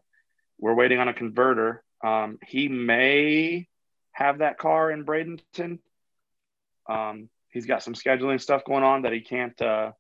we're 0.60 0.76
waiting 0.76 1.00
on 1.00 1.08
a 1.08 1.14
converter. 1.14 1.84
Um, 2.04 2.38
he 2.46 2.68
may 2.68 3.68
have 4.12 4.40
that 4.40 4.58
car 4.58 4.92
in 4.92 5.06
Bradenton. 5.06 5.80
Um, 6.88 7.30
he's 7.50 7.66
got 7.66 7.84
some 7.84 7.96
scheduling 7.96 8.40
stuff 8.40 8.64
going 8.64 8.84
on 8.84 9.02
that 9.02 9.14
he 9.14 9.22
can't 9.22 9.60
uh, 9.62 9.92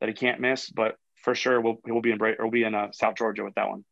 that 0.00 0.08
he 0.08 0.14
can't 0.14 0.40
miss. 0.40 0.70
But 0.70 0.96
for 1.16 1.34
sure, 1.34 1.60
we'll 1.60 1.78
he'll 1.84 2.00
be 2.00 2.12
in 2.12 2.18
Bra- 2.18 2.34
or 2.38 2.46
we'll 2.46 2.50
be 2.50 2.64
in 2.64 2.74
uh, 2.74 2.88
South 2.92 3.16
Georgia 3.16 3.44
with 3.44 3.54
that 3.54 3.68
one. 3.68 3.84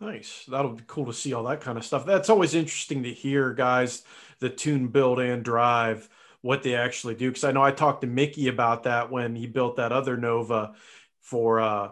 Nice. 0.00 0.44
That'll 0.48 0.74
be 0.74 0.84
cool 0.86 1.06
to 1.06 1.12
see 1.12 1.32
all 1.32 1.44
that 1.44 1.60
kind 1.60 1.76
of 1.76 1.84
stuff. 1.84 2.06
That's 2.06 2.30
always 2.30 2.54
interesting 2.54 3.02
to 3.02 3.12
hear 3.12 3.52
guys 3.52 4.04
the 4.38 4.48
tune, 4.48 4.88
build, 4.88 5.18
and 5.18 5.44
drive 5.44 6.08
what 6.40 6.62
they 6.62 6.76
actually 6.76 7.16
do. 7.16 7.28
Because 7.28 7.44
I 7.44 7.52
know 7.52 7.62
I 7.62 7.72
talked 7.72 8.02
to 8.02 8.06
Mickey 8.06 8.48
about 8.48 8.84
that 8.84 9.10
when 9.10 9.34
he 9.34 9.46
built 9.46 9.76
that 9.76 9.92
other 9.92 10.16
Nova 10.16 10.74
for 11.20 11.60
uh 11.60 11.90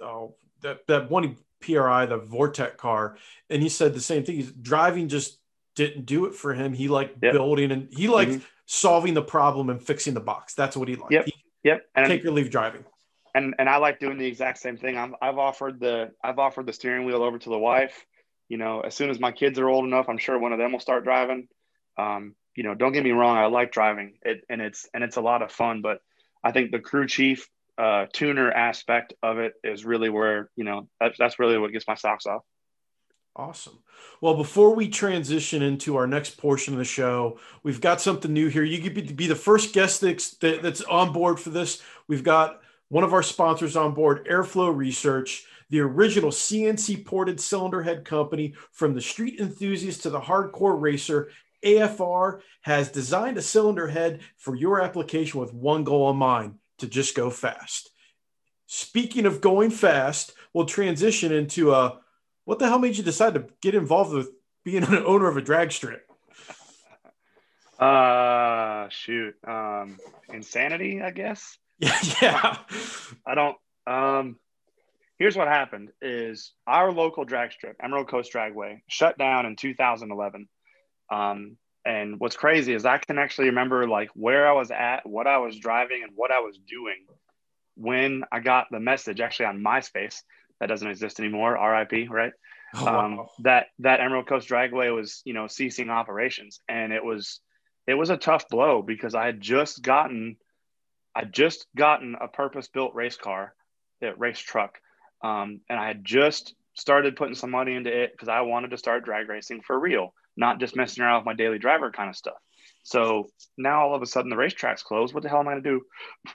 oh 0.00 0.34
that 0.62 0.86
that 0.88 1.10
one 1.10 1.36
PRI 1.60 2.06
the 2.06 2.18
Vortec 2.18 2.76
car, 2.76 3.16
and 3.48 3.62
he 3.62 3.68
said 3.68 3.94
the 3.94 4.00
same 4.00 4.24
thing. 4.24 4.36
He's 4.36 4.50
driving 4.52 5.08
just 5.08 5.38
didn't 5.76 6.06
do 6.06 6.26
it 6.26 6.34
for 6.34 6.52
him. 6.52 6.72
He 6.72 6.88
liked 6.88 7.22
yep. 7.22 7.32
building 7.32 7.70
and 7.70 7.88
he 7.90 8.08
liked 8.08 8.32
mm-hmm. 8.32 8.44
solving 8.66 9.14
the 9.14 9.22
problem 9.22 9.70
and 9.70 9.82
fixing 9.82 10.14
the 10.14 10.20
box. 10.20 10.54
That's 10.54 10.76
what 10.76 10.88
he 10.88 10.96
liked. 10.96 11.12
Yep. 11.12 11.24
He, 11.26 11.34
Yep. 11.64 11.86
And 11.94 12.06
take 12.06 12.24
or 12.24 12.30
leave 12.30 12.50
driving. 12.50 12.84
And 13.34 13.54
and 13.58 13.68
I 13.68 13.76
like 13.76 14.00
doing 14.00 14.18
the 14.18 14.26
exact 14.26 14.58
same 14.58 14.76
thing. 14.76 14.98
I'm, 14.98 15.14
I've 15.22 15.38
offered 15.38 15.78
the 15.78 16.10
I've 16.22 16.38
offered 16.38 16.66
the 16.66 16.72
steering 16.72 17.04
wheel 17.04 17.22
over 17.22 17.38
to 17.38 17.48
the 17.48 17.58
wife. 17.58 18.04
you 18.48 18.58
know, 18.58 18.80
as 18.80 18.94
soon 18.94 19.10
as 19.10 19.20
my 19.20 19.32
kids 19.32 19.58
are 19.58 19.68
old 19.68 19.84
enough, 19.84 20.08
I'm 20.08 20.18
sure 20.18 20.38
one 20.38 20.52
of 20.52 20.58
them 20.58 20.72
will 20.72 20.80
start 20.80 21.04
driving. 21.04 21.46
Um, 21.96 22.34
you 22.56 22.64
know, 22.64 22.74
don't 22.74 22.92
get 22.92 23.04
me 23.04 23.12
wrong, 23.12 23.38
I 23.38 23.46
like 23.46 23.72
driving 23.72 24.14
it 24.22 24.44
and 24.50 24.60
it's 24.60 24.88
and 24.92 25.04
it's 25.04 25.16
a 25.16 25.20
lot 25.20 25.42
of 25.42 25.52
fun, 25.52 25.80
but 25.82 25.98
I 26.42 26.52
think 26.52 26.72
the 26.72 26.80
crew 26.80 27.06
chief 27.06 27.48
uh, 27.78 28.06
tuner 28.12 28.50
aspect 28.50 29.14
of 29.22 29.38
it 29.38 29.54
is 29.62 29.84
really 29.84 30.10
where, 30.10 30.50
you 30.56 30.64
know, 30.64 30.88
that's 30.98 31.16
that's 31.16 31.38
really 31.38 31.58
what 31.58 31.72
gets 31.72 31.86
my 31.86 31.94
socks 31.94 32.26
off. 32.26 32.42
Awesome. 33.36 33.78
Well, 34.20 34.34
before 34.36 34.74
we 34.74 34.88
transition 34.88 35.62
into 35.62 35.96
our 35.96 36.06
next 36.06 36.36
portion 36.36 36.74
of 36.74 36.78
the 36.78 36.84
show, 36.84 37.38
we've 37.62 37.80
got 37.80 38.00
something 38.00 38.32
new 38.32 38.48
here. 38.48 38.64
You 38.64 38.80
could 38.80 39.16
be 39.16 39.26
the 39.28 39.36
first 39.36 39.72
guest 39.72 40.00
that's, 40.00 40.30
that's 40.34 40.82
on 40.82 41.12
board 41.12 41.38
for 41.38 41.50
this. 41.50 41.80
We've 42.08 42.24
got 42.24 42.60
one 42.88 43.04
of 43.04 43.14
our 43.14 43.22
sponsors 43.22 43.76
on 43.76 43.94
board, 43.94 44.26
Airflow 44.26 44.76
Research, 44.76 45.46
the 45.70 45.80
original 45.80 46.30
CNC 46.30 47.04
ported 47.04 47.40
cylinder 47.40 47.82
head 47.82 48.04
company 48.04 48.54
from 48.72 48.94
the 48.94 49.00
street 49.00 49.38
enthusiast 49.38 50.02
to 50.02 50.10
the 50.10 50.20
hardcore 50.20 50.80
racer. 50.80 51.30
AFR 51.64 52.40
has 52.62 52.90
designed 52.90 53.38
a 53.38 53.42
cylinder 53.42 53.86
head 53.86 54.20
for 54.36 54.56
your 54.56 54.80
application 54.80 55.38
with 55.38 55.54
one 55.54 55.84
goal 55.84 56.10
in 56.10 56.16
mind 56.16 56.56
to 56.78 56.88
just 56.88 57.14
go 57.14 57.30
fast. 57.30 57.90
Speaking 58.66 59.26
of 59.26 59.40
going 59.40 59.70
fast, 59.70 60.32
we'll 60.52 60.66
transition 60.66 61.32
into 61.32 61.72
a 61.72 62.00
what 62.50 62.58
the 62.58 62.66
hell 62.66 62.80
made 62.80 62.96
you 62.96 63.04
decide 63.04 63.34
to 63.34 63.46
get 63.62 63.76
involved 63.76 64.12
with 64.12 64.28
being 64.64 64.82
an 64.82 65.04
owner 65.06 65.28
of 65.28 65.36
a 65.36 65.40
drag 65.40 65.70
strip? 65.70 66.04
Uh, 67.78 68.88
shoot, 68.88 69.36
um, 69.46 69.96
insanity, 70.28 71.00
I 71.00 71.12
guess. 71.12 71.56
Yeah, 71.78 71.96
yeah. 72.20 72.56
I 73.24 73.34
don't. 73.36 73.56
Um, 73.86 74.36
here's 75.16 75.36
what 75.36 75.46
happened: 75.46 75.92
is 76.02 76.52
our 76.66 76.92
local 76.92 77.24
drag 77.24 77.52
strip, 77.52 77.76
Emerald 77.80 78.08
Coast 78.08 78.32
Dragway, 78.34 78.80
shut 78.88 79.16
down 79.16 79.46
in 79.46 79.54
2011. 79.54 80.48
Um, 81.10 81.56
and 81.86 82.18
what's 82.18 82.36
crazy 82.36 82.74
is 82.74 82.84
I 82.84 82.98
can 82.98 83.18
actually 83.18 83.46
remember 83.46 83.88
like 83.88 84.10
where 84.14 84.46
I 84.46 84.52
was 84.52 84.72
at, 84.72 85.08
what 85.08 85.26
I 85.28 85.38
was 85.38 85.56
driving, 85.56 86.02
and 86.02 86.12
what 86.16 86.32
I 86.32 86.40
was 86.40 86.58
doing 86.68 87.06
when 87.76 88.24
I 88.30 88.40
got 88.40 88.66
the 88.70 88.80
message 88.80 89.20
actually 89.20 89.46
on 89.46 89.64
MySpace 89.64 90.20
that 90.60 90.68
doesn't 90.68 90.88
exist 90.90 91.18
anymore. 91.20 91.52
RIP, 91.54 92.10
right? 92.10 92.32
Oh, 92.72 92.84
wow. 92.84 93.04
um, 93.04 93.26
that 93.40 93.66
that 93.80 93.98
Emerald 93.98 94.28
Coast 94.28 94.48
Dragway 94.48 94.94
was 94.94 95.22
you 95.24 95.34
know 95.34 95.48
ceasing 95.48 95.90
operations, 95.90 96.60
and 96.68 96.92
it 96.92 97.04
was 97.04 97.40
it 97.88 97.94
was 97.94 98.10
a 98.10 98.16
tough 98.16 98.48
blow 98.48 98.80
because 98.80 99.16
I 99.16 99.26
had 99.26 99.40
just 99.40 99.82
gotten 99.82 100.36
I 101.12 101.24
just 101.24 101.66
gotten 101.76 102.14
a 102.20 102.28
purpose 102.28 102.68
built 102.68 102.94
race 102.94 103.16
car, 103.16 103.54
that 104.00 104.20
race 104.20 104.38
truck, 104.38 104.78
um, 105.20 105.62
and 105.68 105.80
I 105.80 105.88
had 105.88 106.04
just 106.04 106.54
started 106.74 107.16
putting 107.16 107.34
some 107.34 107.50
money 107.50 107.74
into 107.74 107.90
it 107.90 108.12
because 108.12 108.28
I 108.28 108.42
wanted 108.42 108.70
to 108.70 108.78
start 108.78 109.04
drag 109.04 109.28
racing 109.28 109.62
for 109.66 109.76
real, 109.76 110.14
not 110.36 110.60
just 110.60 110.76
messing 110.76 111.02
around 111.02 111.16
with 111.18 111.26
my 111.26 111.34
daily 111.34 111.58
driver 111.58 111.90
kind 111.90 112.08
of 112.08 112.16
stuff. 112.16 112.38
So 112.82 113.26
now 113.58 113.82
all 113.82 113.94
of 113.94 114.02
a 114.02 114.06
sudden 114.06 114.30
the 114.30 114.36
racetrack's 114.36 114.82
closed. 114.82 115.12
What 115.12 115.22
the 115.22 115.28
hell 115.28 115.40
am 115.40 115.48
I 115.48 115.52
going 115.52 115.62
to 115.64 115.70
do? 115.70 115.80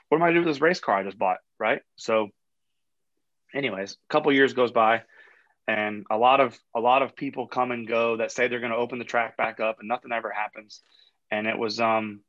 What 0.08 0.18
am 0.18 0.22
I 0.22 0.26
going 0.26 0.34
to 0.34 0.40
do 0.40 0.46
with 0.46 0.54
this 0.54 0.62
race 0.62 0.80
car 0.80 0.98
I 0.98 1.02
just 1.02 1.18
bought? 1.18 1.38
Right. 1.58 1.80
So 1.96 2.28
anyways, 3.54 3.92
a 3.92 4.12
couple 4.12 4.32
years 4.32 4.52
goes 4.52 4.72
by 4.72 5.02
and 5.68 6.06
a 6.10 6.16
lot 6.16 6.40
of 6.40 6.58
a 6.74 6.80
lot 6.80 7.02
of 7.02 7.16
people 7.16 7.48
come 7.48 7.72
and 7.72 7.88
go 7.88 8.18
that 8.18 8.30
say 8.30 8.48
they're 8.48 8.60
going 8.60 8.72
to 8.72 8.78
open 8.78 8.98
the 8.98 9.04
track 9.04 9.36
back 9.36 9.60
up 9.60 9.76
and 9.80 9.88
nothing 9.88 10.12
ever 10.12 10.30
happens. 10.30 10.80
And 11.30 11.46
it 11.46 11.58
was 11.58 11.80
um 11.80 12.20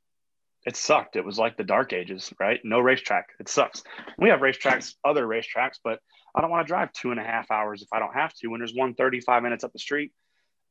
it 0.65 0.75
sucked. 0.75 1.15
It 1.15 1.23
was 1.23 1.38
like 1.38 1.56
the 1.56 1.63
dark 1.63 1.93
ages 1.93 2.34
right? 2.39 2.60
No 2.63 2.80
racetrack. 2.80 3.27
It 3.39 3.47
sucks. 3.47 3.84
We 4.17 4.30
have 4.30 4.39
racetracks 4.39 4.95
other 5.06 5.25
racetracks 5.25 5.77
but 5.84 5.99
i 6.36 6.41
don't 6.41 6.51
want 6.51 6.65
to 6.65 6.71
drive 6.71 6.91
two 6.93 7.12
and 7.12 7.19
a 7.19 7.23
half 7.23 7.49
hours 7.51 7.82
if 7.82 7.88
i 7.93 7.99
don't 7.99 8.13
have 8.13 8.34
to 8.34 8.47
when 8.47 8.60
there's 8.60 8.73
one 8.73 8.95
35 8.95 9.43
minutes 9.43 9.63
up 9.63 9.73
the 9.73 9.80
street. 9.80 10.12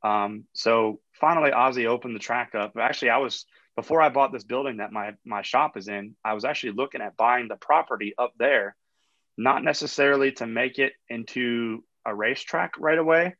Um, 0.02 0.44
so 0.54 1.00
finally 1.20 1.50
ozzy 1.50 1.86
opened 1.86 2.14
the 2.14 2.20
track 2.20 2.54
up. 2.54 2.72
Actually 2.78 3.10
i 3.10 3.18
was 3.18 3.46
before 3.76 4.02
i 4.02 4.08
bought 4.08 4.32
this 4.32 4.44
building 4.44 4.78
that 4.78 4.92
my 4.92 5.14
my 5.24 5.42
shop 5.42 5.76
is 5.76 5.86
in 5.86 6.16
i 6.24 6.34
was 6.34 6.44
actually 6.44 6.72
looking 6.72 7.00
at 7.00 7.16
buying 7.16 7.46
the 7.46 7.56
property 7.56 8.14
up 8.18 8.32
there 8.38 8.74
not 9.36 9.62
necessarily 9.62 10.32
to 10.32 10.46
make 10.46 10.78
it 10.78 10.92
into 11.08 11.84
a 12.04 12.14
racetrack 12.14 12.72
right 12.78 12.98
away, 12.98 13.34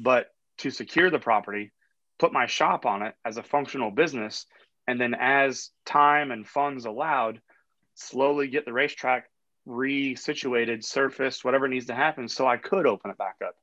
but 0.00 0.26
to 0.58 0.70
secure 0.70 1.10
the 1.10 1.18
property, 1.18 1.72
put 2.18 2.32
my 2.32 2.46
shop 2.46 2.84
on 2.84 3.02
it 3.02 3.14
as 3.24 3.36
a 3.36 3.42
functional 3.42 3.90
business. 3.90 4.46
And 4.86 5.00
then 5.00 5.14
as 5.14 5.70
time 5.86 6.30
and 6.30 6.46
funds 6.46 6.84
allowed, 6.84 7.40
slowly 7.94 8.48
get 8.48 8.64
the 8.64 8.72
racetrack 8.72 9.30
resituated, 9.66 10.84
surfaced, 10.84 11.44
whatever 11.44 11.68
needs 11.68 11.86
to 11.86 11.94
happen 11.94 12.28
so 12.28 12.46
I 12.46 12.56
could 12.56 12.86
open 12.86 13.10
it 13.10 13.18
back 13.18 13.36
up. 13.46 13.54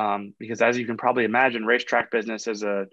Um, 0.00 0.34
because 0.38 0.60
as 0.60 0.76
you 0.76 0.86
can 0.86 0.98
probably 0.98 1.24
imagine, 1.24 1.64
racetrack 1.64 2.10
business 2.10 2.46
is 2.46 2.62
a 2.62 2.86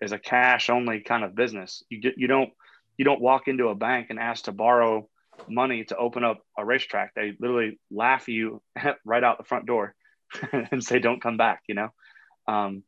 is 0.00 0.12
a 0.12 0.18
cash 0.18 0.70
only 0.70 1.00
kind 1.00 1.24
of 1.24 1.34
business. 1.34 1.82
You 1.90 2.00
get, 2.00 2.14
you 2.16 2.26
don't 2.26 2.50
you 2.96 3.04
don't 3.04 3.20
walk 3.20 3.48
into 3.48 3.68
a 3.68 3.74
bank 3.74 4.06
and 4.08 4.18
ask 4.18 4.44
to 4.44 4.52
borrow 4.52 5.08
money 5.48 5.84
to 5.84 5.96
open 5.96 6.24
up 6.24 6.42
a 6.56 6.64
racetrack. 6.64 7.14
They 7.14 7.34
literally 7.38 7.78
laugh 7.90 8.28
you 8.28 8.62
right 9.04 9.24
out 9.24 9.38
the 9.38 9.44
front 9.44 9.66
door. 9.66 9.94
and 10.52 10.82
say 10.82 10.98
don't 10.98 11.22
come 11.22 11.36
back 11.36 11.62
you 11.68 11.74
know 11.74 11.88
um, 12.46 12.82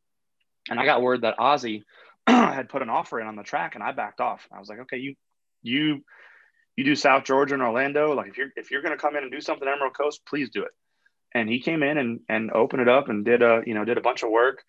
and 0.69 0.79
i 0.79 0.85
got 0.85 1.01
word 1.01 1.21
that 1.21 1.37
ozzy 1.37 1.83
had 2.27 2.69
put 2.69 2.81
an 2.81 2.89
offer 2.89 3.19
in 3.19 3.27
on 3.27 3.35
the 3.35 3.43
track 3.43 3.75
and 3.75 3.83
i 3.83 3.91
backed 3.91 4.21
off 4.21 4.47
i 4.53 4.59
was 4.59 4.69
like 4.69 4.79
okay 4.79 4.97
you 4.97 5.15
you 5.63 6.03
you 6.75 6.83
do 6.83 6.95
south 6.95 7.23
georgia 7.23 7.53
and 7.53 7.63
orlando 7.63 8.13
like 8.13 8.29
if 8.29 8.37
you're 8.37 8.49
if 8.55 8.71
you're 8.71 8.81
going 8.81 8.95
to 8.95 9.01
come 9.01 9.15
in 9.15 9.23
and 9.23 9.31
do 9.31 9.41
something 9.41 9.67
emerald 9.67 9.95
coast 9.95 10.21
please 10.27 10.49
do 10.49 10.63
it 10.63 10.71
and 11.33 11.49
he 11.49 11.59
came 11.59 11.83
in 11.83 11.97
and 11.97 12.19
and 12.29 12.51
opened 12.51 12.81
it 12.81 12.89
up 12.89 13.09
and 13.09 13.25
did 13.25 13.41
a 13.41 13.61
you 13.65 13.73
know 13.73 13.85
did 13.85 13.97
a 13.97 14.01
bunch 14.01 14.23
of 14.23 14.29
work 14.29 14.63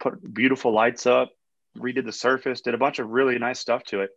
put 0.00 0.34
beautiful 0.34 0.72
lights 0.72 1.06
up 1.06 1.30
redid 1.78 2.04
the 2.04 2.12
surface 2.12 2.62
did 2.62 2.74
a 2.74 2.78
bunch 2.78 2.98
of 2.98 3.08
really 3.08 3.38
nice 3.38 3.60
stuff 3.60 3.82
to 3.84 4.00
it 4.00 4.10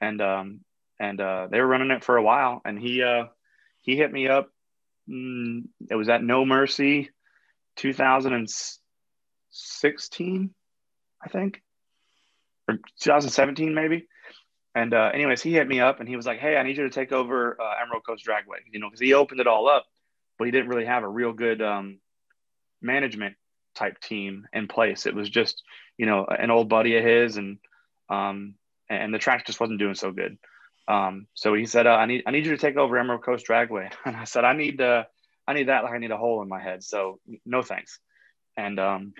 and 0.00 0.20
um 0.20 0.60
and 0.98 1.20
uh 1.20 1.48
they 1.50 1.60
were 1.60 1.66
running 1.66 1.90
it 1.90 2.04
for 2.04 2.16
a 2.16 2.22
while 2.22 2.60
and 2.64 2.78
he 2.78 3.02
uh 3.02 3.24
he 3.82 3.96
hit 3.96 4.12
me 4.12 4.28
up 4.28 4.50
mm, 5.08 5.62
it 5.90 5.94
was 5.94 6.08
at 6.08 6.22
no 6.22 6.44
mercy 6.44 7.10
2016, 7.76 10.50
I 11.22 11.28
think, 11.28 11.62
or 12.68 12.78
2017 13.00 13.72
maybe. 13.74 14.08
And 14.74 14.92
uh, 14.92 15.12
anyways, 15.14 15.40
he 15.42 15.52
hit 15.52 15.68
me 15.68 15.80
up 15.80 16.00
and 16.00 16.08
he 16.08 16.16
was 16.16 16.26
like, 16.26 16.38
"Hey, 16.38 16.56
I 16.56 16.62
need 16.62 16.76
you 16.76 16.84
to 16.84 16.90
take 16.90 17.12
over 17.12 17.56
uh, 17.58 17.82
Emerald 17.82 18.04
Coast 18.06 18.26
Dragway," 18.26 18.58
you 18.70 18.78
know, 18.78 18.88
because 18.88 19.00
he 19.00 19.14
opened 19.14 19.40
it 19.40 19.46
all 19.46 19.68
up, 19.68 19.86
but 20.38 20.44
he 20.44 20.50
didn't 20.50 20.68
really 20.68 20.84
have 20.84 21.02
a 21.02 21.08
real 21.08 21.32
good 21.32 21.62
um, 21.62 21.98
management 22.82 23.36
type 23.74 23.98
team 24.00 24.46
in 24.52 24.68
place. 24.68 25.06
It 25.06 25.14
was 25.14 25.30
just, 25.30 25.62
you 25.96 26.04
know, 26.04 26.26
an 26.26 26.50
old 26.50 26.68
buddy 26.68 26.98
of 26.98 27.04
his, 27.04 27.38
and 27.38 27.56
um, 28.10 28.56
and 28.90 29.14
the 29.14 29.18
track 29.18 29.46
just 29.46 29.60
wasn't 29.60 29.78
doing 29.78 29.94
so 29.94 30.12
good. 30.12 30.36
Um, 30.88 31.26
so 31.34 31.54
he 31.54 31.66
said, 31.66 31.86
uh, 31.86 31.96
"I 31.96 32.06
need 32.06 32.22
I 32.26 32.30
need 32.30 32.46
you 32.46 32.52
to 32.52 32.58
take 32.58 32.76
over 32.76 32.96
Emerald 32.96 33.24
Coast 33.24 33.46
Dragway," 33.46 33.92
and 34.04 34.16
I 34.16 34.24
said, 34.24 34.44
"I 34.44 34.52
need 34.52 34.80
uh, 34.80 35.04
I 35.46 35.54
need 35.54 35.68
that 35.68 35.84
like 35.84 35.92
I 35.92 35.98
need 35.98 36.10
a 36.10 36.16
hole 36.16 36.42
in 36.42 36.48
my 36.48 36.60
head. 36.60 36.82
So 36.82 37.20
no 37.44 37.62
thanks. 37.62 37.98
And 38.56 38.78
um, 38.80 39.14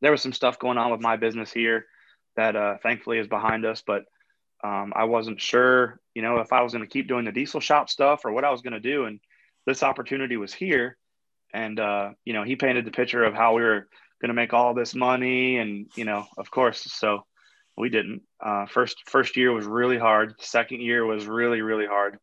there 0.00 0.10
was 0.10 0.22
some 0.22 0.32
stuff 0.32 0.58
going 0.58 0.78
on 0.78 0.90
with 0.90 1.00
my 1.00 1.16
business 1.16 1.52
here 1.52 1.86
that 2.36 2.56
uh, 2.56 2.76
thankfully 2.82 3.18
is 3.18 3.26
behind 3.26 3.64
us, 3.64 3.82
but 3.86 4.04
um, 4.62 4.92
I 4.96 5.04
wasn't 5.04 5.40
sure, 5.40 6.00
you 6.14 6.22
know, 6.22 6.38
if 6.38 6.52
I 6.52 6.62
was 6.62 6.72
going 6.72 6.84
to 6.84 6.90
keep 6.90 7.06
doing 7.06 7.26
the 7.26 7.32
diesel 7.32 7.60
shop 7.60 7.90
stuff 7.90 8.24
or 8.24 8.32
what 8.32 8.44
I 8.44 8.50
was 8.50 8.62
going 8.62 8.72
to 8.72 8.80
do. 8.80 9.04
And 9.04 9.20
this 9.66 9.82
opportunity 9.82 10.36
was 10.36 10.54
here. 10.54 10.96
And, 11.52 11.78
uh, 11.78 12.10
you 12.24 12.32
know, 12.32 12.42
he 12.42 12.56
painted 12.56 12.84
the 12.84 12.90
picture 12.90 13.22
of 13.22 13.34
how 13.34 13.54
we 13.54 13.62
were 13.62 13.88
going 14.20 14.28
to 14.28 14.34
make 14.34 14.54
all 14.54 14.72
this 14.72 14.94
money. 14.94 15.58
And, 15.58 15.86
you 15.94 16.06
know, 16.06 16.26
of 16.38 16.50
course, 16.50 16.80
so 16.80 17.26
we 17.76 17.88
didn't. 17.88 18.22
Uh, 18.44 18.66
first, 18.66 18.96
first 19.06 19.36
year 19.36 19.52
was 19.52 19.66
really 19.66 19.98
hard. 19.98 20.34
Second 20.40 20.80
year 20.80 21.04
was 21.04 21.26
really, 21.26 21.60
really 21.60 21.86
hard. 21.86 22.18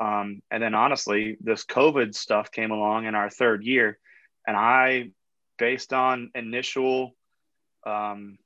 Um, 0.00 0.42
and 0.50 0.62
then 0.62 0.74
honestly, 0.74 1.36
this 1.40 1.64
COVID 1.64 2.14
stuff 2.14 2.50
came 2.50 2.70
along 2.70 3.06
in 3.06 3.14
our 3.14 3.30
third 3.30 3.64
year, 3.64 3.98
and 4.46 4.56
I, 4.56 5.10
based 5.58 5.92
on 5.92 6.30
initial, 6.34 7.14
um, 7.86 8.38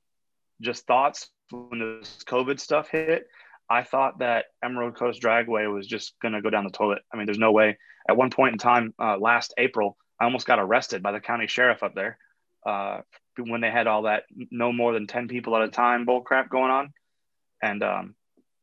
just 0.61 0.85
thoughts 0.85 1.29
when 1.49 1.99
this 1.99 2.23
COVID 2.27 2.59
stuff 2.59 2.89
hit, 2.89 3.25
I 3.69 3.83
thought 3.83 4.19
that 4.19 4.45
Emerald 4.63 4.95
Coast 4.95 5.21
Dragway 5.21 5.71
was 5.73 5.87
just 5.87 6.13
going 6.21 6.33
to 6.33 6.41
go 6.41 6.49
down 6.49 6.65
the 6.65 6.71
toilet. 6.71 7.01
I 7.11 7.17
mean, 7.17 7.25
there's 7.25 7.39
no 7.39 7.51
way. 7.51 7.77
At 8.07 8.17
one 8.17 8.29
point 8.29 8.53
in 8.53 8.57
time, 8.59 8.93
uh, 8.99 9.17
last 9.17 9.53
April, 9.57 9.97
I 10.19 10.25
almost 10.25 10.45
got 10.45 10.59
arrested 10.59 11.01
by 11.01 11.11
the 11.11 11.19
county 11.19 11.47
sheriff 11.47 11.83
up 11.83 11.95
there 11.95 12.17
uh, 12.65 13.01
when 13.39 13.61
they 13.61 13.71
had 13.71 13.87
all 13.87 14.03
that 14.03 14.23
no 14.51 14.71
more 14.71 14.93
than 14.93 15.07
10 15.07 15.27
people 15.27 15.55
at 15.55 15.61
a 15.61 15.69
time 15.69 16.05
bull 16.05 16.21
crap 16.21 16.49
going 16.49 16.71
on. 16.71 16.93
And, 17.61 17.83
um, 17.83 18.15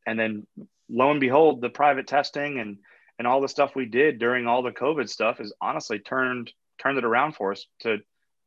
and 0.05 0.19
then 0.19 0.47
lo 0.89 1.11
and 1.11 1.19
behold, 1.19 1.61
the 1.61 1.69
private 1.69 2.07
testing 2.07 2.59
and 2.59 2.77
and 3.19 3.27
all 3.27 3.41
the 3.41 3.47
stuff 3.47 3.75
we 3.75 3.85
did 3.85 4.19
during 4.19 4.47
all 4.47 4.61
the 4.61 4.71
COVID 4.71 5.09
stuff 5.09 5.39
is 5.39 5.53
honestly 5.61 5.99
turned 5.99 6.51
turned 6.77 6.97
it 6.97 7.05
around 7.05 7.33
for 7.33 7.51
us 7.51 7.65
to 7.81 7.97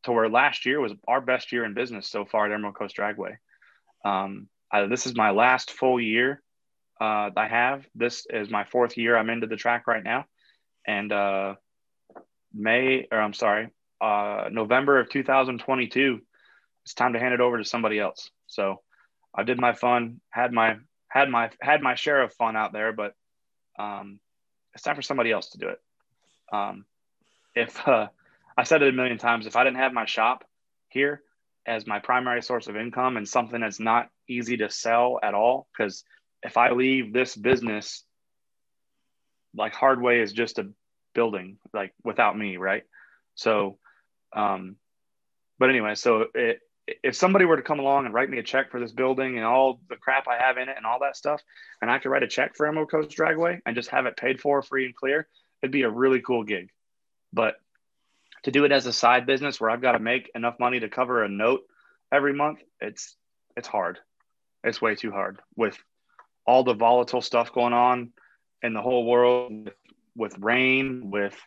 to 0.04 0.12
where 0.12 0.28
last 0.28 0.64
year 0.64 0.80
was 0.80 0.92
our 1.06 1.20
best 1.20 1.52
year 1.52 1.64
in 1.64 1.74
business 1.74 2.08
so 2.08 2.24
far 2.24 2.46
at 2.46 2.52
Emerald 2.52 2.76
Coast 2.76 2.96
Dragway. 2.96 3.36
Um, 4.04 4.48
I, 4.72 4.86
this 4.86 5.06
is 5.06 5.14
my 5.14 5.30
last 5.30 5.72
full 5.72 6.00
year 6.00 6.40
uh, 7.00 7.30
I 7.36 7.48
have. 7.48 7.84
This 7.94 8.26
is 8.30 8.48
my 8.48 8.64
fourth 8.64 8.96
year. 8.96 9.16
I'm 9.16 9.28
into 9.28 9.46
the 9.46 9.56
track 9.56 9.86
right 9.86 10.02
now, 10.02 10.24
and 10.86 11.12
uh, 11.12 11.54
May 12.54 13.08
or 13.10 13.20
I'm 13.20 13.34
sorry, 13.34 13.68
uh, 14.00 14.48
November 14.50 15.00
of 15.00 15.08
2022, 15.10 16.20
it's 16.84 16.94
time 16.94 17.12
to 17.12 17.18
hand 17.18 17.34
it 17.34 17.40
over 17.40 17.58
to 17.58 17.64
somebody 17.64 17.98
else. 17.98 18.30
So 18.46 18.80
I 19.34 19.42
did 19.42 19.60
my 19.60 19.72
fun, 19.72 20.20
had 20.30 20.52
my 20.52 20.76
had 21.08 21.28
my 21.28 21.50
had 21.60 21.82
my 21.82 21.94
share 21.94 22.22
of 22.22 22.32
fun 22.34 22.56
out 22.56 22.72
there, 22.72 22.92
but 22.92 23.14
um, 23.78 24.20
it's 24.74 24.82
time 24.82 24.96
for 24.96 25.02
somebody 25.02 25.32
else 25.32 25.50
to 25.50 25.58
do 25.58 25.68
it. 25.68 25.78
Um, 26.52 26.84
if 27.54 27.86
uh, 27.86 28.08
I 28.56 28.64
said 28.64 28.82
it 28.82 28.88
a 28.88 28.96
million 28.96 29.18
times, 29.18 29.46
if 29.46 29.56
I 29.56 29.64
didn't 29.64 29.78
have 29.78 29.92
my 29.92 30.06
shop 30.06 30.44
here 30.88 31.22
as 31.66 31.86
my 31.86 31.98
primary 31.98 32.42
source 32.42 32.66
of 32.68 32.76
income 32.76 33.16
and 33.16 33.28
something 33.28 33.60
that's 33.60 33.80
not 33.80 34.08
easy 34.28 34.56
to 34.58 34.70
sell 34.70 35.18
at 35.22 35.34
all, 35.34 35.66
because 35.72 36.04
if 36.42 36.56
I 36.56 36.70
leave 36.70 37.12
this 37.12 37.36
business, 37.36 38.04
like 39.54 39.74
Hardway 39.74 40.20
is 40.20 40.32
just 40.32 40.58
a 40.58 40.68
building, 41.14 41.58
like 41.72 41.92
without 42.04 42.36
me, 42.36 42.56
right? 42.56 42.84
So, 43.34 43.78
um, 44.32 44.76
but 45.58 45.70
anyway, 45.70 45.94
so 45.94 46.26
it, 46.34 46.60
if 47.04 47.14
somebody 47.14 47.44
were 47.44 47.56
to 47.56 47.62
come 47.62 47.78
along 47.78 48.06
and 48.06 48.14
write 48.14 48.30
me 48.30 48.38
a 48.38 48.42
check 48.42 48.70
for 48.70 48.80
this 48.80 48.92
building 48.92 49.36
and 49.36 49.44
all 49.44 49.80
the 49.88 49.96
crap 49.96 50.26
I 50.26 50.38
have 50.38 50.56
in 50.56 50.68
it 50.68 50.76
and 50.76 50.86
all 50.86 51.00
that 51.00 51.16
stuff, 51.16 51.40
and 51.80 51.90
I 51.90 51.98
could 51.98 52.10
write 52.10 52.22
a 52.22 52.28
check 52.28 52.56
for 52.56 52.66
Emerald 52.66 52.90
Coast 52.90 53.10
Dragway 53.10 53.60
and 53.64 53.76
just 53.76 53.90
have 53.90 54.06
it 54.06 54.16
paid 54.16 54.40
for 54.40 54.62
free 54.62 54.86
and 54.86 54.96
clear, 54.96 55.28
it'd 55.62 55.72
be 55.72 55.82
a 55.82 55.90
really 55.90 56.20
cool 56.20 56.44
gig. 56.44 56.70
But 57.32 57.56
to 58.44 58.50
do 58.50 58.64
it 58.64 58.72
as 58.72 58.86
a 58.86 58.92
side 58.92 59.26
business 59.26 59.60
where 59.60 59.70
I've 59.70 59.82
got 59.82 59.92
to 59.92 59.98
make 59.98 60.30
enough 60.34 60.58
money 60.58 60.80
to 60.80 60.88
cover 60.88 61.22
a 61.22 61.28
note 61.28 61.60
every 62.12 62.32
month, 62.32 62.60
it's 62.80 63.16
it's 63.56 63.68
hard. 63.68 63.98
It's 64.64 64.80
way 64.80 64.94
too 64.94 65.10
hard 65.10 65.40
with 65.56 65.78
all 66.46 66.64
the 66.64 66.74
volatile 66.74 67.22
stuff 67.22 67.52
going 67.52 67.72
on 67.72 68.12
in 68.62 68.72
the 68.72 68.82
whole 68.82 69.06
world 69.06 69.64
with, 69.64 69.74
with 70.16 70.38
rain, 70.38 71.10
with 71.10 71.38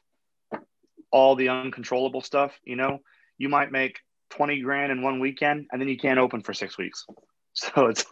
all 1.13 1.35
the 1.35 1.49
uncontrollable 1.49 2.21
stuff, 2.21 2.51
you 2.65 2.75
know, 2.75 2.99
you 3.37 3.47
might 3.47 3.71
make 3.71 3.99
20 4.31 4.61
grand 4.61 4.91
in 4.91 5.03
one 5.03 5.19
weekend 5.19 5.67
and 5.71 5.79
then 5.79 5.87
you 5.87 5.97
can't 5.97 6.19
open 6.19 6.41
for 6.41 6.53
six 6.53 6.77
weeks. 6.77 7.05
So 7.55 7.85
it's 7.85 8.03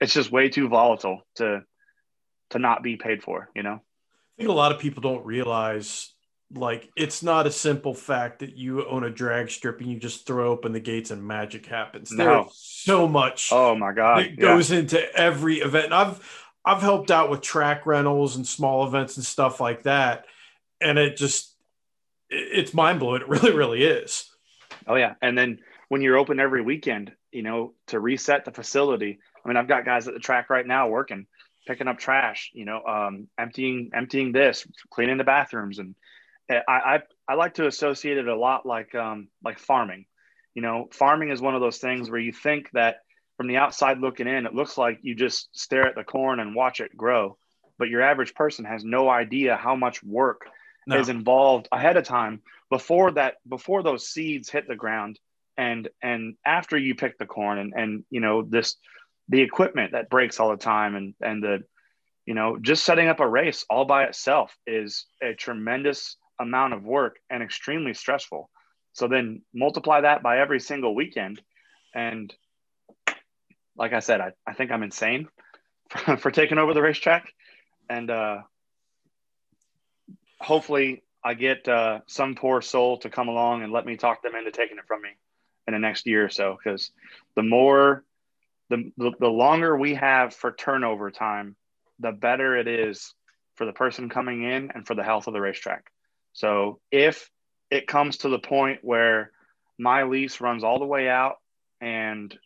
it's 0.00 0.14
just 0.14 0.30
way 0.30 0.50
too 0.50 0.68
volatile 0.68 1.22
to 1.34 1.62
to 2.50 2.58
not 2.60 2.84
be 2.84 2.94
paid 2.94 3.24
for, 3.24 3.50
you 3.56 3.64
know. 3.64 3.80
I 3.82 4.34
think 4.38 4.48
a 4.48 4.52
lot 4.52 4.70
of 4.70 4.78
people 4.78 5.02
don't 5.02 5.26
realize 5.26 6.14
like 6.54 6.88
it's 6.96 7.20
not 7.20 7.48
a 7.48 7.50
simple 7.50 7.92
fact 7.92 8.38
that 8.38 8.56
you 8.56 8.86
own 8.86 9.02
a 9.02 9.10
drag 9.10 9.50
strip 9.50 9.80
and 9.80 9.90
you 9.90 9.98
just 9.98 10.28
throw 10.28 10.52
open 10.52 10.70
the 10.70 10.78
gates 10.78 11.10
and 11.10 11.26
magic 11.26 11.66
happens. 11.66 12.12
No. 12.12 12.24
There's 12.24 12.54
so 12.54 13.08
much 13.08 13.50
oh 13.50 13.74
my 13.74 13.92
god 13.92 14.20
that 14.20 14.38
goes 14.38 14.70
yeah. 14.70 14.78
into 14.78 15.16
every 15.16 15.56
event. 15.56 15.86
And 15.86 15.94
I've 15.94 16.44
I've 16.64 16.82
helped 16.82 17.10
out 17.10 17.30
with 17.30 17.40
track 17.40 17.84
rentals 17.84 18.36
and 18.36 18.46
small 18.46 18.86
events 18.86 19.16
and 19.16 19.26
stuff 19.26 19.60
like 19.60 19.82
that. 19.82 20.26
And 20.80 21.00
it 21.00 21.16
just 21.16 21.53
it's 22.34 22.74
mind 22.74 23.00
blowing. 23.00 23.22
It 23.22 23.28
really, 23.28 23.52
really 23.52 23.82
is. 23.82 24.30
Oh 24.86 24.96
yeah, 24.96 25.14
and 25.22 25.36
then 25.36 25.60
when 25.88 26.02
you're 26.02 26.16
open 26.16 26.40
every 26.40 26.62
weekend, 26.62 27.12
you 27.32 27.42
know, 27.42 27.74
to 27.88 28.00
reset 28.00 28.44
the 28.44 28.52
facility. 28.52 29.18
I 29.44 29.48
mean, 29.48 29.56
I've 29.56 29.68
got 29.68 29.84
guys 29.84 30.08
at 30.08 30.14
the 30.14 30.20
track 30.20 30.48
right 30.48 30.66
now 30.66 30.88
working, 30.88 31.26
picking 31.66 31.88
up 31.88 31.98
trash, 31.98 32.50
you 32.54 32.64
know, 32.64 32.82
um, 32.82 33.28
emptying 33.38 33.90
emptying 33.94 34.32
this, 34.32 34.66
cleaning 34.90 35.18
the 35.18 35.24
bathrooms, 35.24 35.78
and 35.78 35.94
I, 36.50 36.62
I 36.68 37.02
I 37.28 37.34
like 37.34 37.54
to 37.54 37.66
associate 37.66 38.18
it 38.18 38.28
a 38.28 38.36
lot 38.36 38.66
like 38.66 38.94
um, 38.94 39.28
like 39.42 39.58
farming. 39.58 40.06
You 40.54 40.62
know, 40.62 40.88
farming 40.92 41.30
is 41.30 41.40
one 41.40 41.54
of 41.54 41.60
those 41.60 41.78
things 41.78 42.10
where 42.10 42.20
you 42.20 42.32
think 42.32 42.70
that 42.72 42.98
from 43.36 43.48
the 43.48 43.56
outside 43.56 43.98
looking 43.98 44.28
in, 44.28 44.46
it 44.46 44.54
looks 44.54 44.78
like 44.78 45.00
you 45.02 45.14
just 45.14 45.48
stare 45.58 45.86
at 45.86 45.96
the 45.96 46.04
corn 46.04 46.38
and 46.38 46.54
watch 46.54 46.80
it 46.80 46.96
grow, 46.96 47.36
but 47.78 47.88
your 47.88 48.02
average 48.02 48.34
person 48.34 48.64
has 48.64 48.84
no 48.84 49.08
idea 49.08 49.56
how 49.56 49.74
much 49.74 50.02
work 50.04 50.46
no. 50.86 50.98
is 50.98 51.08
involved 51.08 51.68
ahead 51.72 51.96
of 51.96 52.04
time 52.04 52.40
before 52.70 53.12
that 53.12 53.36
before 53.48 53.82
those 53.82 54.08
seeds 54.08 54.50
hit 54.50 54.66
the 54.68 54.76
ground 54.76 55.18
and 55.56 55.88
and 56.02 56.36
after 56.44 56.76
you 56.76 56.94
pick 56.94 57.18
the 57.18 57.26
corn 57.26 57.58
and 57.58 57.72
and 57.74 58.04
you 58.10 58.20
know 58.20 58.42
this 58.42 58.76
the 59.28 59.40
equipment 59.40 59.92
that 59.92 60.10
breaks 60.10 60.40
all 60.40 60.50
the 60.50 60.56
time 60.56 60.94
and 60.96 61.14
and 61.20 61.42
the 61.42 61.62
you 62.26 62.34
know 62.34 62.58
just 62.58 62.84
setting 62.84 63.08
up 63.08 63.20
a 63.20 63.28
race 63.28 63.64
all 63.70 63.84
by 63.84 64.04
itself 64.04 64.56
is 64.66 65.06
a 65.22 65.34
tremendous 65.34 66.16
amount 66.40 66.74
of 66.74 66.84
work 66.84 67.16
and 67.30 67.42
extremely 67.42 67.94
stressful 67.94 68.50
so 68.92 69.08
then 69.08 69.42
multiply 69.54 70.00
that 70.00 70.22
by 70.22 70.38
every 70.40 70.60
single 70.60 70.94
weekend 70.94 71.40
and 71.94 72.34
like 73.76 73.92
i 73.92 74.00
said 74.00 74.20
i, 74.20 74.32
I 74.46 74.54
think 74.54 74.70
i'm 74.70 74.82
insane 74.82 75.28
for, 75.88 76.16
for 76.16 76.30
taking 76.30 76.58
over 76.58 76.74
the 76.74 76.82
racetrack 76.82 77.32
and 77.88 78.10
uh 78.10 78.38
hopefully 80.40 81.02
I 81.24 81.34
get 81.34 81.66
uh, 81.68 82.00
some 82.06 82.34
poor 82.34 82.60
soul 82.60 82.98
to 82.98 83.10
come 83.10 83.28
along 83.28 83.62
and 83.62 83.72
let 83.72 83.86
me 83.86 83.96
talk 83.96 84.22
them 84.22 84.34
into 84.34 84.50
taking 84.50 84.78
it 84.78 84.86
from 84.86 85.02
me 85.02 85.10
in 85.66 85.72
the 85.72 85.80
next 85.80 86.06
year 86.06 86.24
or 86.24 86.28
so. 86.28 86.56
Because 86.62 86.90
the 87.34 87.42
more, 87.42 88.04
the, 88.68 88.92
the, 88.96 89.12
the 89.18 89.28
longer 89.28 89.76
we 89.76 89.94
have 89.94 90.34
for 90.34 90.52
turnover 90.52 91.10
time, 91.10 91.56
the 91.98 92.12
better 92.12 92.56
it 92.56 92.68
is 92.68 93.14
for 93.54 93.64
the 93.64 93.72
person 93.72 94.08
coming 94.08 94.42
in 94.42 94.70
and 94.74 94.86
for 94.86 94.94
the 94.94 95.04
health 95.04 95.26
of 95.26 95.32
the 95.32 95.40
racetrack. 95.40 95.90
So 96.32 96.80
if 96.90 97.30
it 97.70 97.86
comes 97.86 98.18
to 98.18 98.28
the 98.28 98.38
point 98.38 98.80
where 98.82 99.30
my 99.78 100.02
lease 100.04 100.40
runs 100.40 100.64
all 100.64 100.78
the 100.78 100.84
way 100.84 101.08
out 101.08 101.36
and 101.80 102.36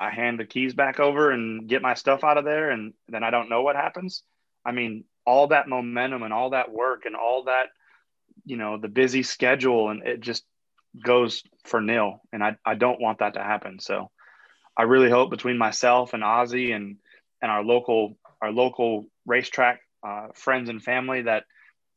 I 0.00 0.10
hand 0.10 0.40
the 0.40 0.44
keys 0.44 0.74
back 0.74 0.98
over 0.98 1.30
and 1.30 1.68
get 1.68 1.82
my 1.82 1.94
stuff 1.94 2.24
out 2.24 2.38
of 2.38 2.44
there 2.44 2.70
and 2.70 2.94
then 3.08 3.22
I 3.22 3.30
don't 3.30 3.48
know 3.48 3.62
what 3.62 3.76
happens. 3.76 4.22
I 4.64 4.72
mean, 4.72 5.04
all 5.26 5.48
that 5.48 5.68
momentum 5.68 6.22
and 6.22 6.32
all 6.32 6.50
that 6.50 6.70
work 6.70 7.04
and 7.06 7.16
all 7.16 7.44
that, 7.44 7.68
you 8.44 8.56
know, 8.56 8.78
the 8.78 8.88
busy 8.88 9.22
schedule 9.22 9.90
and 9.90 10.06
it 10.06 10.20
just 10.20 10.44
goes 11.02 11.42
for 11.64 11.80
nil. 11.80 12.20
And 12.32 12.42
I, 12.42 12.56
I 12.64 12.74
don't 12.74 13.00
want 13.00 13.18
that 13.18 13.34
to 13.34 13.42
happen. 13.42 13.78
So 13.80 14.10
I 14.76 14.82
really 14.82 15.10
hope 15.10 15.30
between 15.30 15.58
myself 15.58 16.14
and 16.14 16.22
Ozzy 16.22 16.74
and, 16.74 16.96
and 17.40 17.50
our 17.50 17.64
local, 17.64 18.16
our 18.42 18.52
local 18.52 19.06
racetrack 19.26 19.80
uh, 20.06 20.28
friends 20.34 20.68
and 20.68 20.82
family 20.82 21.22
that, 21.22 21.44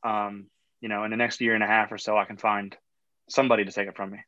um, 0.03 0.47
you 0.79 0.89
know, 0.89 1.03
in 1.03 1.11
the 1.11 1.17
next 1.17 1.41
year 1.41 1.55
and 1.55 1.63
a 1.63 1.67
half 1.67 1.91
or 1.91 1.97
so, 1.97 2.17
I 2.17 2.25
can 2.25 2.37
find 2.37 2.75
somebody 3.29 3.65
to 3.65 3.71
take 3.71 3.87
it 3.87 3.97
from 3.97 4.11
me. 4.11 4.19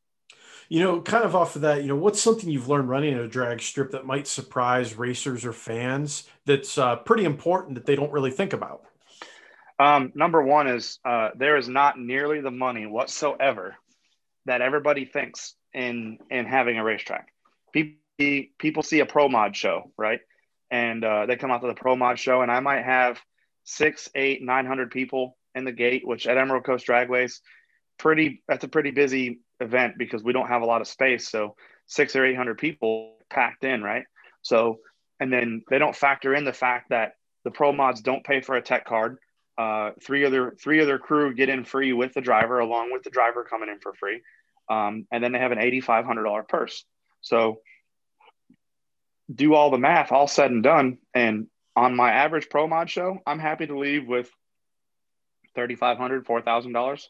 You 0.70 0.84
know, 0.84 1.02
kind 1.02 1.24
of 1.24 1.36
off 1.36 1.56
of 1.56 1.64
that, 1.64 1.82
you 1.82 1.88
know, 1.88 1.96
what's 1.96 2.22
something 2.22 2.50
you've 2.50 2.70
learned 2.70 2.90
running 2.90 3.16
a 3.16 3.28
drag 3.28 3.60
strip 3.62 3.92
that 3.92 4.06
might 4.06 4.28
surprise 4.28 4.96
racers 4.96 5.44
or 5.44 5.52
fans 5.52 6.30
that's 6.46 6.78
uh, 6.78 6.96
pretty 6.98 7.26
important 7.26 7.76
that 7.76 7.86
they 7.88 7.96
don't 7.96 8.12
really 8.12 8.32
think 8.32 8.54
about? 8.54 8.84
Um, 9.80 10.12
number 10.14 10.42
one 10.44 10.68
is 10.68 11.00
uh, 11.04 11.30
there 11.36 11.58
is 11.58 11.68
not 11.68 12.00
nearly 12.00 12.42
the 12.42 12.52
money 12.52 12.86
whatsoever 12.86 13.76
that 14.46 14.62
everybody 14.62 15.06
thinks 15.06 15.56
in 15.74 16.20
in 16.30 16.46
having 16.46 16.78
a 16.78 16.84
racetrack. 16.84 17.34
People 17.74 17.96
people 18.58 18.84
see 18.84 19.00
a 19.00 19.06
pro 19.06 19.30
mod 19.30 19.56
show, 19.56 19.92
right? 19.98 20.20
And 20.70 21.04
uh, 21.04 21.26
they 21.26 21.36
come 21.36 21.52
out 21.52 21.62
to 21.62 21.68
the 21.68 21.74
pro 21.74 21.96
mod 21.96 22.20
show, 22.20 22.42
and 22.42 22.52
I 22.52 22.60
might 22.60 22.84
have 22.84 23.20
six, 23.64 24.10
eight, 24.14 24.44
nine 24.44 24.66
hundred 24.66 24.92
people 24.92 25.38
in 25.56 25.64
the 25.64 25.72
gate, 25.72 26.06
which 26.06 26.28
at 26.28 26.38
Emerald 26.38 26.66
Coast 26.66 26.86
Dragways, 26.86 27.40
pretty 27.98 28.44
that's 28.48 28.66
a 28.66 28.68
pretty 28.68 28.92
busy 28.92 29.40
event 29.60 29.96
because 29.98 30.24
we 30.24 30.34
don't 30.34 30.48
have 30.48 30.62
a 30.62 30.66
lot 30.66 30.82
of 30.82 30.88
space. 30.88 31.30
So 31.30 31.56
six 31.86 32.16
or 32.16 32.26
eight 32.26 32.38
hundred 32.38 32.58
people 32.58 33.16
packed 33.30 33.64
in, 33.64 33.84
right? 33.84 34.06
So 34.42 34.80
and 35.20 35.32
then 35.32 35.64
they 35.70 35.80
don't 35.80 35.96
factor 35.96 36.34
in 36.34 36.46
the 36.46 36.54
fact 36.54 36.90
that 36.90 37.14
the 37.44 37.52
pro 37.52 37.72
mods 37.72 38.02
don't 38.02 38.24
pay 38.24 38.42
for 38.42 38.56
a 38.56 38.62
tech 38.62 38.86
card. 38.86 39.18
Uh, 39.58 39.92
three 40.02 40.24
other 40.24 40.56
three 40.62 40.82
other 40.82 40.98
crew 40.98 41.34
get 41.34 41.50
in 41.50 41.66
free 41.66 41.92
with 41.92 42.14
the 42.14 42.22
driver, 42.22 42.60
along 42.60 42.92
with 42.92 43.04
the 43.04 43.10
driver 43.10 43.44
coming 43.44 43.70
in 43.70 43.80
for 43.80 43.94
free, 43.94 44.22
um, 44.70 45.06
and 45.12 45.22
then 45.24 45.34
they 45.34 45.40
have 45.40 45.52
an 45.52 45.60
eighty 45.60 45.82
five 45.82 46.06
hundred 46.06 46.24
dollar 46.24 46.44
purse. 46.44 46.86
So 47.22 47.60
do 49.34 49.54
all 49.54 49.70
the 49.70 49.78
math, 49.78 50.12
all 50.12 50.28
said 50.28 50.52
and 50.52 50.64
done, 50.64 51.00
and 51.14 51.48
on 51.76 51.96
my 51.96 52.12
average 52.12 52.50
pro 52.50 52.68
mod 52.68 52.90
show, 52.90 53.20
I'm 53.28 53.40
happy 53.40 53.68
to 53.68 53.78
leave 53.78 54.08
with 54.08 54.32
thirty 55.56 55.76
five 55.76 55.98
hundred, 55.98 56.26
four 56.26 56.42
thousand 56.42 56.72
dollars, 56.72 57.10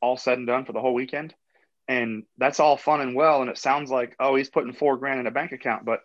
all 0.00 0.16
said 0.16 0.38
and 0.38 0.46
done 0.46 0.64
for 0.64 0.72
the 0.72 0.80
whole 0.80 0.94
weekend 0.94 1.34
and 1.88 2.24
that's 2.38 2.60
all 2.60 2.76
fun 2.76 3.00
and 3.00 3.14
well 3.14 3.40
and 3.40 3.50
it 3.50 3.58
sounds 3.58 3.90
like 3.90 4.16
oh 4.18 4.34
he's 4.34 4.50
putting 4.50 4.72
four 4.72 4.96
grand 4.96 5.20
in 5.20 5.26
a 5.26 5.30
bank 5.30 5.52
account 5.52 5.84
but 5.84 6.00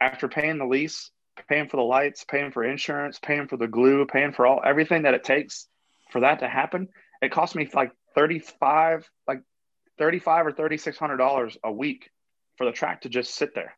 after 0.00 0.28
paying 0.28 0.58
the 0.58 0.66
lease 0.66 1.10
paying 1.48 1.68
for 1.68 1.76
the 1.76 1.82
lights 1.82 2.24
paying 2.24 2.50
for 2.50 2.64
insurance 2.64 3.18
paying 3.18 3.48
for 3.48 3.56
the 3.56 3.66
glue 3.66 4.06
paying 4.06 4.32
for 4.32 4.46
all 4.46 4.60
everything 4.64 5.02
that 5.02 5.14
it 5.14 5.24
takes 5.24 5.66
for 6.10 6.20
that 6.20 6.40
to 6.40 6.48
happen 6.48 6.88
it 7.22 7.30
cost 7.30 7.54
me 7.54 7.68
like 7.74 7.92
35 8.14 9.08
like 9.26 9.42
35 9.98 10.46
or 10.46 10.52
3600 10.52 11.16
dollars 11.16 11.56
a 11.64 11.72
week 11.72 12.10
for 12.56 12.66
the 12.66 12.72
track 12.72 13.02
to 13.02 13.08
just 13.08 13.34
sit 13.34 13.54
there. 13.54 13.76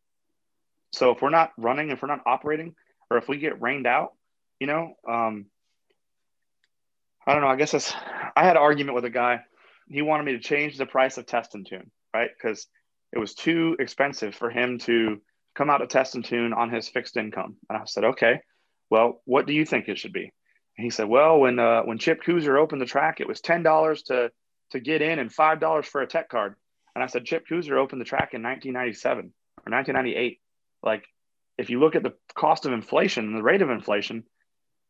So 0.92 1.10
if 1.10 1.20
we're 1.20 1.30
not 1.30 1.52
running 1.56 1.90
if 1.90 2.02
we're 2.02 2.08
not 2.08 2.22
operating 2.26 2.74
or 3.10 3.18
if 3.18 3.28
we 3.28 3.38
get 3.38 3.60
rained 3.60 3.86
out 3.86 4.12
you 4.60 4.66
know 4.66 4.94
um 5.08 5.46
i 7.26 7.32
don't 7.32 7.42
know 7.42 7.48
i 7.48 7.56
guess 7.56 7.72
that's 7.72 7.92
i 8.36 8.44
had 8.44 8.56
an 8.56 8.62
argument 8.62 8.94
with 8.94 9.04
a 9.04 9.10
guy 9.10 9.40
he 9.88 10.02
wanted 10.02 10.24
me 10.24 10.32
to 10.32 10.40
change 10.40 10.76
the 10.76 10.86
price 10.86 11.18
of 11.18 11.26
test 11.26 11.54
and 11.54 11.66
tune, 11.66 11.90
right? 12.14 12.30
Because 12.36 12.66
it 13.12 13.18
was 13.18 13.34
too 13.34 13.76
expensive 13.78 14.34
for 14.34 14.50
him 14.50 14.78
to 14.80 15.20
come 15.54 15.70
out 15.70 15.78
to 15.78 15.86
test 15.86 16.14
and 16.14 16.24
tune 16.24 16.52
on 16.52 16.70
his 16.70 16.88
fixed 16.88 17.16
income. 17.16 17.56
And 17.68 17.78
I 17.78 17.84
said, 17.86 18.04
okay, 18.04 18.40
well, 18.90 19.22
what 19.24 19.46
do 19.46 19.52
you 19.52 19.64
think 19.64 19.88
it 19.88 19.98
should 19.98 20.12
be? 20.12 20.32
And 20.76 20.84
he 20.84 20.90
said, 20.90 21.08
well, 21.08 21.40
when 21.40 21.58
uh, 21.58 21.82
when 21.82 21.98
Chip 21.98 22.22
Kuser 22.22 22.56
opened 22.56 22.80
the 22.80 22.86
track, 22.86 23.20
it 23.20 23.26
was 23.26 23.40
ten 23.40 23.62
dollars 23.62 24.02
to 24.04 24.30
to 24.70 24.80
get 24.80 25.02
in 25.02 25.18
and 25.18 25.32
five 25.32 25.60
dollars 25.60 25.86
for 25.86 26.02
a 26.02 26.06
tech 26.06 26.28
card. 26.28 26.54
And 26.94 27.02
I 27.02 27.06
said, 27.06 27.24
Chip 27.24 27.46
Kuser 27.48 27.76
opened 27.76 28.00
the 28.00 28.04
track 28.06 28.34
in 28.34 28.42
1997 28.42 29.32
or 29.66 29.70
1998. 29.70 30.40
Like, 30.82 31.04
if 31.56 31.70
you 31.70 31.80
look 31.80 31.94
at 31.94 32.02
the 32.02 32.14
cost 32.34 32.66
of 32.66 32.72
inflation, 32.72 33.34
the 33.34 33.42
rate 33.42 33.62
of 33.62 33.70
inflation, 33.70 34.24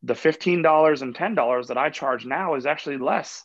the 0.03 0.15
$15 0.15 1.03
and 1.03 1.15
$10 1.15 1.67
that 1.67 1.79
I 1.79 1.91
charge 1.91 2.25
now 2.25 2.55
is 2.55 2.67
actually 2.67 2.99
less 2.99 3.45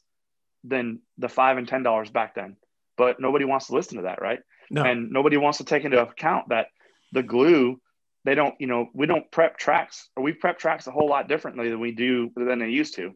than 0.64 0.99
the 1.18 1.30
five 1.30 1.57
and 1.57 1.68
$10 1.68 2.14
back 2.14 2.36
then. 2.36 2.57
But 2.97 3.20
nobody 3.20 3.45
wants 3.45 3.68
to 3.68 3.76
listen 3.76 3.97
to 3.97 4.03
that, 4.03 4.22
right? 4.22 4.39
No. 4.70 4.84
And 4.84 5.11
nobody 5.11 5.38
wants 5.38 5.57
to 5.57 5.66
take 5.66 5.84
into 5.84 6.01
account 6.01 6.49
that 6.49 6.68
the 7.11 7.24
glue, 7.24 7.80
they 8.24 8.36
don't, 8.36 8.55
you 8.59 8.68
know, 8.68 8.88
we 8.93 9.07
don't 9.07 9.30
prep 9.32 9.57
tracks 9.57 10.09
or 10.16 10.24
we 10.24 10.34
prep 10.34 10.59
tracks 10.59 10.88
a 10.88 10.91
whole 10.91 11.09
lot 11.09 11.28
differently 11.28 11.70
than 11.70 11.80
we 11.80 11.91
do 11.91 12.32
than 12.36 12.59
they 12.59 12.70
used 12.70 12.95
to. 12.95 13.14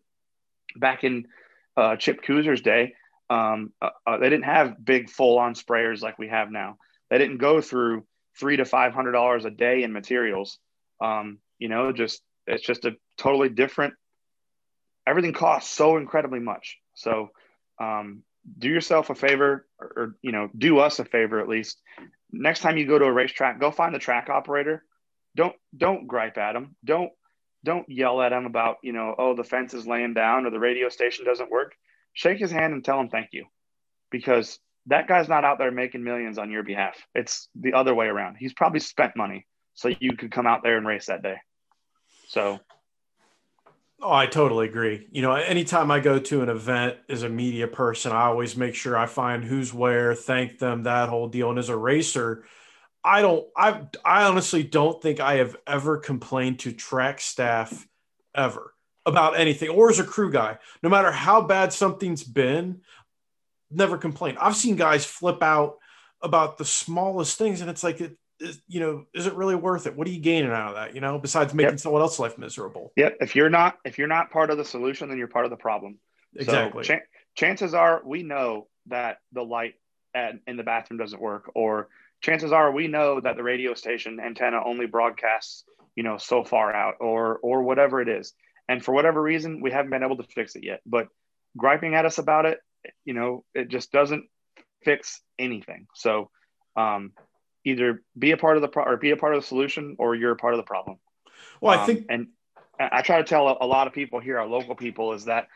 Back 0.76 1.04
in 1.04 1.28
uh, 1.76 1.96
Chip 1.96 2.22
Kuser's 2.24 2.62
day, 2.62 2.94
um, 3.30 3.74
uh, 3.82 3.90
uh, 4.06 4.18
they 4.18 4.30
didn't 4.30 4.46
have 4.46 4.84
big 4.84 5.10
full 5.10 5.38
on 5.38 5.54
sprayers 5.54 6.02
like 6.02 6.18
we 6.18 6.30
have 6.30 6.52
now. 6.52 6.78
They 7.10 7.18
didn't 7.18 7.38
go 7.38 7.62
through 7.62 8.06
three 8.40 8.58
to 8.58 8.66
five 8.66 8.94
hundred 8.94 9.14
dollars 9.14 9.46
a 9.46 9.50
day 9.50 9.84
in 9.84 9.94
materials. 9.94 10.60
Um, 11.02 11.40
you 11.60 11.70
know, 11.70 11.92
just 11.92 12.22
it's 12.46 12.64
just 12.64 12.86
a 12.86 12.96
totally 13.18 13.50
different. 13.50 13.94
Everything 15.06 15.34
costs 15.34 15.74
so 15.74 15.98
incredibly 15.98 16.40
much. 16.40 16.78
So, 16.98 17.30
um, 17.80 18.24
do 18.58 18.70
yourself 18.70 19.10
a 19.10 19.16
favor, 19.16 19.68
or, 19.80 19.88
or 19.96 20.16
you 20.22 20.32
know, 20.32 20.50
do 20.58 20.80
us 20.80 21.00
a 21.00 21.06
favor 21.06 21.40
at 21.40 21.50
least. 21.50 21.82
Next 22.32 22.62
time 22.62 22.78
you 22.78 22.86
go 22.86 23.00
to 23.00 23.06
a 23.06 23.12
racetrack, 23.12 23.60
go 23.60 23.72
find 23.72 23.94
the 23.94 24.00
track 24.00 24.30
operator. 24.30 24.84
Don't 25.36 25.56
don't 25.76 26.08
gripe 26.08 26.38
at 26.38 26.54
them. 26.54 26.76
Don't 26.84 27.12
don't 27.64 27.90
yell 27.90 28.22
at 28.22 28.34
him 28.34 28.46
about 28.46 28.78
you 28.84 28.94
know 28.94 29.16
oh 29.18 29.36
the 29.36 29.44
fence 29.44 29.74
is 29.74 29.88
laying 29.88 30.14
down 30.14 30.46
or 30.46 30.50
the 30.50 30.60
radio 30.60 30.90
station 30.90 31.26
doesn't 31.26 31.52
work 31.52 31.74
shake 32.18 32.40
his 32.40 32.52
hand 32.52 32.74
and 32.74 32.84
tell 32.84 33.00
him 33.00 33.10
thank 33.10 33.30
you 33.32 33.46
because 34.10 34.58
that 34.88 35.08
guy's 35.08 35.30
not 35.30 35.46
out 35.46 35.60
there 35.60 35.72
making 35.72 36.04
millions 36.04 36.40
on 36.40 36.50
your 36.50 36.64
behalf. 36.64 36.96
It's 37.14 37.48
the 37.54 37.74
other 37.74 37.94
way 37.94 38.08
around. 38.08 38.38
He's 38.40 38.54
probably 38.54 38.80
spent 38.80 39.16
money 39.16 39.46
so 39.76 39.90
you 40.00 40.16
could 40.18 40.32
come 40.32 40.48
out 40.48 40.64
there 40.64 40.78
and 40.78 40.88
race 40.88 41.06
that 41.08 41.22
day. 41.22 41.36
So 42.30 42.60
Oh, 44.00 44.14
I 44.14 44.28
totally 44.28 44.68
agree. 44.68 45.08
You 45.12 45.24
know, 45.24 45.34
anytime 45.34 45.90
I 45.90 46.00
go 46.00 46.20
to 46.20 46.42
an 46.44 46.50
event 46.50 46.98
as 47.10 47.24
a 47.24 47.30
media 47.30 47.68
person, 47.68 48.12
I 48.12 48.26
always 48.26 48.56
make 48.56 48.76
sure 48.76 48.96
I 48.96 49.08
find 49.08 49.44
who's 49.44 49.74
where, 49.74 50.14
thank 50.14 50.60
them, 50.60 50.84
that 50.84 51.10
whole 51.10 51.28
deal. 51.28 51.50
And 51.50 51.58
as 51.58 51.70
a 51.70 51.78
racer, 51.78 52.46
I 53.04 53.22
don't 53.22 53.48
I 53.58 53.88
I 54.06 54.26
honestly 54.26 54.64
don't 54.64 55.02
think 55.02 55.20
I 55.22 55.36
have 55.36 55.56
ever 55.68 55.98
complained 55.98 56.60
to 56.60 56.74
track 56.74 57.22
staff 57.22 57.88
ever 58.36 58.74
about 59.06 59.40
anything 59.40 59.70
or 59.70 59.90
as 59.90 60.00
a 60.00 60.04
crew 60.04 60.32
guy. 60.32 60.58
No 60.84 60.90
matter 60.90 61.12
how 61.12 61.42
bad 61.42 61.74
something's 61.74 62.24
been, 62.24 62.82
never 63.72 63.98
complain. 63.98 64.38
I've 64.40 64.56
seen 64.56 64.76
guys 64.76 65.06
flip 65.06 65.42
out 65.44 65.78
about 66.22 66.58
the 66.58 66.66
smallest 66.66 67.38
things, 67.38 67.62
and 67.62 67.70
it's 67.70 67.84
like, 67.84 68.02
it, 68.02 68.18
is, 68.40 68.62
you 68.68 68.80
know, 68.80 69.06
is 69.14 69.26
it 69.26 69.34
really 69.36 69.56
worth 69.56 69.88
it? 69.88 69.96
What 69.96 70.08
are 70.08 70.12
you 70.12 70.20
gaining 70.20 70.52
out 70.52 70.70
of 70.70 70.76
that? 70.76 70.96
You 70.96 71.02
know, 71.02 71.18
besides 71.20 71.54
making 71.54 71.74
yep. 71.74 71.80
someone 71.80 72.02
else's 72.02 72.20
life 72.20 72.38
miserable. 72.38 72.92
Yeah, 72.96 73.10
if 73.20 73.36
you're 73.36 73.50
not 73.50 73.78
if 73.86 73.98
you're 73.98 74.08
not 74.08 74.32
part 74.32 74.50
of 74.50 74.58
the 74.58 74.66
solution, 74.66 75.10
then 75.10 75.18
you're 75.18 75.28
part 75.28 75.46
of 75.46 75.52
the 75.52 75.58
problem. 75.58 75.98
Exactly. 76.36 76.84
So, 76.84 76.96
ch- 76.96 77.02
chances 77.36 77.74
are 77.74 78.02
we 78.06 78.24
know 78.24 78.68
that 78.88 79.18
the 79.32 79.44
light 79.44 79.76
at, 80.14 80.36
in 80.46 80.58
the 80.58 80.64
bathroom 80.64 81.00
doesn't 81.00 81.22
work, 81.22 81.52
or 81.56 81.90
chances 82.22 82.52
are 82.52 82.72
we 82.72 82.88
know 82.88 83.20
that 83.20 83.36
the 83.36 83.44
radio 83.44 83.74
station 83.74 84.20
antenna 84.20 84.62
only 84.64 84.86
broadcasts, 84.86 85.64
you 85.96 86.04
know, 86.04 86.18
so 86.18 86.44
far 86.44 86.74
out, 86.74 86.96
or 87.00 87.40
or 87.42 87.64
whatever 87.64 88.02
it 88.02 88.10
is. 88.10 88.34
And 88.70 88.84
for 88.84 88.94
whatever 88.94 89.22
reason, 89.22 89.62
we 89.62 89.72
haven't 89.72 89.92
been 89.92 90.04
able 90.04 90.18
to 90.18 90.24
fix 90.24 90.56
it 90.56 90.64
yet. 90.64 90.82
But 90.86 91.08
griping 91.56 91.96
at 91.96 92.06
us 92.06 92.18
about 92.18 92.46
it, 92.46 92.60
you 93.06 93.14
know, 93.14 93.46
it 93.56 93.70
just 93.70 93.92
doesn't 93.92 94.26
fix 94.84 95.22
anything. 95.40 95.88
So 95.96 96.30
um, 96.76 97.14
either 97.68 98.02
be 98.18 98.32
a 98.32 98.38
part 98.38 98.56
of 98.56 98.62
the 98.62 98.68
pro- 98.68 98.86
or 98.86 98.98
be 98.98 99.12
a 99.12 99.18
part 99.18 99.36
of 99.36 99.42
the 99.42 99.48
solution, 99.48 99.96
or 100.00 100.16
you're 100.16 100.32
a 100.32 100.38
part 100.38 100.54
of 100.54 100.58
the 100.58 100.64
problem. 100.64 100.98
Well, 101.62 101.78
I 101.78 101.82
um, 101.82 101.86
think, 101.86 102.06
and 102.10 102.28
I 102.80 103.02
try 103.02 103.18
to 103.18 103.24
tell 103.24 103.48
a, 103.48 103.58
a 103.62 103.68
lot 103.68 103.88
of 103.88 103.94
people 103.94 104.20
here, 104.20 104.40
our 104.40 104.48
local 104.48 104.76
people, 104.76 105.14
is 105.14 105.26
that 105.26 105.48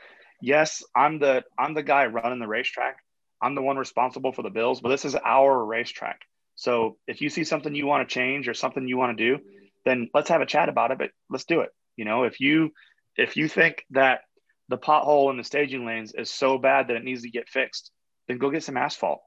yes, 0.42 0.84
I'm 0.96 1.20
the 1.20 1.44
I'm 1.58 1.74
the 1.74 1.84
guy 1.84 2.08
running 2.08 2.40
the 2.40 2.48
racetrack. 2.48 2.98
I'm 3.42 3.56
the 3.56 3.62
one 3.62 3.78
responsible 3.78 4.34
for 4.34 4.44
the 4.44 4.50
bills, 4.50 4.82
but 4.82 4.90
this 4.90 5.06
is 5.06 5.16
our 5.16 5.66
racetrack. 5.66 6.22
So 6.56 6.98
if 7.08 7.22
you 7.22 7.30
see 7.30 7.44
something 7.44 7.74
you 7.74 7.88
want 7.88 8.08
to 8.08 8.14
change 8.14 8.48
or 8.48 8.54
something 8.54 8.88
you 8.88 8.98
want 8.98 9.18
to 9.18 9.38
do, 9.38 9.44
then 9.86 10.10
let's 10.14 10.30
have 10.30 10.42
a 10.42 10.46
chat 10.46 10.70
about 10.70 10.92
it. 10.92 10.98
But 10.98 11.12
let's 11.30 11.46
do 11.46 11.62
it. 11.62 11.70
You 11.96 12.06
know, 12.06 12.24
if 12.24 12.40
you 12.40 12.72
if 13.16 13.38
you 13.38 13.48
think 13.48 13.86
that 13.92 14.22
the 14.70 14.78
pothole 14.78 15.32
in 15.32 15.38
the 15.38 15.44
staging 15.44 15.86
lanes 15.86 16.14
is 16.14 16.30
so 16.30 16.58
bad 16.58 16.88
that 16.88 16.98
it 16.98 17.04
needs 17.04 17.24
to 17.24 17.30
get 17.30 17.50
fixed, 17.50 17.92
then 18.28 18.38
go 18.38 18.50
get 18.50 18.64
some 18.64 18.78
asphalt. 18.78 19.22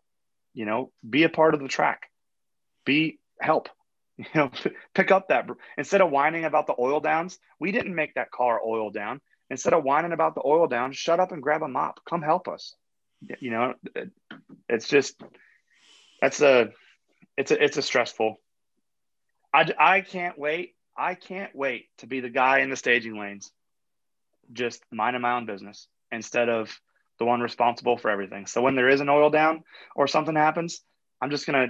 You 0.52 0.66
know, 0.66 0.92
be 1.08 1.24
a 1.24 1.28
part 1.28 1.54
of 1.54 1.60
the 1.60 1.68
track. 1.68 2.02
Be 2.84 3.18
help. 3.40 3.68
You 4.16 4.26
know, 4.32 4.50
pick 4.94 5.10
up 5.10 5.30
that 5.30 5.48
instead 5.76 6.00
of 6.00 6.08
whining 6.08 6.44
about 6.44 6.68
the 6.68 6.74
oil 6.78 7.00
downs. 7.00 7.36
We 7.58 7.72
didn't 7.72 7.96
make 7.96 8.14
that 8.14 8.30
car 8.30 8.60
oil 8.64 8.90
down. 8.90 9.20
Instead 9.50 9.72
of 9.72 9.82
whining 9.82 10.12
about 10.12 10.36
the 10.36 10.42
oil 10.46 10.68
down, 10.68 10.92
shut 10.92 11.18
up 11.18 11.32
and 11.32 11.42
grab 11.42 11.64
a 11.64 11.68
mop. 11.68 11.98
Come 12.08 12.22
help 12.22 12.46
us. 12.46 12.76
You 13.40 13.50
know, 13.50 13.74
it's 14.68 14.86
just 14.86 15.20
that's 16.20 16.40
a 16.40 16.68
it's 17.36 17.50
a 17.50 17.60
it's 17.60 17.76
a 17.76 17.82
stressful. 17.82 18.36
I 19.52 19.68
I 19.78 20.00
can't 20.02 20.38
wait. 20.38 20.76
I 20.96 21.16
can't 21.16 21.54
wait 21.54 21.86
to 21.98 22.06
be 22.06 22.20
the 22.20 22.30
guy 22.30 22.60
in 22.60 22.70
the 22.70 22.76
staging 22.76 23.18
lanes 23.18 23.50
just 24.52 24.82
minding 24.92 25.22
my 25.22 25.36
own 25.36 25.46
business 25.46 25.88
instead 26.12 26.48
of 26.48 26.78
the 27.18 27.24
one 27.24 27.40
responsible 27.40 27.96
for 27.96 28.10
everything. 28.10 28.46
So 28.46 28.62
when 28.62 28.74
there 28.76 28.88
is 28.88 29.00
an 29.00 29.08
oil 29.08 29.30
down 29.30 29.64
or 29.94 30.06
something 30.06 30.36
happens, 30.36 30.80
I'm 31.20 31.30
just 31.30 31.46
gonna 31.46 31.68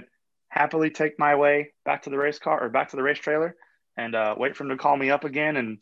happily 0.55 0.89
take 0.89 1.19
my 1.19 1.35
way 1.35 1.73
back 1.83 2.03
to 2.03 2.09
the 2.09 2.17
race 2.17 2.39
car 2.39 2.63
or 2.63 2.69
back 2.69 2.89
to 2.89 2.95
the 2.95 3.03
race 3.03 3.19
trailer 3.19 3.55
and 3.97 4.15
uh, 4.15 4.35
wait 4.37 4.55
for 4.55 4.63
him 4.63 4.69
to 4.69 4.77
call 4.77 4.95
me 4.95 5.11
up 5.11 5.25
again. 5.25 5.57
And 5.57 5.79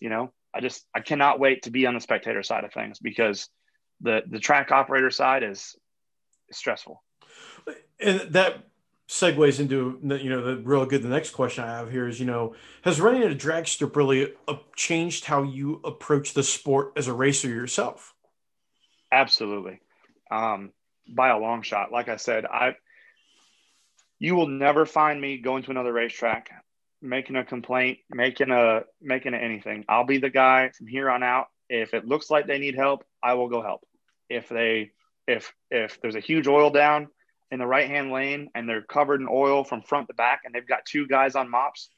you 0.00 0.10
know, 0.10 0.32
I 0.52 0.60
just 0.60 0.84
I 0.94 1.00
cannot 1.00 1.38
wait 1.38 1.62
to 1.62 1.70
be 1.70 1.86
on 1.86 1.94
the 1.94 2.00
spectator 2.00 2.42
side 2.42 2.64
of 2.64 2.72
things 2.72 2.98
because 2.98 3.48
the 4.00 4.22
the 4.28 4.40
track 4.40 4.72
operator 4.72 5.10
side 5.10 5.42
is, 5.42 5.76
stressful. 6.50 7.02
And 8.00 8.20
that 8.32 8.64
segues 9.06 9.60
into 9.60 9.98
you 10.02 10.30
know 10.30 10.42
the 10.42 10.56
real 10.62 10.86
good 10.86 11.02
the 11.02 11.08
next 11.08 11.30
question 11.30 11.64
i 11.64 11.66
have 11.66 11.90
here 11.90 12.06
is 12.06 12.20
you 12.20 12.26
know 12.26 12.54
has 12.82 13.00
running 13.00 13.22
a 13.22 13.34
drag 13.34 13.66
strip 13.66 13.96
really 13.96 14.34
uh, 14.46 14.54
changed 14.76 15.24
how 15.24 15.42
you 15.42 15.80
approach 15.82 16.34
the 16.34 16.42
sport 16.42 16.92
as 16.94 17.06
a 17.06 17.12
racer 17.12 17.48
yourself 17.48 18.14
absolutely 19.10 19.80
um, 20.30 20.72
by 21.08 21.30
a 21.30 21.38
long 21.38 21.62
shot 21.62 21.90
like 21.90 22.10
i 22.10 22.16
said 22.16 22.44
i 22.44 22.74
you 24.18 24.34
will 24.34 24.48
never 24.48 24.84
find 24.86 25.20
me 25.20 25.38
going 25.38 25.62
to 25.62 25.70
another 25.70 25.92
racetrack 25.92 26.50
making 27.00 27.36
a 27.36 27.44
complaint 27.44 27.98
making 28.10 28.50
a 28.50 28.82
making 29.00 29.34
a 29.34 29.36
anything 29.36 29.84
i'll 29.88 30.06
be 30.06 30.18
the 30.18 30.30
guy 30.30 30.70
from 30.70 30.86
here 30.86 31.08
on 31.08 31.22
out 31.22 31.46
if 31.68 31.94
it 31.94 32.06
looks 32.06 32.30
like 32.30 32.46
they 32.46 32.58
need 32.58 32.74
help 32.74 33.04
i 33.22 33.34
will 33.34 33.48
go 33.48 33.62
help 33.62 33.86
if 34.28 34.48
they 34.48 34.90
if 35.28 35.52
if 35.70 36.00
there's 36.00 36.16
a 36.16 36.20
huge 36.20 36.48
oil 36.48 36.70
down 36.70 37.08
in 37.50 37.58
the 37.58 37.66
right 37.66 37.88
hand 37.88 38.10
lane 38.10 38.50
and 38.54 38.68
they're 38.68 38.82
covered 38.82 39.20
in 39.20 39.28
oil 39.30 39.64
from 39.64 39.82
front 39.82 40.08
to 40.08 40.14
back 40.14 40.42
and 40.44 40.54
they've 40.54 40.66
got 40.66 40.84
two 40.84 41.06
guys 41.06 41.34
on 41.34 41.50
mops, 41.50 41.88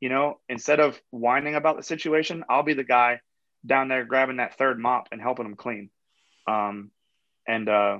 you 0.00 0.08
know, 0.08 0.38
instead 0.48 0.80
of 0.80 1.00
whining 1.10 1.54
about 1.54 1.76
the 1.76 1.82
situation, 1.82 2.44
I'll 2.48 2.62
be 2.62 2.74
the 2.74 2.84
guy 2.84 3.20
down 3.64 3.88
there 3.88 4.04
grabbing 4.04 4.36
that 4.36 4.56
third 4.56 4.78
mop 4.78 5.08
and 5.12 5.20
helping 5.20 5.44
them 5.46 5.56
clean. 5.56 5.90
Um, 6.46 6.90
and 7.46 7.68
uh, 7.68 7.98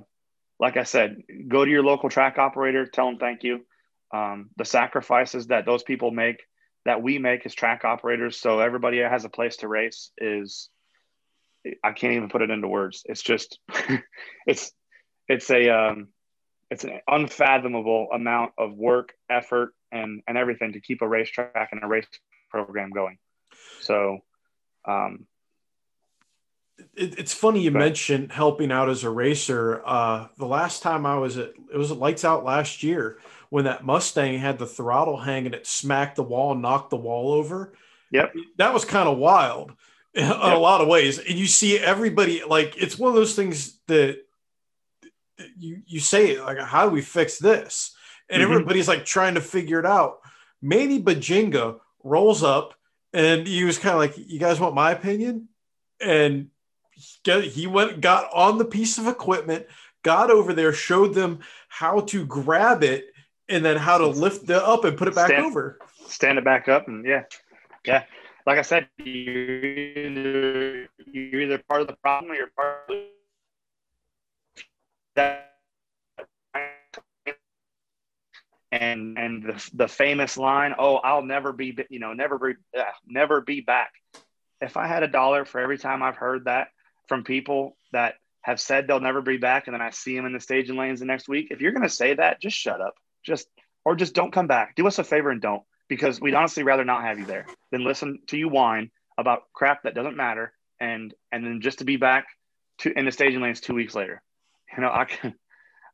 like 0.61 0.77
I 0.77 0.85
said, 0.85 1.23
go 1.49 1.65
to 1.65 1.71
your 1.71 1.83
local 1.83 2.11
track 2.11 2.39
operator, 2.39 2.87
tell 2.87 3.07
them 3.07 3.19
thank 3.19 3.43
you. 3.43 3.65
Um, 4.13 4.51
the 4.57 4.65
sacrifices 4.65 5.49
that 5.49 5.67
those 5.67 5.83
people 5.83 6.11
make, 6.11 6.43
that 6.85 7.03
we 7.03 7.19
make 7.19 7.45
as 7.45 7.55
track 7.55 7.85
operators, 7.85 8.41
so 8.41 8.61
everybody 8.61 8.99
has 8.99 9.25
a 9.25 9.29
place 9.29 9.59
to 9.59 9.69
race, 9.69 10.11
is 10.19 10.71
I 11.85 11.93
can't 11.93 12.15
even 12.15 12.29
put 12.29 12.43
it 12.43 12.51
into 12.51 12.69
words. 12.69 13.03
It's 13.05 13.23
just, 13.23 13.59
it's, 14.47 14.73
it's 15.29 15.51
a, 15.51 15.69
um, 15.69 16.09
it's 16.71 16.85
an 16.85 17.01
unfathomable 17.07 18.09
amount 18.13 18.53
of 18.59 18.75
work, 18.75 19.15
effort, 19.31 19.73
and 19.91 20.23
and 20.27 20.37
everything 20.37 20.73
to 20.73 20.81
keep 20.81 21.03
a 21.03 21.09
racetrack 21.09 21.71
and 21.73 21.83
a 21.83 21.87
race 21.87 22.07
program 22.51 22.91
going. 22.91 23.19
So, 23.81 24.19
um, 24.85 25.27
it, 26.95 27.19
it's 27.19 27.35
funny 27.35 27.61
you 27.61 27.71
mentioned 27.71 28.33
helping 28.33 28.73
out 28.73 28.89
as 28.89 29.05
a 29.05 29.11
racer. 29.11 29.83
Uh, 29.85 30.29
the 30.37 30.47
last 30.47 30.83
time 30.83 31.07
I 31.07 31.19
was 31.19 31.37
at 31.37 31.53
it 31.73 31.77
was 31.77 31.91
at 31.91 31.99
Lights 31.99 32.25
Out 32.25 32.45
last 32.45 32.83
year 32.83 33.19
when 33.51 33.65
that 33.65 33.85
Mustang 33.85 34.39
had 34.39 34.59
the 34.59 34.67
throttle 34.67 35.17
hanging, 35.17 35.55
it 35.55 35.67
smacked 35.67 36.17
the 36.17 36.23
wall 36.23 36.53
and 36.53 36.63
knocked 36.63 36.91
the 36.91 36.97
wall 36.97 37.33
over. 37.33 37.75
Yep, 38.11 38.35
that 38.57 38.75
was 38.75 38.85
kind 38.85 39.09
of 39.09 39.19
wild 39.19 39.73
in 40.15 40.27
yep. 40.27 40.37
a 40.41 40.59
lot 40.59 40.81
of 40.81 40.89
ways. 40.89 41.19
And 41.19 41.39
you 41.39 41.47
see 41.47 41.79
everybody 41.79 42.43
like 42.45 42.75
it's 42.77 42.99
one 42.99 43.09
of 43.09 43.15
those 43.15 43.35
things 43.35 43.79
that 43.87 44.19
you 45.59 45.83
you 45.87 46.01
say 46.01 46.41
like 46.41 46.59
how 46.59 46.87
do 46.87 46.91
we 46.91 47.03
fix 47.03 47.39
this 47.39 47.95
and 48.29 48.43
mm-hmm. 48.43 48.53
everybody's 48.53 48.89
like 48.89 49.05
trying 49.05 49.35
to 49.35 49.41
figure 49.41 49.79
it 49.79 49.87
out 49.87 50.19
maybe 50.61 51.01
bajinga 51.01 51.79
rolls 52.03 52.43
up 52.43 52.75
and 53.13 53.47
he 53.47 53.65
was 53.65 53.79
kind 53.79 53.93
of 53.93 53.99
like 53.99 54.15
you 54.17 54.39
guys 54.39 54.61
want 54.61 54.75
my 54.75 54.91
opinion 54.91 55.49
and 56.01 56.49
he 57.25 57.67
went 57.67 58.01
got 58.01 58.29
on 58.33 58.59
the 58.59 58.65
piece 58.65 58.99
of 58.99 59.07
equipment 59.07 59.67
got 60.03 60.31
over 60.31 60.53
there, 60.53 60.73
showed 60.73 61.15
them 61.15 61.41
how 61.69 62.01
to 62.01 62.25
grab 62.25 62.83
it 62.83 63.07
and 63.49 63.65
then 63.65 63.77
how 63.77 63.99
to 63.99 64.07
lift 64.07 64.45
it 64.45 64.51
up 64.51 64.85
and 64.85 64.97
put 64.97 65.09
it 65.09 65.15
back 65.15 65.29
stand, 65.29 65.45
over. 65.45 65.79
Stand 66.07 66.39
it 66.39 66.45
back 66.45 66.69
up 66.69 66.89
and 66.89 67.05
yeah. 67.05 67.25
Yeah. 67.85 68.05
Like 68.47 68.59
I 68.59 68.63
said, 68.63 68.89
you're 68.99 69.65
either, 69.65 70.89
you're 71.07 71.41
either 71.43 71.63
part 71.69 71.83
of 71.83 71.87
the 71.87 71.97
problem 71.97 72.33
or 72.33 72.35
you're 72.35 72.51
part 72.57 72.89
of 72.89 72.97
that 75.17 75.45
and 78.71 79.19
and 79.19 79.43
the, 79.43 79.71
the 79.75 79.89
famous 79.89 80.37
line 80.37 80.75
oh 80.79 80.97
i'll 80.97 81.23
never 81.23 81.55
be 81.55 81.77
you 81.89 81.99
know 81.99 82.13
never 82.13 82.39
be 82.39 82.53
uh, 82.79 82.83
never 83.07 83.41
be 83.41 83.63
back 83.63 83.93
if 84.61 84.77
i 84.77 84.87
had 84.87 85.03
a 85.03 85.09
dollar 85.09 85.47
for 85.47 85.59
every 85.59 85.79
time 85.79 86.03
i've 86.03 86.17
heard 86.17 86.45
that 86.45 86.69
from 87.09 87.25
people 87.25 87.77
that 87.93 88.15
have 88.43 88.61
said 88.61 88.87
they'll 88.87 89.01
never 89.01 89.21
be 89.21 89.37
back 89.37 89.67
and 89.67 89.75
then 89.75 89.83
i 89.83 89.91
see 89.91 90.17
them 90.17 90.27
in 90.27 90.33
the 90.33 90.41
staging 90.41 90.77
lanes 90.77 91.01
the 91.01 91.07
next 91.07 91.29
week. 91.29 91.49
If 91.51 91.61
you're 91.61 91.73
going 91.73 91.83
to 91.83 91.89
say 91.89 92.15
that 92.15 92.41
just 92.41 92.57
shut 92.57 92.81
up. 92.81 92.95
Just 93.25 93.49
or 93.85 93.97
just 93.97 94.15
don't 94.15 94.33
come 94.33 94.47
back. 94.47 94.77
Do 94.77 94.87
us 94.87 94.99
a 94.99 95.05
favor 95.05 95.31
and 95.31 95.41
don't 95.41 95.63
because 95.89 96.21
we'd 96.21 96.35
honestly 96.35 96.63
rather 96.63 96.85
not 96.85 97.03
have 97.03 97.19
you 97.19 97.27
there 97.27 97.47
than 97.73 97.85
listen 97.85 98.21
to 98.29 98.37
you 98.37 98.49
whine 98.49 98.91
about 99.17 99.43
crap 99.53 99.83
that 99.83 99.95
doesn't 99.95 100.17
matter 100.17 100.53
and 100.81 101.13
and 101.33 101.45
then 101.45 101.61
just 101.61 101.79
to 101.79 101.85
be 101.85 101.97
back 101.97 102.27
to 102.79 102.97
in 102.97 103.05
the 103.05 103.13
staging 103.13 103.41
lanes 103.41 103.61
two 103.61 103.75
weeks 103.75 103.95
later. 103.95 104.23
You 104.75 104.83
know 104.83 104.91
i 104.93 105.05
can 105.05 105.35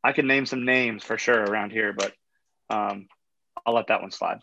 i 0.02 0.12
can 0.12 0.26
name 0.26 0.46
some 0.46 0.64
names 0.64 1.02
for 1.02 1.16
sure 1.16 1.42
around 1.42 1.70
here 1.70 1.92
but 1.92 2.12
um, 2.70 3.08
I'll 3.64 3.74
let 3.74 3.88
that 3.88 4.02
one 4.02 4.10
slide. 4.10 4.38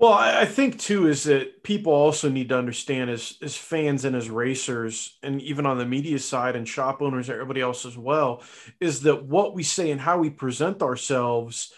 Well, 0.00 0.12
I 0.12 0.44
think 0.44 0.78
too 0.78 1.08
is 1.08 1.24
that 1.24 1.64
people 1.64 1.92
also 1.92 2.28
need 2.28 2.50
to 2.50 2.56
understand 2.58 3.10
as 3.10 3.36
as 3.42 3.56
fans 3.56 4.04
and 4.04 4.14
as 4.14 4.30
racers, 4.30 5.18
and 5.24 5.42
even 5.42 5.66
on 5.66 5.76
the 5.76 5.84
media 5.86 6.20
side 6.20 6.54
and 6.54 6.68
shop 6.68 7.02
owners 7.02 7.28
everybody 7.28 7.60
else 7.60 7.84
as 7.84 7.98
well, 7.98 8.42
is 8.80 9.02
that 9.02 9.24
what 9.24 9.54
we 9.56 9.64
say 9.64 9.90
and 9.90 10.00
how 10.00 10.18
we 10.18 10.30
present 10.30 10.82
ourselves, 10.82 11.72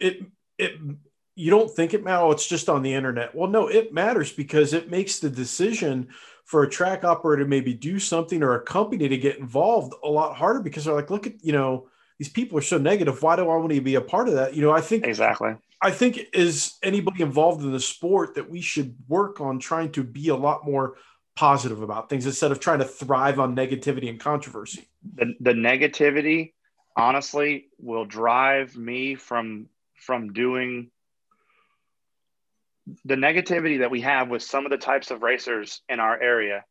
it 0.00 0.20
it 0.58 0.74
you 1.36 1.50
don't 1.50 1.70
think 1.70 1.94
it 1.94 2.04
matters. 2.04 2.22
Oh, 2.24 2.32
it's 2.32 2.48
just 2.48 2.68
on 2.68 2.82
the 2.82 2.94
internet. 2.94 3.34
Well, 3.34 3.50
no, 3.50 3.68
it 3.68 3.94
matters 3.94 4.32
because 4.32 4.72
it 4.74 4.90
makes 4.90 5.18
the 5.20 5.30
decision 5.30 6.08
for 6.44 6.62
a 6.64 6.70
track 6.70 7.04
operator 7.04 7.44
to 7.44 7.48
maybe 7.48 7.74
do 7.74 7.98
something 7.98 8.42
or 8.42 8.54
a 8.56 8.62
company 8.62 9.08
to 9.08 9.18
get 9.18 9.38
involved 9.38 9.94
a 10.04 10.08
lot 10.08 10.36
harder 10.36 10.60
because 10.60 10.84
they're 10.84 10.94
like, 10.94 11.10
look 11.10 11.26
at 11.26 11.44
you 11.44 11.52
know 11.52 11.88
these 12.18 12.28
people 12.30 12.58
are 12.58 12.62
so 12.62 12.78
negative. 12.78 13.22
Why 13.22 13.36
do 13.36 13.42
I 13.42 13.56
want 13.56 13.72
to 13.72 13.80
be 13.80 13.96
a 13.96 14.00
part 14.00 14.28
of 14.28 14.34
that? 14.34 14.54
You 14.54 14.62
know, 14.62 14.72
I 14.72 14.80
think 14.82 15.06
exactly. 15.06 15.56
I 15.82 15.90
think 15.90 16.20
is 16.32 16.74
anybody 16.82 17.22
involved 17.22 17.62
in 17.62 17.72
the 17.72 17.80
sport 17.80 18.34
that 18.34 18.50
we 18.50 18.60
should 18.60 18.96
work 19.08 19.40
on 19.40 19.58
trying 19.58 19.92
to 19.92 20.04
be 20.04 20.28
a 20.28 20.36
lot 20.36 20.64
more 20.64 20.96
positive 21.36 21.80
about 21.80 22.10
things 22.10 22.26
instead 22.26 22.52
of 22.52 22.60
trying 22.60 22.80
to 22.80 22.84
thrive 22.84 23.40
on 23.40 23.56
negativity 23.56 24.10
and 24.10 24.20
controversy. 24.20 24.88
The, 25.14 25.34
the 25.40 25.52
negativity, 25.52 26.52
honestly, 26.96 27.68
will 27.78 28.04
drive 28.04 28.76
me 28.76 29.14
from 29.14 29.68
from 29.94 30.32
doing 30.32 30.90
the 33.04 33.14
negativity 33.14 33.78
that 33.80 33.90
we 33.90 34.00
have 34.00 34.28
with 34.28 34.42
some 34.42 34.64
of 34.64 34.70
the 34.70 34.78
types 34.78 35.10
of 35.10 35.22
racers 35.22 35.82
in 35.88 36.00
our 36.00 36.20
area 36.20 36.64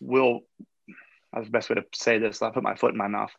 will 0.00 0.40
that's 1.32 1.46
the 1.46 1.50
best 1.50 1.70
way 1.70 1.76
to 1.76 1.84
say 1.94 2.18
this. 2.18 2.42
I'll 2.42 2.50
put 2.50 2.62
my 2.62 2.74
foot 2.74 2.92
in 2.92 2.98
my 2.98 3.08
mouth 3.08 3.32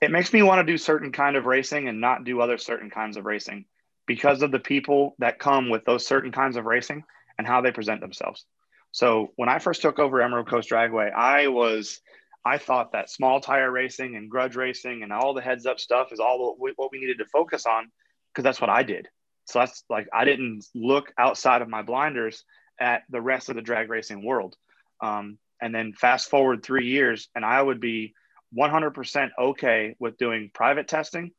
it 0.00 0.10
makes 0.10 0.32
me 0.32 0.42
want 0.42 0.66
to 0.66 0.72
do 0.72 0.78
certain 0.78 1.12
kind 1.12 1.36
of 1.36 1.46
racing 1.46 1.88
and 1.88 2.00
not 2.00 2.24
do 2.24 2.40
other 2.40 2.58
certain 2.58 2.90
kinds 2.90 3.16
of 3.16 3.24
racing 3.24 3.66
because 4.06 4.42
of 4.42 4.50
the 4.50 4.58
people 4.58 5.14
that 5.18 5.38
come 5.38 5.68
with 5.68 5.84
those 5.84 6.06
certain 6.06 6.32
kinds 6.32 6.56
of 6.56 6.64
racing 6.64 7.04
and 7.38 7.46
how 7.46 7.60
they 7.60 7.70
present 7.70 8.00
themselves. 8.00 8.44
So 8.92 9.32
when 9.36 9.48
I 9.48 9.58
first 9.58 9.82
took 9.82 9.98
over 9.98 10.20
Emerald 10.20 10.48
Coast 10.48 10.70
Dragway, 10.70 11.12
I 11.12 11.48
was 11.48 12.00
I 12.44 12.56
thought 12.56 12.92
that 12.92 13.10
small 13.10 13.40
tire 13.40 13.70
racing 13.70 14.16
and 14.16 14.30
grudge 14.30 14.56
racing 14.56 15.02
and 15.02 15.12
all 15.12 15.34
the 15.34 15.42
heads 15.42 15.66
up 15.66 15.78
stuff 15.78 16.12
is 16.12 16.20
all 16.20 16.56
what 16.58 16.90
we 16.90 16.98
needed 16.98 17.18
to 17.18 17.26
focus 17.26 17.66
on 17.66 17.90
because 18.32 18.44
that's 18.44 18.60
what 18.60 18.70
I 18.70 18.82
did. 18.82 19.08
So 19.44 19.58
that's 19.58 19.84
like 19.90 20.08
I 20.12 20.24
didn't 20.24 20.64
look 20.74 21.12
outside 21.18 21.60
of 21.60 21.68
my 21.68 21.82
blinders 21.82 22.44
at 22.80 23.02
the 23.10 23.20
rest 23.20 23.50
of 23.50 23.56
the 23.56 23.62
drag 23.62 23.90
racing 23.90 24.24
world. 24.24 24.56
Um, 25.02 25.38
and 25.60 25.74
then 25.74 25.92
fast 25.92 26.30
forward 26.30 26.62
three 26.62 26.86
years, 26.86 27.28
and 27.34 27.44
I 27.44 27.60
would 27.60 27.80
be 27.80 28.14
100% 28.56 29.30
okay 29.38 29.94
with 29.98 30.18
doing 30.18 30.50
private 30.52 30.88
testing, 30.88 31.32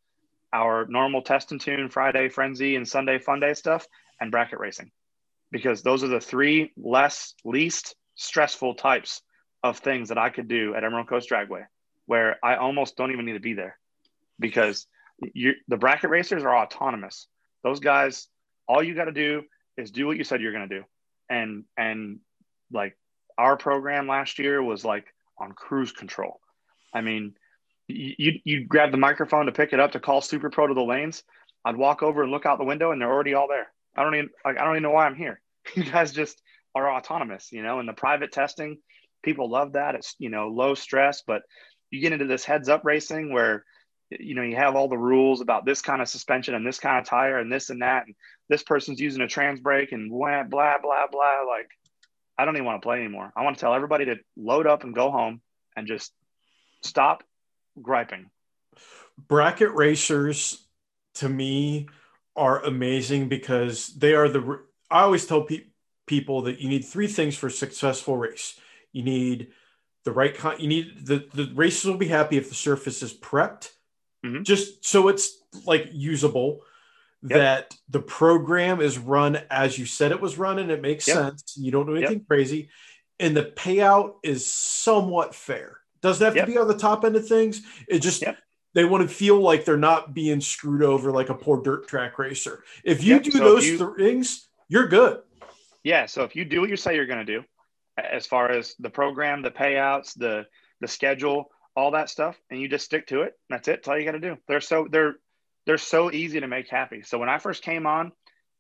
our 0.53 0.86
normal 0.88 1.22
test 1.22 1.51
and 1.51 1.59
tune 1.59 1.89
Friday 1.89 2.30
frenzy 2.30 2.76
and 2.76 2.88
Sunday 2.88 3.20
fun 3.20 3.39
day 3.39 3.53
stuff, 3.53 3.86
and 4.20 4.32
bracket 4.32 4.59
racing, 4.59 4.91
because 5.51 5.82
those 5.82 6.03
are 6.03 6.07
the 6.07 6.22
three 6.22 6.72
less 6.78 7.34
least 7.43 7.95
stressful 8.16 8.76
types 8.76 9.22
of 9.64 9.80
things 9.80 10.09
that 10.09 10.18
I 10.18 10.30
could 10.30 10.47
do 10.47 10.76
at 10.76 10.84
Emerald 10.84 11.07
Coast 11.07 11.30
Dragway, 11.30 11.66
where 12.05 12.38
I 12.43 12.55
almost 12.55 12.97
don't 12.97 13.12
even 13.12 13.26
need 13.26 13.34
to 13.34 13.39
be 13.39 13.53
there, 13.53 13.78
because 14.39 14.88
you 15.34 15.53
the 15.68 15.78
bracket 15.78 16.09
racers 16.09 16.43
are 16.43 16.55
autonomous. 16.55 17.28
Those 17.64 17.80
guys, 17.80 18.28
all 18.68 18.82
you 18.82 18.95
got 18.95 19.05
to 19.05 19.12
do 19.12 19.43
is 19.78 19.91
do 19.91 20.07
what 20.07 20.18
you 20.18 20.24
said 20.24 20.41
you're 20.41 20.53
going 20.53 20.70
to 20.70 20.80
do, 20.80 20.86
and 21.30 21.66
and 21.78 22.20
like 22.72 22.97
our 23.38 23.57
program 23.57 24.07
last 24.07 24.39
year 24.39 24.62
was 24.62 24.86
like 24.86 25.05
on 25.38 25.53
cruise 25.53 25.91
control 25.91 26.39
I 26.93 27.01
mean, 27.01 27.35
you 27.87 28.33
you 28.43 28.65
grab 28.65 28.91
the 28.91 28.97
microphone 28.97 29.45
to 29.45 29.51
pick 29.51 29.73
it 29.73 29.79
up 29.79 29.93
to 29.93 29.99
call 29.99 30.21
Super 30.21 30.49
Pro 30.49 30.67
to 30.67 30.73
the 30.73 30.81
lanes. 30.81 31.23
I'd 31.63 31.77
walk 31.77 32.03
over 32.03 32.23
and 32.23 32.31
look 32.31 32.45
out 32.45 32.57
the 32.57 32.65
window, 32.65 32.91
and 32.91 33.01
they're 33.01 33.11
already 33.11 33.33
all 33.33 33.47
there. 33.47 33.67
I 33.95 34.03
don't 34.03 34.15
even 34.15 34.29
like, 34.45 34.57
I 34.57 34.63
don't 34.63 34.73
even 34.73 34.83
know 34.83 34.91
why 34.91 35.05
I'm 35.05 35.15
here. 35.15 35.41
You 35.75 35.83
guys 35.83 36.11
just 36.11 36.41
are 36.73 36.91
autonomous, 36.91 37.51
you 37.51 37.61
know. 37.61 37.79
And 37.79 37.87
the 37.87 37.93
private 37.93 38.31
testing, 38.31 38.79
people 39.23 39.49
love 39.49 39.73
that. 39.73 39.95
It's 39.95 40.15
you 40.17 40.29
know 40.29 40.47
low 40.47 40.73
stress, 40.73 41.23
but 41.25 41.43
you 41.91 42.01
get 42.01 42.13
into 42.13 42.25
this 42.25 42.45
heads 42.45 42.67
up 42.67 42.83
racing 42.83 43.31
where 43.31 43.63
you 44.09 44.33
know 44.33 44.41
you 44.41 44.55
have 44.55 44.75
all 44.75 44.87
the 44.87 44.97
rules 44.97 45.41
about 45.41 45.65
this 45.65 45.81
kind 45.81 46.01
of 46.01 46.09
suspension 46.09 46.55
and 46.55 46.65
this 46.65 46.79
kind 46.79 46.97
of 46.97 47.05
tire 47.05 47.37
and 47.37 47.51
this 47.51 47.69
and 47.69 47.83
that, 47.83 48.07
and 48.07 48.15
this 48.49 48.63
person's 48.63 48.99
using 48.99 49.21
a 49.21 49.27
trans 49.27 49.59
brake 49.59 49.91
and 49.91 50.09
blah 50.09 50.43
blah 50.43 50.77
blah 50.81 51.05
blah. 51.11 51.43
Like, 51.47 51.69
I 52.39 52.45
don't 52.45 52.55
even 52.55 52.65
want 52.65 52.81
to 52.81 52.85
play 52.85 52.97
anymore. 52.97 53.31
I 53.35 53.43
want 53.43 53.57
to 53.57 53.61
tell 53.61 53.75
everybody 53.75 54.05
to 54.05 54.15
load 54.35 54.65
up 54.65 54.83
and 54.83 54.95
go 54.95 55.11
home 55.11 55.41
and 55.75 55.85
just 55.85 56.11
stop 56.82 57.23
griping. 57.82 58.29
Bracket 59.27 59.71
racers, 59.71 60.65
to 61.15 61.29
me, 61.29 61.88
are 62.36 62.63
amazing 62.63 63.29
because 63.29 63.88
they 63.88 64.13
are 64.13 64.29
the. 64.29 64.59
I 64.89 65.03
always 65.03 65.25
tell 65.25 65.43
pe- 65.43 65.65
people 66.05 66.43
that 66.43 66.59
you 66.59 66.69
need 66.69 66.86
three 66.86 67.07
things 67.07 67.38
for 67.38 67.47
a 67.47 67.51
successful 67.51 68.17
race. 68.17 68.59
You 68.91 69.03
need 69.03 69.49
the 70.03 70.11
right 70.11 70.36
kind. 70.36 70.59
You 70.59 70.67
need 70.67 71.05
the 71.05 71.27
the 71.34 71.51
racers 71.53 71.86
will 71.86 71.97
be 71.97 72.07
happy 72.07 72.38
if 72.38 72.49
the 72.49 72.55
surface 72.55 73.03
is 73.03 73.13
prepped, 73.13 73.71
mm-hmm. 74.25 74.43
just 74.43 74.86
so 74.86 75.07
it's 75.07 75.38
like 75.65 75.89
usable. 75.91 76.61
Yep. 77.23 77.38
That 77.38 77.75
the 77.88 77.99
program 77.99 78.82
is 78.82 78.97
run 78.97 79.39
as 79.51 79.77
you 79.77 79.86
said 79.86 80.11
it 80.11 80.19
was 80.19 80.39
run, 80.39 80.57
and 80.57 80.71
it 80.71 80.82
makes 80.82 81.07
yep. 81.07 81.17
sense. 81.17 81.55
You 81.55 81.71
don't 81.71 81.86
do 81.86 81.95
anything 81.95 82.19
yep. 82.19 82.27
crazy, 82.27 82.69
and 83.19 83.38
the 83.38 83.43
payout 83.43 84.15
is 84.23 84.51
somewhat 84.51 85.36
fair. 85.36 85.80
Doesn't 86.01 86.25
have 86.25 86.35
yep. 86.35 86.45
to 86.45 86.51
be 86.51 86.57
on 86.57 86.67
the 86.67 86.77
top 86.77 87.05
end 87.05 87.15
of 87.15 87.27
things. 87.27 87.61
It 87.87 87.99
just 87.99 88.21
yep. 88.21 88.37
they 88.73 88.85
want 88.85 89.07
to 89.07 89.13
feel 89.13 89.39
like 89.39 89.65
they're 89.65 89.77
not 89.77 90.13
being 90.13 90.41
screwed 90.41 90.83
over 90.83 91.11
like 91.11 91.29
a 91.29 91.35
poor 91.35 91.61
dirt 91.61 91.87
track 91.87 92.17
racer. 92.17 92.63
If 92.83 93.03
you 93.03 93.15
yep. 93.15 93.23
do 93.23 93.31
so 93.31 93.39
those 93.39 93.67
you, 93.67 93.95
things, 93.97 94.47
you're 94.67 94.87
good. 94.87 95.21
Yeah. 95.83 96.07
So 96.07 96.23
if 96.23 96.35
you 96.35 96.45
do 96.45 96.61
what 96.61 96.69
you 96.69 96.77
say 96.77 96.95
you're 96.95 97.05
going 97.05 97.25
to 97.25 97.39
do, 97.39 97.43
as 97.97 98.25
far 98.25 98.49
as 98.49 98.75
the 98.79 98.89
program, 98.89 99.41
the 99.41 99.51
payouts, 99.51 100.13
the 100.17 100.45
the 100.79 100.87
schedule, 100.87 101.51
all 101.75 101.91
that 101.91 102.09
stuff, 102.09 102.35
and 102.49 102.59
you 102.59 102.67
just 102.67 102.85
stick 102.85 103.07
to 103.07 103.21
it, 103.21 103.33
that's 103.49 103.67
it. 103.67 103.71
That's 103.71 103.87
all 103.87 103.97
you 103.97 104.05
got 104.05 104.13
to 104.13 104.19
do. 104.19 104.37
They're 104.47 104.61
so 104.61 104.87
they're 104.89 105.15
they're 105.65 105.77
so 105.77 106.11
easy 106.11 106.39
to 106.39 106.47
make 106.47 106.67
happy. 106.67 107.03
So 107.03 107.19
when 107.19 107.29
I 107.29 107.37
first 107.37 107.63
came 107.63 107.85
on 107.85 108.11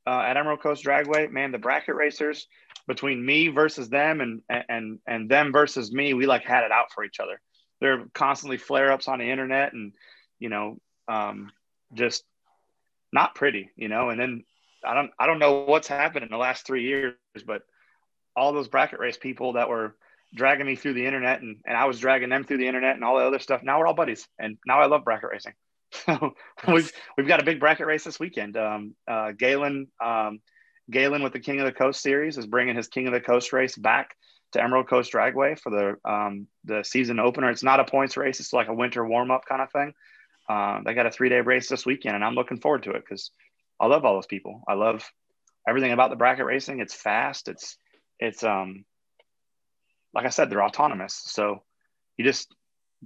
uh, 0.05 0.21
at 0.21 0.37
Emerald 0.37 0.61
Coast 0.61 0.83
Dragway, 0.83 1.31
man, 1.31 1.51
the 1.51 1.57
bracket 1.57 1.95
racers 1.95 2.47
between 2.87 3.25
me 3.25 3.47
versus 3.49 3.89
them 3.89 4.21
and 4.21 4.41
and 4.49 4.99
and 5.07 5.29
them 5.29 5.51
versus 5.51 5.91
me, 5.91 6.13
we 6.13 6.25
like 6.25 6.43
had 6.43 6.63
it 6.63 6.71
out 6.71 6.91
for 6.93 7.03
each 7.03 7.19
other. 7.19 7.39
There 7.79 7.93
are 7.93 8.05
constantly 8.13 8.57
flare 8.57 8.91
ups 8.91 9.07
on 9.07 9.19
the 9.19 9.29
internet 9.29 9.73
and 9.73 9.93
you 10.39 10.49
know 10.49 10.77
um, 11.07 11.51
just 11.93 12.23
not 13.11 13.35
pretty, 13.35 13.69
you 13.75 13.87
know. 13.87 14.09
And 14.09 14.19
then 14.19 14.43
I 14.85 14.93
don't 14.93 15.11
I 15.19 15.27
don't 15.27 15.39
know 15.39 15.63
what's 15.63 15.87
happened 15.87 16.23
in 16.23 16.31
the 16.31 16.37
last 16.37 16.65
three 16.65 16.83
years, 16.83 17.15
but 17.45 17.63
all 18.35 18.53
those 18.53 18.67
bracket 18.67 18.99
race 18.99 19.17
people 19.17 19.53
that 19.53 19.69
were 19.69 19.95
dragging 20.33 20.65
me 20.65 20.75
through 20.75 20.93
the 20.93 21.05
internet 21.05 21.41
and, 21.41 21.57
and 21.65 21.75
I 21.75 21.85
was 21.85 21.99
dragging 21.99 22.29
them 22.29 22.45
through 22.45 22.59
the 22.59 22.67
internet 22.67 22.95
and 22.95 23.03
all 23.03 23.17
the 23.17 23.25
other 23.25 23.39
stuff. 23.39 23.61
Now 23.63 23.79
we're 23.79 23.87
all 23.87 23.93
buddies 23.93 24.27
and 24.39 24.57
now 24.65 24.79
I 24.79 24.85
love 24.85 25.03
bracket 25.03 25.29
racing. 25.31 25.53
So 26.05 26.35
we've 26.71 26.91
we've 27.17 27.27
got 27.27 27.41
a 27.41 27.43
big 27.43 27.59
bracket 27.59 27.85
race 27.85 28.05
this 28.05 28.17
weekend. 28.17 28.55
Um, 28.55 28.95
uh, 29.09 29.33
Galen 29.33 29.87
um, 30.01 30.39
Galen 30.91 31.23
with 31.23 31.33
the 31.33 31.39
King 31.39 31.59
of 31.59 31.65
the 31.65 31.71
Coast 31.71 32.01
series 32.01 32.37
is 32.37 32.45
bringing 32.45 32.75
his 32.75 32.87
King 32.87 33.07
of 33.07 33.13
the 33.13 33.21
Coast 33.21 33.53
race 33.53 33.75
back 33.75 34.15
to 34.51 34.61
Emerald 34.61 34.89
Coast 34.89 35.11
Dragway 35.11 35.57
for 35.57 35.69
the 35.69 36.09
um, 36.09 36.47
the 36.65 36.83
season 36.83 37.19
opener. 37.19 37.49
It's 37.49 37.63
not 37.63 37.79
a 37.79 37.85
points 37.85 38.17
race; 38.17 38.39
it's 38.39 38.53
like 38.53 38.67
a 38.67 38.73
winter 38.73 39.05
warm 39.05 39.31
up 39.31 39.45
kind 39.45 39.61
of 39.61 39.71
thing. 39.71 39.93
Uh, 40.49 40.81
they 40.85 40.93
got 40.93 41.05
a 41.05 41.11
three 41.11 41.29
day 41.29 41.41
race 41.41 41.69
this 41.69 41.85
weekend, 41.85 42.15
and 42.15 42.23
I'm 42.23 42.35
looking 42.35 42.59
forward 42.59 42.83
to 42.83 42.91
it 42.91 43.03
because 43.07 43.31
I 43.79 43.87
love 43.87 44.05
all 44.05 44.15
those 44.15 44.27
people. 44.27 44.61
I 44.67 44.73
love 44.73 45.09
everything 45.67 45.91
about 45.91 46.09
the 46.09 46.15
bracket 46.15 46.45
racing. 46.45 46.79
It's 46.79 46.93
fast. 46.93 47.47
It's 47.47 47.77
it's 48.19 48.43
um 48.43 48.85
like 50.13 50.25
I 50.25 50.29
said, 50.29 50.49
they're 50.49 50.63
autonomous. 50.63 51.21
So 51.25 51.63
you 52.17 52.25
just 52.25 52.53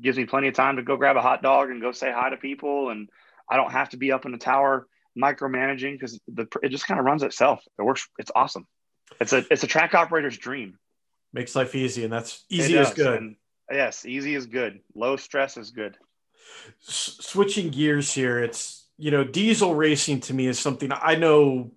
gives 0.01 0.17
me 0.17 0.25
plenty 0.25 0.47
of 0.47 0.55
time 0.55 0.77
to 0.77 0.83
go 0.83 0.97
grab 0.97 1.17
a 1.17 1.21
hot 1.21 1.43
dog 1.43 1.69
and 1.69 1.81
go 1.81 1.91
say 1.91 2.11
hi 2.11 2.29
to 2.29 2.37
people. 2.37 2.89
And 2.89 3.09
I 3.49 3.57
don't 3.57 3.71
have 3.71 3.89
to 3.89 3.97
be 3.97 4.11
up 4.11 4.25
in 4.25 4.31
the 4.31 4.37
tower 4.37 4.87
micromanaging 5.17 5.93
because 5.93 6.19
the 6.27 6.47
it 6.61 6.69
just 6.69 6.87
kind 6.87 6.99
of 6.99 7.05
runs 7.05 7.23
itself. 7.23 7.63
It 7.77 7.83
works. 7.83 8.07
It's 8.17 8.31
awesome. 8.35 8.67
It's 9.19 9.33
a 9.33 9.45
it's 9.49 9.63
a 9.63 9.67
track 9.67 9.93
operator's 9.93 10.37
dream. 10.37 10.77
Makes 11.33 11.55
life 11.55 11.75
easy, 11.75 12.03
and 12.03 12.13
that's 12.13 12.45
easy 12.49 12.77
is 12.77 12.91
good. 12.91 13.21
And 13.21 13.35
yes, 13.71 14.05
easy 14.05 14.35
is 14.35 14.45
good. 14.45 14.79
Low 14.93 15.17
stress 15.17 15.57
is 15.57 15.71
good. 15.71 15.97
S- 16.87 17.17
switching 17.21 17.69
gears 17.69 18.13
here, 18.13 18.39
it's 18.39 18.87
you 18.97 19.11
know 19.11 19.23
diesel 19.23 19.75
racing 19.75 20.21
to 20.21 20.33
me 20.33 20.47
is 20.47 20.59
something 20.59 20.91
I 20.91 21.15
know 21.15 21.71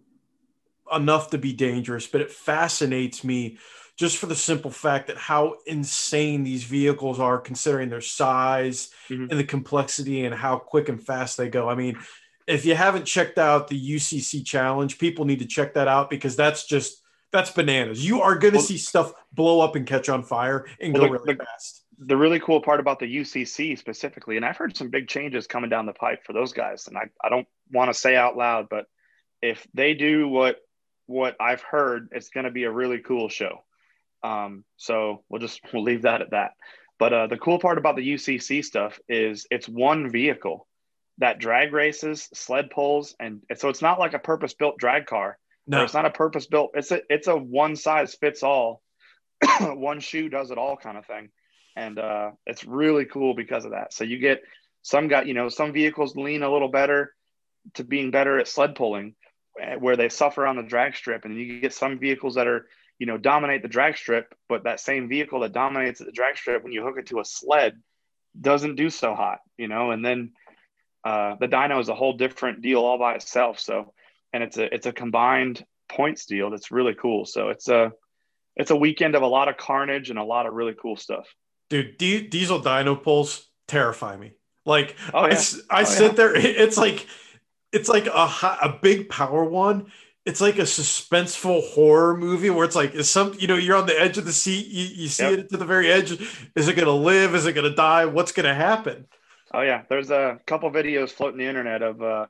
enough 0.93 1.31
to 1.31 1.39
be 1.39 1.53
dangerous, 1.53 2.07
but 2.07 2.21
it 2.21 2.31
fascinates 2.31 3.25
me 3.25 3.59
just 3.99 4.17
for 4.17 4.27
the 4.27 4.37
simple 4.37 4.71
fact 4.71 5.09
that 5.09 5.19
how 5.19 5.57
insane 5.67 6.45
these 6.45 6.63
vehicles 6.63 7.19
are 7.19 7.37
considering 7.37 7.89
their 7.89 8.01
size 8.01 8.91
mm-hmm. 9.09 9.27
and 9.29 9.39
the 9.39 9.45
complexity 9.45 10.25
and 10.25 10.35
how 10.35 10.57
quick 10.57 10.89
and 10.89 11.03
fast 11.03 11.37
they 11.37 11.49
go. 11.49 11.69
I 11.69 11.75
mean, 11.75 11.99
if 12.49 12.65
you 12.65 12.75
haven't 12.75 13.05
checked 13.05 13.39
out 13.39 13.69
the 13.69 13.79
UCC 13.97 14.45
challenge, 14.45 14.99
people 14.99 15.27
need 15.27 15.39
to 15.41 15.47
check 15.47 15.75
that 15.75 15.87
out 15.87 16.09
because 16.09 16.35
that's 16.35 16.67
just 16.67 17.03
that's 17.31 17.51
bananas. 17.51 18.05
You 18.05 18.23
are 18.23 18.37
going 18.37 18.55
to 18.55 18.59
well, 18.59 18.67
see 18.67 18.79
stuff 18.79 19.13
blow 19.33 19.61
up 19.61 19.77
and 19.77 19.87
catch 19.87 20.09
on 20.09 20.23
fire 20.23 20.67
and 20.81 20.95
well, 20.95 21.07
go 21.07 21.13
really 21.13 21.35
the, 21.35 21.45
fast. 21.45 21.85
The 21.99 22.17
really 22.17 22.41
cool 22.41 22.63
part 22.63 22.81
about 22.81 23.01
the 23.01 23.17
UCC 23.19 23.79
specifically, 23.79 24.37
and 24.37 24.47
I've 24.47 24.57
heard 24.57 24.77
some 24.77 24.89
big 24.89 25.09
changes 25.09 25.47
coming 25.47 25.69
down 25.69 25.85
the 25.85 25.93
pipe 25.93 26.25
for 26.25 26.33
those 26.33 26.53
guys, 26.53 26.89
and 26.89 26.97
I, 26.97 27.11
I 27.23 27.29
don't 27.29 27.47
want 27.71 27.93
to 27.93 27.95
say 27.99 28.17
out 28.17 28.37
loud, 28.37 28.69
but 28.71 28.87
if 29.43 29.67
they 29.75 29.95
do 29.95 30.27
what 30.27 30.57
what 31.07 31.37
I've 31.41 31.63
heard, 31.63 32.09
it's 32.13 32.31
going 32.31 32.45
to 32.45 32.51
be 32.51 32.65
a 32.65 32.71
really 32.71 33.01
cool 33.01 33.29
show. 33.29 33.65
Um, 34.23 34.65
so 34.77 35.23
we'll 35.29 35.41
just 35.41 35.61
we'll 35.73 35.83
leave 35.83 36.03
that 36.03 36.23
at 36.23 36.31
that. 36.31 36.53
But 36.99 37.13
uh, 37.13 37.27
the 37.27 37.39
cool 37.39 37.59
part 37.59 37.79
about 37.79 37.97
the 37.97 38.15
UCC 38.15 38.65
stuff 38.65 38.99
is 39.09 39.47
it's 39.51 39.69
one 39.69 40.11
vehicle 40.11 40.68
that 41.19 41.39
drag 41.39 41.73
races, 41.73 42.29
sled 42.33 42.71
pulls, 42.71 43.15
and 43.21 43.43
so 43.57 43.69
it's 43.69 43.83
not 43.83 43.99
like 43.99 44.15
a 44.15 44.19
purpose 44.19 44.55
built 44.55 44.79
drag 44.79 45.07
car. 45.07 45.39
No, 45.67 45.85
it's 45.85 45.95
not 45.95 46.07
a 46.07 46.11
purpose 46.11 46.47
built. 46.47 46.71
It's 46.75 46.91
a 46.91 47.01
it's 47.11 47.29
a 47.29 47.37
one 47.37 47.77
size 47.77 48.15
fits 48.15 48.43
all, 48.43 48.83
one 49.61 50.01
shoe 50.01 50.29
does 50.29 50.51
it 50.51 50.59
all 50.59 50.77
kind 50.77 50.97
of 50.97 51.07
thing, 51.07 51.31
and 51.77 51.99
uh, 51.99 52.31
it's 52.47 52.65
really 52.65 53.05
cool 53.05 53.35
because 53.35 53.65
of 53.65 53.73
that. 53.73 53.93
So 53.93 54.05
you 54.05 54.19
get 54.19 54.43
some 54.83 55.09
got 55.09 55.27
you 55.27 55.35
know 55.35 55.49
some 55.49 55.73
vehicles 55.73 56.17
lean 56.17 56.43
a 56.43 56.53
little 56.53 56.71
better 56.71 57.15
to 57.75 57.85
being 57.85 58.11
better 58.11 58.39
at 58.39 58.49
sled 58.49 58.75
pulling, 58.75 59.15
eh, 59.61 59.75
where 59.75 59.97
they 59.97 60.09
suffer 60.09 60.47
on 60.47 60.57
the 60.57 60.63
drag 60.63 60.97
strip, 60.97 61.25
and 61.25 61.37
you 61.37 61.61
get 61.61 61.75
some 61.75 61.99
vehicles 61.99 62.37
that 62.37 62.47
are 62.47 62.67
you 62.99 63.07
know, 63.07 63.17
dominate 63.17 63.63
the 63.63 63.69
drag 63.69 63.97
strip, 63.97 64.35
but 64.49 64.65
that 64.65 64.81
same 64.81 65.09
vehicle 65.09 65.41
that 65.41 65.53
dominates 65.53 66.01
the 66.01 66.13
drag 66.13 66.37
strip 66.37 66.65
when 66.65 66.73
you 66.73 66.83
hook 66.83 66.99
it 66.99 67.07
to 67.07 67.21
a 67.21 67.25
sled 67.25 67.81
doesn't 68.39 68.77
do 68.77 68.91
so 68.91 69.15
hot, 69.15 69.39
you 69.57 69.69
know, 69.69 69.93
and 69.93 70.05
then 70.05 70.33
uh, 71.05 71.37
the 71.41 71.49
dyno 71.49 71.81
is 71.81 71.89
a 71.89 71.95
whole 71.95 72.15
different 72.15 72.63
deal 72.63 72.81
all 72.81 72.99
by 72.99 73.15
itself. 73.15 73.59
So, 73.59 73.93
and 74.33 74.43
it's 74.43 74.59
a 74.59 74.73
it's 74.75 74.87
a 74.87 74.93
combined 74.93 75.65
points 75.89 76.27
deal 76.27 76.51
that's 76.51 76.71
really 76.71 76.95
cool. 76.95 77.25
So 77.25 77.49
it's 77.49 77.69
a 77.69 77.93
it's 78.57 78.71
a 78.71 78.77
weekend 78.77 79.15
of 79.15 79.23
a 79.23 79.27
lot 79.27 79.49
of 79.49 79.57
carnage 79.57 80.11
and 80.11 80.19
a 80.19 80.25
lot 80.25 80.47
of 80.47 80.55
really 80.55 80.75
cool 80.81 80.97
stuff. 80.97 81.27
Dude, 81.71 81.99
D- 81.99 82.27
diesel 82.27 82.61
dyno 82.61 83.01
pulls 83.01 83.47
terrify 83.67 84.17
me. 84.17 84.33
Like 84.67 84.97
oh, 85.15 85.27
yeah. 85.27 85.41
I, 85.71 85.79
I 85.79 85.83
oh, 85.83 85.85
sit 85.85 86.13
yeah. 86.13 86.17
there, 86.17 86.35
it's 86.37 86.77
like 86.77 87.07
it's 87.73 87.89
like 87.89 88.07
a 88.07 88.11
a 88.63 88.79
big 88.81 89.09
power 89.09 89.45
one 89.45 89.91
it's 90.29 90.43
like 90.43 90.59
a 90.59 90.63
suspenseful 90.63 91.67
horror 91.71 92.15
movie 92.15 92.51
where 92.51 92.67
it's 92.67 92.77
like 92.77 92.95
is 92.95 93.09
some 93.09 93.35
you 93.39 93.47
know 93.47 93.57
you're 93.57 93.77
on 93.77 93.87
the 93.87 93.99
edge 93.99 94.19
of 94.19 94.27
the 94.27 94.33
seat 94.33 94.67
you, 94.67 94.85
you 94.85 95.09
see 95.09 95.23
yep. 95.23 95.39
it 95.39 95.49
to 95.49 95.57
the 95.57 95.65
very 95.65 95.91
edge 95.91 96.13
is 96.55 96.69
it 96.69 96.77
going 96.77 96.85
to 96.85 96.93
live 96.93 97.35
is 97.35 97.47
it 97.47 97.55
going 97.55 97.69
to 97.69 97.75
die 97.75 98.05
what's 98.05 98.33
going 98.33 98.45
to 98.45 98.55
happen 98.55 99.07
oh 99.55 99.61
yeah 99.61 99.83
there's 99.89 100.11
a 100.11 100.39
couple 100.47 100.71
videos 100.71 101.11
floating 101.11 101.39
the 101.39 101.47
internet 101.47 101.83
of 101.83 102.03
uh 102.03 102.27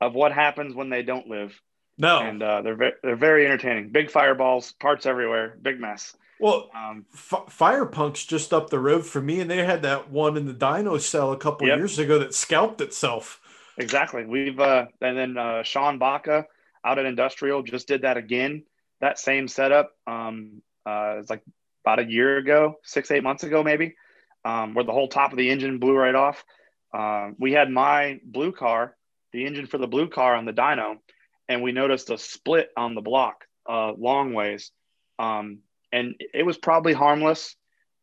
of 0.00 0.14
what 0.14 0.32
happens 0.32 0.74
when 0.74 0.90
they 0.90 1.02
don't 1.02 1.28
live 1.28 1.60
no 1.96 2.18
and 2.18 2.42
uh, 2.42 2.60
they're 2.62 2.76
ve- 2.76 2.98
they're 3.02 3.16
very 3.16 3.44
entertaining 3.44 3.90
big 3.90 4.10
fireballs 4.10 4.72
parts 4.72 5.06
everywhere 5.06 5.56
big 5.62 5.80
mess 5.80 6.16
well 6.40 6.68
um, 6.74 7.06
F- 7.14 7.46
FirePunk's 7.48 8.24
just 8.24 8.52
up 8.52 8.70
the 8.70 8.78
road 8.78 9.06
from 9.06 9.26
me 9.26 9.40
and 9.40 9.50
they 9.50 9.64
had 9.64 9.82
that 9.82 10.10
one 10.10 10.36
in 10.36 10.46
the 10.46 10.54
dyno 10.54 11.00
cell 11.00 11.32
a 11.32 11.36
couple 11.36 11.66
yep. 11.68 11.78
years 11.78 11.98
ago 11.98 12.18
that 12.18 12.34
scalped 12.34 12.80
itself 12.80 13.40
exactly 13.78 14.24
we've 14.24 14.58
uh 14.58 14.86
and 15.00 15.16
then 15.16 15.38
uh 15.38 15.62
sean 15.62 15.98
baca 15.98 16.46
out 16.84 16.98
at 16.98 17.06
Industrial 17.06 17.62
just 17.62 17.88
did 17.88 18.02
that 18.02 18.16
again. 18.16 18.64
That 19.00 19.18
same 19.18 19.48
setup. 19.48 19.92
Um, 20.06 20.62
uh, 20.86 21.16
it's 21.18 21.30
like 21.30 21.42
about 21.84 21.98
a 21.98 22.04
year 22.04 22.36
ago, 22.36 22.78
six 22.82 23.10
eight 23.10 23.22
months 23.22 23.42
ago 23.42 23.62
maybe, 23.62 23.96
um, 24.44 24.74
where 24.74 24.84
the 24.84 24.92
whole 24.92 25.08
top 25.08 25.32
of 25.32 25.38
the 25.38 25.50
engine 25.50 25.78
blew 25.78 25.96
right 25.96 26.14
off. 26.14 26.44
Uh, 26.92 27.30
we 27.38 27.52
had 27.52 27.70
my 27.70 28.20
blue 28.24 28.52
car, 28.52 28.96
the 29.32 29.46
engine 29.46 29.66
for 29.66 29.78
the 29.78 29.86
blue 29.86 30.08
car 30.08 30.34
on 30.34 30.44
the 30.44 30.52
dyno, 30.52 30.96
and 31.48 31.62
we 31.62 31.72
noticed 31.72 32.10
a 32.10 32.18
split 32.18 32.68
on 32.76 32.94
the 32.94 33.00
block 33.00 33.44
uh, 33.68 33.92
long 33.92 34.32
ways. 34.32 34.70
Um, 35.18 35.60
and 35.92 36.14
it 36.32 36.44
was 36.44 36.58
probably 36.58 36.92
harmless. 36.92 37.56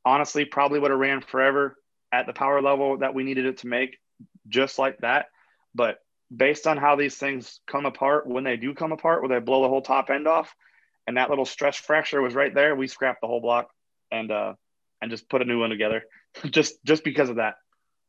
Honestly, 0.04 0.46
probably 0.46 0.80
would 0.80 0.92
have 0.92 1.00
ran 1.00 1.22
forever 1.22 1.78
at 2.12 2.26
the 2.26 2.34
power 2.34 2.62
level 2.62 2.98
that 2.98 3.14
we 3.14 3.24
needed 3.24 3.46
it 3.46 3.60
to 3.60 3.68
make, 3.68 3.98
just 4.48 4.80
like 4.80 4.98
that. 5.00 5.28
But 5.74 6.00
based 6.36 6.68
on 6.68 6.78
how 6.78 6.96
these 6.96 7.16
things 7.16 7.60
come 7.68 7.86
apart, 7.86 8.28
when 8.28 8.44
they 8.44 8.58
do 8.58 8.74
come 8.74 8.92
apart, 8.92 9.22
where 9.22 9.30
they 9.30 9.44
blow 9.44 9.62
the 9.62 9.70
whole 9.70 9.82
top 9.82 10.10
end 10.10 10.28
off, 10.28 10.54
and 11.08 11.18
that 11.18 11.30
little 11.30 11.46
stress 11.46 11.78
fracture 11.78 12.22
was 12.22 12.36
right 12.36 12.54
there, 12.54 12.76
we 12.76 12.88
scrapped 12.88 13.22
the 13.22 13.28
whole 13.28 13.42
block 13.42 13.70
and 14.12 14.32
uh, 14.32 14.54
and 15.02 15.12
just 15.12 15.30
put 15.30 15.42
a 15.42 15.46
new 15.46 15.60
one 15.60 15.70
together, 15.70 16.04
just 16.50 16.84
just 16.84 17.04
because 17.04 17.30
of 17.30 17.38
that. 17.38 17.56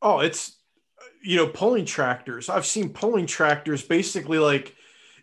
Oh, 0.01 0.20
it's 0.20 0.59
you 1.23 1.37
know 1.37 1.47
pulling 1.47 1.85
tractors. 1.85 2.49
I've 2.49 2.66
seen 2.66 2.91
pulling 2.91 3.27
tractors 3.27 3.83
basically 3.83 4.39
like 4.39 4.75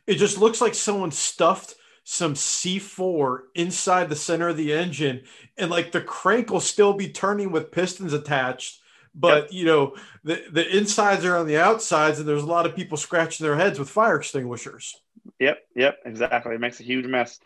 it 0.08 0.16
just 0.16 0.38
looks 0.38 0.62
like 0.62 0.74
someone 0.74 1.12
stuffed 1.12 1.76
some 2.04 2.34
C4 2.34 3.42
inside 3.54 4.10
the 4.10 4.16
center 4.16 4.50
of 4.50 4.58
the 4.58 4.74
engine, 4.74 5.22
and 5.58 5.70
like 5.70 5.92
the 5.92 6.02
crank 6.02 6.50
will 6.50 6.60
still 6.60 6.94
be 6.94 7.10
turning 7.10 7.52
with 7.52 7.72
pistons 7.72 8.14
attached 8.14 8.80
but 9.16 9.44
yep. 9.44 9.52
you 9.52 9.66
know 9.66 9.96
the 10.24 10.44
the 10.52 10.78
insides 10.78 11.26
are 11.26 11.36
on 11.36 11.48
the 11.48 11.58
outsides 11.58 12.20
and 12.20 12.28
there's 12.28 12.44
a 12.44 12.48
lot 12.48 12.66
of 12.66 12.76
people 12.76 12.98
scratching 12.98 13.46
their 13.46 13.56
heads 13.56 13.80
with 13.80 13.90
fire 13.90 14.18
extinguishers 14.18 14.96
yep 15.40 15.60
yep 15.76 15.98
exactly 16.06 16.56
it 16.56 16.62
makes 16.62 16.80
a 16.80 16.84
huge 16.84 17.06
mess 17.06 17.40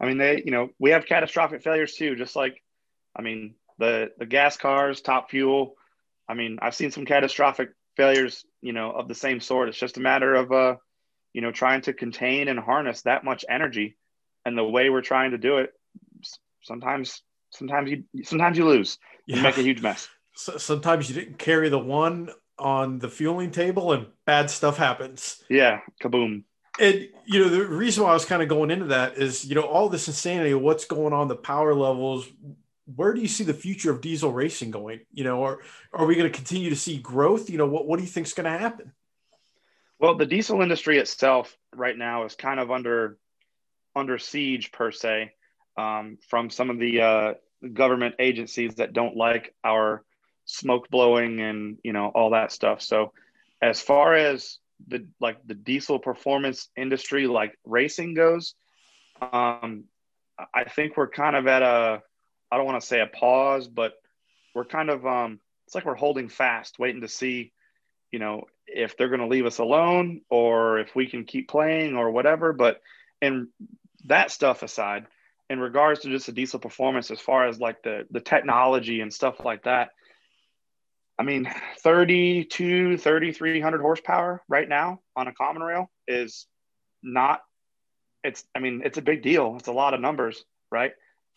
i 0.00 0.06
mean 0.06 0.18
they 0.18 0.42
you 0.44 0.50
know 0.50 0.68
we 0.78 0.90
have 0.90 1.06
catastrophic 1.06 1.62
failures 1.62 1.94
too 1.94 2.16
just 2.16 2.36
like 2.36 2.62
i 3.16 3.22
mean 3.22 3.54
the 3.84 4.10
the 4.18 4.26
gas 4.26 4.56
cars 4.56 5.00
top 5.00 5.30
fuel 5.30 5.74
i 6.28 6.34
mean 6.34 6.58
i've 6.62 6.74
seen 6.74 6.90
some 6.90 7.04
catastrophic 7.04 7.70
failures 7.96 8.44
you 8.60 8.72
know 8.72 8.90
of 8.90 9.08
the 9.08 9.14
same 9.14 9.40
sort 9.40 9.68
it's 9.68 9.78
just 9.78 9.96
a 9.96 10.00
matter 10.00 10.34
of 10.34 10.52
uh 10.52 10.74
you 11.32 11.40
know 11.40 11.52
trying 11.52 11.80
to 11.80 11.92
contain 11.92 12.48
and 12.48 12.58
harness 12.58 13.02
that 13.02 13.24
much 13.24 13.44
energy 13.48 13.96
and 14.44 14.58
the 14.58 14.64
way 14.64 14.90
we're 14.90 15.00
trying 15.00 15.30
to 15.30 15.38
do 15.38 15.58
it 15.58 15.70
sometimes 16.62 17.22
sometimes 17.50 17.90
you 17.90 18.04
sometimes 18.24 18.58
you 18.58 18.66
lose 18.66 18.98
you 19.26 19.36
yeah. 19.36 19.42
make 19.42 19.58
a 19.58 19.62
huge 19.62 19.82
mess 19.82 20.08
so 20.34 20.56
sometimes 20.56 21.08
you 21.08 21.14
didn't 21.14 21.38
carry 21.38 21.68
the 21.68 21.78
one 21.78 22.30
on 22.58 22.98
the 22.98 23.08
fueling 23.08 23.50
table 23.50 23.92
and 23.92 24.06
bad 24.24 24.50
stuff 24.50 24.76
happens. 24.76 25.42
Yeah, 25.48 25.80
kaboom. 26.02 26.44
And 26.80 27.08
you 27.24 27.40
know 27.40 27.48
the 27.48 27.66
reason 27.66 28.02
why 28.02 28.10
I 28.10 28.14
was 28.14 28.24
kind 28.24 28.42
of 28.42 28.48
going 28.48 28.70
into 28.70 28.86
that 28.86 29.16
is 29.16 29.44
you 29.44 29.54
know 29.54 29.62
all 29.62 29.88
this 29.88 30.08
insanity, 30.08 30.54
what's 30.54 30.84
going 30.84 31.12
on, 31.12 31.28
the 31.28 31.36
power 31.36 31.74
levels. 31.74 32.28
Where 32.86 33.14
do 33.14 33.20
you 33.20 33.28
see 33.28 33.44
the 33.44 33.54
future 33.54 33.90
of 33.90 34.00
diesel 34.00 34.32
racing 34.32 34.70
going? 34.70 35.00
You 35.12 35.24
know, 35.24 35.40
or 35.40 35.62
are 35.92 36.06
we 36.06 36.16
going 36.16 36.30
to 36.30 36.36
continue 36.36 36.70
to 36.70 36.76
see 36.76 36.98
growth? 36.98 37.48
You 37.48 37.58
know, 37.58 37.66
what 37.66 37.86
what 37.86 37.96
do 37.98 38.02
you 38.02 38.10
think 38.10 38.26
is 38.26 38.34
going 38.34 38.50
to 38.50 38.58
happen? 38.58 38.92
Well, 39.98 40.16
the 40.16 40.26
diesel 40.26 40.60
industry 40.60 40.98
itself 40.98 41.56
right 41.74 41.96
now 41.96 42.24
is 42.24 42.34
kind 42.34 42.60
of 42.60 42.70
under 42.70 43.16
under 43.96 44.18
siege 44.18 44.72
per 44.72 44.90
se 44.90 45.32
um, 45.76 46.18
from 46.28 46.50
some 46.50 46.70
of 46.70 46.78
the 46.78 47.00
uh, 47.00 47.34
government 47.72 48.16
agencies 48.18 48.74
that 48.76 48.92
don't 48.92 49.16
like 49.16 49.54
our 49.64 50.04
smoke 50.44 50.88
blowing 50.90 51.40
and 51.40 51.78
you 51.82 51.92
know 51.92 52.08
all 52.08 52.30
that 52.30 52.52
stuff 52.52 52.82
so 52.82 53.12
as 53.62 53.80
far 53.80 54.14
as 54.14 54.58
the 54.88 55.06
like 55.20 55.38
the 55.46 55.54
diesel 55.54 55.98
performance 55.98 56.68
industry 56.76 57.26
like 57.26 57.58
racing 57.64 58.12
goes 58.12 58.54
um 59.32 59.84
i 60.52 60.64
think 60.64 60.96
we're 60.96 61.08
kind 61.08 61.34
of 61.34 61.46
at 61.46 61.62
a 61.62 62.02
i 62.54 62.56
don't 62.56 62.66
want 62.66 62.80
to 62.80 62.86
say 62.86 63.00
a 63.00 63.06
pause 63.06 63.68
but 63.68 63.94
we're 64.54 64.64
kind 64.64 64.90
of 64.90 65.06
um 65.06 65.40
it's 65.66 65.74
like 65.74 65.84
we're 65.84 65.94
holding 65.94 66.28
fast 66.28 66.78
waiting 66.78 67.00
to 67.00 67.08
see 67.08 67.52
you 68.10 68.18
know 68.18 68.44
if 68.66 68.96
they're 68.96 69.08
going 69.08 69.20
to 69.20 69.26
leave 69.26 69.46
us 69.46 69.58
alone 69.58 70.22
or 70.30 70.78
if 70.78 70.94
we 70.96 71.06
can 71.06 71.24
keep 71.24 71.48
playing 71.48 71.96
or 71.96 72.10
whatever 72.10 72.52
but 72.52 72.80
and 73.20 73.48
that 74.06 74.30
stuff 74.30 74.62
aside 74.62 75.06
in 75.50 75.60
regards 75.60 76.00
to 76.00 76.08
just 76.08 76.26
the 76.26 76.32
diesel 76.32 76.58
performance 76.58 77.10
as 77.10 77.20
far 77.20 77.46
as 77.46 77.60
like 77.60 77.82
the 77.82 78.06
the 78.10 78.20
technology 78.20 79.00
and 79.00 79.12
stuff 79.12 79.44
like 79.44 79.64
that 79.64 79.90
I 81.18 81.22
mean, 81.22 81.48
32, 81.80 82.98
3,300 82.98 83.80
horsepower 83.80 84.42
right 84.48 84.68
now 84.68 85.00
on 85.16 85.28
a 85.28 85.32
common 85.32 85.62
rail 85.62 85.90
is 86.08 86.46
not, 87.02 87.42
it's, 88.22 88.44
I 88.54 88.58
mean, 88.58 88.82
it's 88.84 88.98
a 88.98 89.02
big 89.02 89.22
deal. 89.22 89.56
It's 89.56 89.68
a 89.68 89.72
lot 89.72 89.94
of 89.94 90.00
numbers, 90.00 90.44
right? 90.70 90.92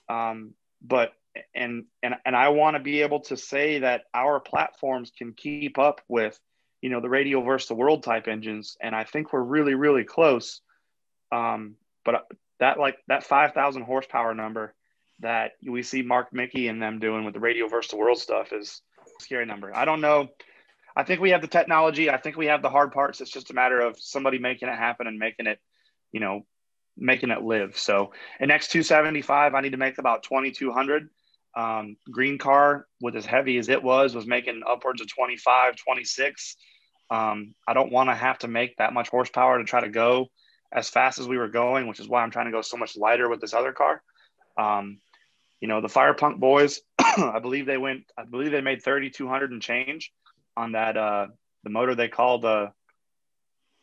Um, 0.10 0.54
but 0.82 1.14
and 1.54 1.86
and 2.02 2.16
and 2.26 2.36
I 2.36 2.50
want 2.50 2.76
to 2.76 2.82
be 2.82 3.02
able 3.02 3.22
to 3.22 3.38
say 3.38 3.80
that 3.80 4.04
our 4.14 4.40
platforms 4.40 5.12
can 5.16 5.34
keep 5.34 5.78
up 5.78 6.02
with, 6.08 6.40
you 6.82 6.90
know, 6.90 7.02
the 7.02 7.10
radial 7.10 7.44
versus 7.44 7.68
the 7.68 7.76
world 7.76 8.04
type 8.04 8.28
engines, 8.28 8.78
and 8.82 8.96
I 8.96 9.04
think 9.04 9.34
we're 9.34 9.42
really 9.42 9.76
really 9.76 10.04
close. 10.04 10.62
Um, 11.32 11.76
but 12.06 12.28
that 12.60 12.80
like 12.80 12.98
that 13.08 13.24
five 13.24 13.54
thousand 13.54 13.84
horsepower 13.84 14.34
number 14.34 14.74
that 15.20 15.54
we 15.66 15.84
see 15.84 16.02
Mark 16.02 16.32
Micke 16.32 16.70
and 16.70 16.82
them 16.82 17.00
doing 17.00 17.26
with 17.26 17.34
the 17.34 17.40
radial 17.40 17.70
versus 17.70 17.92
the 17.92 17.98
world 17.98 18.20
stuff 18.20 18.54
is 18.54 18.82
scary 19.20 19.46
number. 19.46 19.76
I 19.76 19.86
don't 19.86 20.02
know. 20.02 20.30
I 20.96 21.04
think 21.04 21.22
we 21.22 21.32
have 21.32 21.42
the 21.42 21.48
technology. 21.48 22.10
I 22.10 22.18
think 22.18 22.38
we 22.38 22.48
have 22.48 22.62
the 22.62 22.70
hard 22.70 22.92
parts. 22.92 23.22
It's 23.22 23.32
just 23.32 23.52
a 23.52 23.54
matter 23.54 23.80
of 23.80 24.00
somebody 24.00 24.40
making 24.40 24.70
it 24.70 24.78
happen 24.78 25.08
and 25.08 25.20
making 25.20 25.48
it, 25.48 25.60
you 26.12 26.20
know, 26.20 26.46
making 26.98 27.32
it 27.32 27.42
live. 27.42 27.78
So 27.78 28.12
an 28.40 28.50
X275, 28.50 29.54
I 29.54 29.62
need 29.62 29.72
to 29.72 29.78
make 29.78 29.98
about 29.98 30.24
2,200. 30.24 31.10
Um, 31.56 31.98
green 32.12 32.38
car 32.38 32.86
with 33.02 33.16
as 33.16 33.26
heavy 33.26 33.58
as 33.58 33.68
it 33.68 33.82
was 33.82 34.14
was 34.14 34.28
making 34.28 34.62
upwards 34.70 35.02
of 35.02 35.08
25 35.12 35.76
26 35.76 36.56
um, 37.10 37.56
i 37.68 37.74
don't 37.74 37.92
want 37.92 38.10
to 38.10 38.14
have 38.14 38.38
to 38.40 38.48
make 38.48 38.78
that 38.78 38.94
much 38.94 39.10
horsepower 39.10 39.58
to 39.58 39.64
try 39.64 39.82
to 39.82 39.90
go 39.90 40.28
as 40.72 40.88
fast 40.88 41.18
as 41.18 41.28
we 41.28 41.36
were 41.36 41.48
going 41.48 41.88
which 41.88 42.00
is 42.00 42.08
why 42.08 42.22
i'm 42.22 42.30
trying 42.30 42.46
to 42.46 42.52
go 42.52 42.62
so 42.62 42.78
much 42.78 42.96
lighter 42.96 43.28
with 43.28 43.42
this 43.42 43.56
other 43.56 43.72
car 43.72 44.04
um, 44.60 45.00
you 45.60 45.68
know 45.68 45.82
the 45.82 45.88
FirePunk 45.88 46.38
boys 46.38 46.80
i 47.00 47.40
believe 47.42 47.66
they 47.66 47.78
went 47.78 48.04
i 48.16 48.24
believe 48.24 48.52
they 48.52 48.62
made 48.62 48.84
3200 48.84 49.52
and 49.52 49.62
change 49.62 50.12
on 50.56 50.74
that 50.74 50.96
uh 50.96 51.26
the 51.64 51.72
motor 51.72 51.96
they 51.96 52.08
called 52.08 52.44
the 52.44 52.72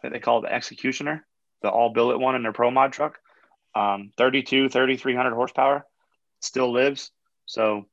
they 0.03 0.21
called 0.21 0.45
the 0.45 0.53
executioner 0.53 1.27
the 1.65 1.69
all 1.69 1.91
billet 1.91 2.19
one 2.19 2.37
in 2.37 2.45
their 2.45 2.53
pro 2.53 2.71
mod 2.71 2.93
truck 2.93 3.19
um 3.75 4.13
32 4.17 4.69
3300 4.69 5.35
horsepower 5.35 5.85
still 6.41 6.73
lives 6.73 7.11
so, 7.47 7.87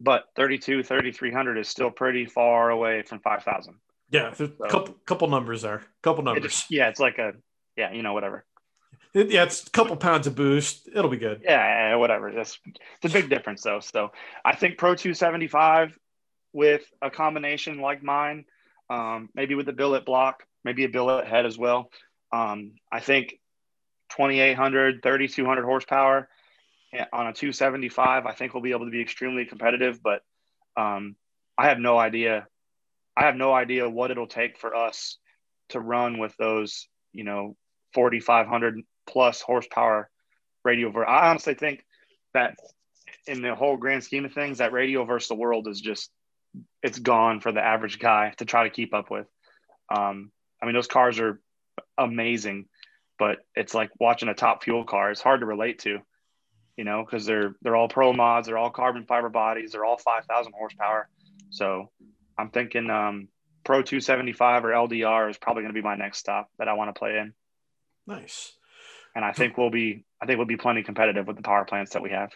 but 0.00 0.24
32, 0.36 0.82
3,300 0.82 1.58
is 1.58 1.68
still 1.68 1.90
pretty 1.90 2.26
far 2.26 2.70
away 2.70 3.02
from 3.02 3.20
5,000. 3.20 3.74
Yeah, 4.10 4.30
there's 4.30 4.50
so, 4.50 4.64
a 4.64 4.68
couple, 4.68 4.94
couple 5.06 5.28
numbers 5.28 5.62
there. 5.62 5.82
Couple 6.02 6.24
numbers. 6.24 6.66
It 6.70 6.74
yeah, 6.74 6.88
it's 6.88 7.00
like 7.00 7.18
a, 7.18 7.32
yeah, 7.76 7.92
you 7.92 8.02
know, 8.02 8.12
whatever. 8.12 8.44
It, 9.14 9.30
yeah, 9.30 9.44
it's 9.44 9.66
a 9.66 9.70
couple 9.70 9.96
pounds 9.96 10.26
of 10.26 10.34
boost. 10.34 10.88
It'll 10.94 11.10
be 11.10 11.16
good. 11.16 11.42
Yeah, 11.44 11.94
whatever. 11.96 12.32
That's 12.32 12.58
it's 13.02 13.14
a 13.14 13.18
big 13.20 13.28
difference 13.28 13.62
though. 13.62 13.80
So 13.80 14.12
I 14.44 14.54
think 14.54 14.78
Pro 14.78 14.94
275 14.94 15.96
with 16.52 16.82
a 17.02 17.10
combination 17.10 17.80
like 17.80 18.02
mine, 18.02 18.44
um, 18.88 19.28
maybe 19.34 19.54
with 19.54 19.68
a 19.68 19.72
billet 19.72 20.04
block, 20.04 20.44
maybe 20.64 20.84
a 20.84 20.88
billet 20.88 21.26
head 21.26 21.46
as 21.46 21.58
well. 21.58 21.90
Um, 22.32 22.72
I 22.90 23.00
think 23.00 23.38
2800, 24.10 25.02
3200 25.02 25.64
horsepower 25.64 26.28
on 27.12 27.26
a 27.28 27.32
275, 27.32 28.26
I 28.26 28.32
think 28.32 28.52
we'll 28.52 28.62
be 28.62 28.72
able 28.72 28.86
to 28.86 28.90
be 28.90 29.00
extremely 29.00 29.44
competitive. 29.44 30.00
But 30.02 30.22
um, 30.76 31.16
I 31.56 31.68
have 31.68 31.78
no 31.78 31.98
idea. 31.98 32.46
I 33.16 33.24
have 33.24 33.36
no 33.36 33.52
idea 33.52 33.88
what 33.88 34.10
it'll 34.10 34.26
take 34.26 34.58
for 34.58 34.74
us 34.74 35.18
to 35.70 35.80
run 35.80 36.18
with 36.18 36.34
those, 36.36 36.88
you 37.12 37.24
know, 37.24 37.56
4,500 37.94 38.82
plus 39.06 39.40
horsepower 39.40 40.10
radial. 40.64 40.90
Ver- 40.90 41.06
I 41.06 41.30
honestly 41.30 41.54
think 41.54 41.84
that 42.34 42.56
in 43.26 43.42
the 43.42 43.54
whole 43.54 43.76
grand 43.76 44.04
scheme 44.04 44.24
of 44.24 44.32
things, 44.32 44.58
that 44.58 44.72
radial 44.72 45.04
versus 45.04 45.28
the 45.28 45.34
world 45.34 45.68
is 45.68 45.80
just 45.80 46.10
it's 46.82 46.98
gone 46.98 47.40
for 47.40 47.52
the 47.52 47.64
average 47.64 47.98
guy 47.98 48.32
to 48.38 48.44
try 48.44 48.64
to 48.64 48.70
keep 48.70 48.94
up 48.94 49.10
with. 49.10 49.26
Um, 49.94 50.32
I 50.62 50.66
mean, 50.66 50.74
those 50.74 50.86
cars 50.86 51.18
are 51.20 51.40
amazing, 52.04 52.66
but 53.18 53.38
it's 53.54 53.74
like 53.74 53.90
watching 54.00 54.28
a 54.28 54.34
top 54.34 54.64
fuel 54.64 54.84
car. 54.84 55.10
It's 55.10 55.20
hard 55.20 55.40
to 55.40 55.46
relate 55.46 55.80
to 55.80 56.00
you 56.80 56.84
know, 56.84 57.04
because 57.04 57.26
they're 57.26 57.54
they're 57.60 57.76
all 57.76 57.88
pro 57.88 58.14
mods, 58.14 58.46
they're 58.46 58.56
all 58.56 58.70
carbon 58.70 59.04
fiber 59.04 59.28
bodies, 59.28 59.72
they're 59.72 59.84
all 59.84 59.98
five 59.98 60.24
thousand 60.24 60.54
horsepower. 60.56 61.10
So 61.50 61.90
I'm 62.38 62.48
thinking 62.48 62.88
um, 62.88 63.28
Pro 63.64 63.82
275 63.82 64.64
or 64.64 64.68
LDR 64.68 65.28
is 65.28 65.36
probably 65.36 65.62
going 65.62 65.74
to 65.74 65.78
be 65.78 65.84
my 65.84 65.96
next 65.96 66.18
stop 66.18 66.48
that 66.58 66.68
I 66.68 66.72
want 66.72 66.94
to 66.94 66.98
play 66.98 67.18
in. 67.18 67.34
Nice. 68.06 68.52
And 69.14 69.26
I 69.26 69.32
think 69.32 69.58
we'll 69.58 69.70
be 69.70 70.04
I 70.22 70.26
think 70.26 70.38
we'll 70.38 70.46
be 70.46 70.56
plenty 70.56 70.82
competitive 70.82 71.26
with 71.26 71.36
the 71.36 71.42
power 71.42 71.66
plants 71.66 71.92
that 71.92 72.02
we 72.02 72.12
have. 72.12 72.30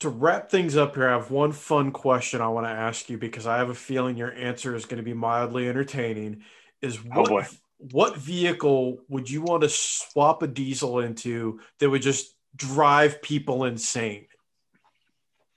To 0.00 0.08
wrap 0.08 0.50
things 0.50 0.74
up 0.74 0.94
here, 0.94 1.06
I 1.06 1.12
have 1.12 1.30
one 1.30 1.52
fun 1.52 1.90
question 1.90 2.40
I 2.40 2.48
want 2.48 2.66
to 2.66 2.70
ask 2.70 3.10
you 3.10 3.18
because 3.18 3.46
I 3.46 3.58
have 3.58 3.68
a 3.68 3.74
feeling 3.74 4.16
your 4.16 4.32
answer 4.32 4.74
is 4.74 4.86
going 4.86 4.98
to 4.98 5.02
be 5.02 5.12
mildly 5.12 5.68
entertaining. 5.68 6.44
Is 6.80 6.98
oh, 7.14 7.20
what 7.20 7.46
oh 7.46 7.56
what 7.78 8.16
vehicle 8.16 9.00
would 9.08 9.30
you 9.30 9.42
want 9.42 9.62
to 9.62 9.68
swap 9.68 10.42
a 10.42 10.46
diesel 10.46 11.00
into 11.00 11.60
that 11.78 11.90
would 11.90 12.02
just 12.02 12.34
drive 12.54 13.20
people 13.22 13.64
insane. 13.64 14.26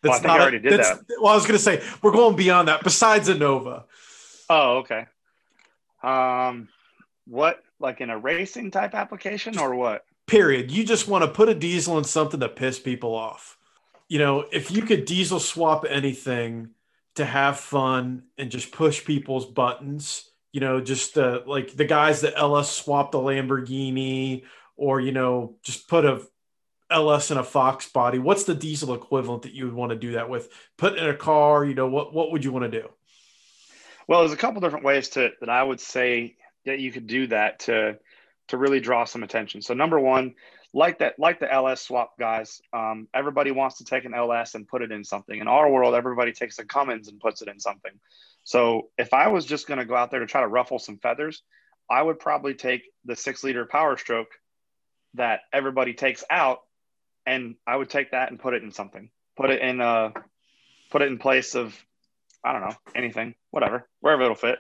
That's 0.02 0.22
well, 0.22 0.32
I 0.32 0.38
not. 0.38 0.42
already 0.42 0.60
did 0.60 0.80
that. 0.80 1.00
Well, 1.20 1.32
I 1.32 1.36
was 1.36 1.44
going 1.44 1.58
to 1.58 1.64
say 1.64 1.82
we're 2.02 2.12
going 2.12 2.36
beyond 2.36 2.68
that. 2.68 2.84
Besides 2.84 3.30
a 3.30 3.36
Nova. 3.36 3.86
Oh, 4.50 4.78
okay. 4.78 5.06
Um, 6.02 6.70
what 7.26 7.62
like 7.80 8.02
in 8.02 8.10
a 8.10 8.18
racing 8.18 8.72
type 8.72 8.94
application 8.96 9.58
or 9.58 9.76
what? 9.76 10.06
Period. 10.28 10.72
You 10.72 10.86
just 10.86 11.08
want 11.08 11.24
to 11.24 11.32
put 11.32 11.50
a 11.50 11.56
diesel 11.56 11.98
in 11.98 12.04
something 12.04 12.40
to 12.40 12.50
piss 12.50 12.80
people 12.80 13.14
off. 13.14 13.58
You 14.08 14.20
know, 14.20 14.46
if 14.52 14.72
you 14.72 14.84
could 14.84 15.06
diesel 15.06 15.40
swap 15.40 15.86
anything 15.88 16.70
to 17.16 17.26
have 17.26 17.60
fun 17.60 18.24
and 18.38 18.50
just 18.50 18.72
push 18.72 19.04
people's 19.04 19.46
buttons, 19.46 20.29
you 20.52 20.60
know, 20.60 20.82
just 20.82 21.18
uh, 21.18 21.42
like 21.46 21.76
the 21.76 21.86
guys 21.86 22.22
that 22.22 22.38
LS 22.38 22.72
swapped 22.72 23.12
the 23.12 23.20
Lamborghini, 23.20 24.44
or 24.76 25.00
you 25.00 25.12
know, 25.12 25.56
just 25.64 25.88
put 25.88 26.06
a 26.06 26.22
LS 26.90 27.32
in 27.32 27.38
a 27.38 27.44
Fox 27.44 27.88
body, 27.90 28.18
what's 28.18 28.46
the 28.46 28.56
diesel 28.56 28.94
equivalent 28.94 29.44
that 29.44 29.54
you 29.54 29.66
would 29.66 29.74
want 29.74 29.92
to 29.92 29.96
do 29.96 30.14
that 30.14 30.30
with? 30.30 30.50
Put 30.78 30.98
in 30.98 31.08
a 31.08 31.16
car, 31.16 31.64
you 31.64 31.76
know, 31.76 31.88
what 31.88 32.14
what 32.14 32.32
would 32.32 32.44
you 32.44 32.52
want 32.52 32.72
to 32.72 32.82
do? 32.82 32.90
Well, 34.08 34.22
there's 34.22 34.34
a 34.34 34.38
couple 34.38 34.62
different 34.62 34.86
ways 34.86 35.10
to 35.10 35.32
that 35.40 35.50
I 35.50 35.62
would 35.62 35.80
say 35.80 36.36
that 36.66 36.80
you 36.80 36.92
could 36.92 37.08
do 37.08 37.28
that 37.28 37.60
to 37.62 38.00
to 38.48 38.58
really 38.58 38.80
draw 38.80 39.06
some 39.06 39.22
attention. 39.22 39.62
So 39.62 39.76
number 39.76 40.00
one, 40.00 40.34
like 40.74 41.00
that, 41.00 41.20
like 41.20 41.40
the 41.40 41.52
LS 41.52 41.82
swap 41.82 42.18
guys, 42.20 42.62
um, 42.74 43.08
everybody 43.14 43.52
wants 43.52 43.78
to 43.78 43.84
take 43.84 44.06
an 44.06 44.14
LS 44.14 44.56
and 44.56 44.68
put 44.68 44.82
it 44.82 44.92
in 44.92 45.04
something. 45.04 45.40
In 45.40 45.48
our 45.48 45.70
world, 45.70 45.94
everybody 45.94 46.32
takes 46.32 46.58
a 46.58 46.66
Cummins 46.66 47.08
and 47.08 47.20
puts 47.20 47.42
it 47.44 47.48
in 47.48 47.60
something. 47.60 47.92
So 48.50 48.90
if 48.98 49.14
I 49.14 49.28
was 49.28 49.46
just 49.46 49.68
going 49.68 49.78
to 49.78 49.86
go 49.86 49.96
out 49.96 50.10
there 50.10 50.22
to 50.22 50.26
try 50.26 50.42
to 50.42 50.48
ruffle 50.48 50.80
some 50.80 50.98
feathers, 50.98 51.44
I 51.88 52.02
would 52.02 52.18
probably 52.18 52.56
take 52.56 52.82
the 53.06 53.16
six 53.16 53.44
liter 53.44 53.64
Power 53.68 53.96
Stroke 53.96 54.32
that 55.14 55.42
everybody 55.54 55.94
takes 55.94 56.24
out 56.32 56.62
and 57.28 57.58
I 57.68 57.76
would 57.76 57.92
take 57.92 58.10
that 58.10 58.32
and 58.32 58.40
put 58.40 58.56
it 58.56 58.64
in 58.64 58.72
something. 58.72 59.12
Put 59.38 59.52
it 59.52 59.62
in 59.62 59.82
a, 59.82 60.14
put 60.90 61.04
it 61.04 61.10
in 61.10 61.20
place 61.20 61.54
of 61.54 61.80
I 62.44 62.54
don't 62.54 62.62
know, 62.62 62.76
anything, 62.96 63.36
whatever, 63.52 63.88
wherever 64.00 64.24
it'll 64.24 64.36
fit. 64.36 64.58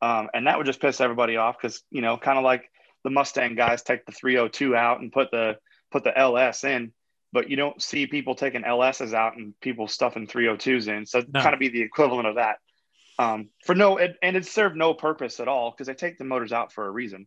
Um, 0.00 0.28
and 0.32 0.46
that 0.46 0.56
would 0.56 0.66
just 0.66 0.80
piss 0.80 1.00
everybody 1.00 1.36
off 1.36 1.56
because 1.60 1.82
you 1.90 2.02
know, 2.02 2.16
kind 2.16 2.38
of 2.38 2.44
like 2.44 2.70
the 3.02 3.10
Mustang 3.10 3.56
guys 3.56 3.82
take 3.82 4.06
the 4.06 4.12
302 4.12 4.76
out 4.76 5.00
and 5.00 5.10
put 5.10 5.32
the 5.32 5.56
put 5.90 6.04
the 6.04 6.16
LS 6.16 6.62
in, 6.62 6.92
but 7.32 7.50
you 7.50 7.56
don't 7.56 7.82
see 7.82 8.06
people 8.06 8.36
taking 8.36 8.62
LSs 8.62 9.12
out 9.12 9.36
and 9.36 9.58
people 9.60 9.88
stuffing 9.88 10.28
302s 10.28 10.86
in. 10.86 11.04
So 11.04 11.24
no. 11.28 11.42
kind 11.42 11.52
of 11.52 11.58
be 11.58 11.70
the 11.70 11.82
equivalent 11.82 12.28
of 12.28 12.36
that. 12.36 12.58
Um, 13.18 13.50
for 13.64 13.74
no, 13.74 13.98
and 13.98 14.36
it 14.36 14.46
served 14.46 14.76
no 14.76 14.94
purpose 14.94 15.38
at 15.40 15.48
all 15.48 15.70
because 15.70 15.86
they 15.86 15.94
take 15.94 16.18
the 16.18 16.24
motors 16.24 16.52
out 16.52 16.72
for 16.72 16.86
a 16.86 16.90
reason. 16.90 17.26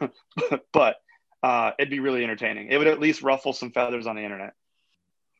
but 0.72 0.96
uh, 1.42 1.72
it'd 1.78 1.90
be 1.90 2.00
really 2.00 2.24
entertaining. 2.24 2.68
It 2.68 2.78
would 2.78 2.86
at 2.86 3.00
least 3.00 3.22
ruffle 3.22 3.52
some 3.52 3.70
feathers 3.70 4.06
on 4.06 4.16
the 4.16 4.22
internet. 4.22 4.54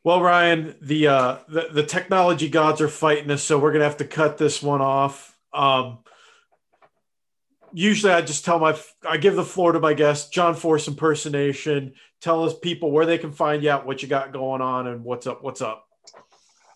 Well, 0.03 0.21
Ryan, 0.21 0.75
the 0.81 1.07
uh, 1.07 1.37
the, 1.47 1.69
the 1.71 1.83
technology 1.83 2.47
gods 2.47 2.79
are 2.79 2.87
fighting 2.87 3.31
us, 3.31 3.41
so 3.41 3.57
we're 3.57 3.71
gonna 3.71 3.85
have 3.85 3.97
to 3.97 4.05
cut 4.05 4.37
this 4.37 4.61
one 4.61 4.81
off. 4.81 5.35
Um, 5.51 5.99
usually, 7.73 8.13
I 8.13 8.21
just 8.21 8.45
tell 8.45 8.59
my 8.59 8.77
I 9.07 9.17
give 9.17 9.35
the 9.35 9.43
floor 9.43 9.71
to 9.71 9.79
my 9.79 9.95
guest, 9.95 10.31
John 10.31 10.53
Force 10.53 10.87
impersonation. 10.87 11.95
Tell 12.21 12.43
us 12.43 12.53
people 12.57 12.91
where 12.91 13.07
they 13.07 13.17
can 13.17 13.31
find 13.31 13.63
you 13.63 13.71
out, 13.71 13.87
what 13.87 14.03
you 14.03 14.07
got 14.07 14.31
going 14.31 14.61
on, 14.61 14.85
and 14.85 15.03
what's 15.03 15.25
up. 15.25 15.43
What's 15.43 15.61
up? 15.61 15.87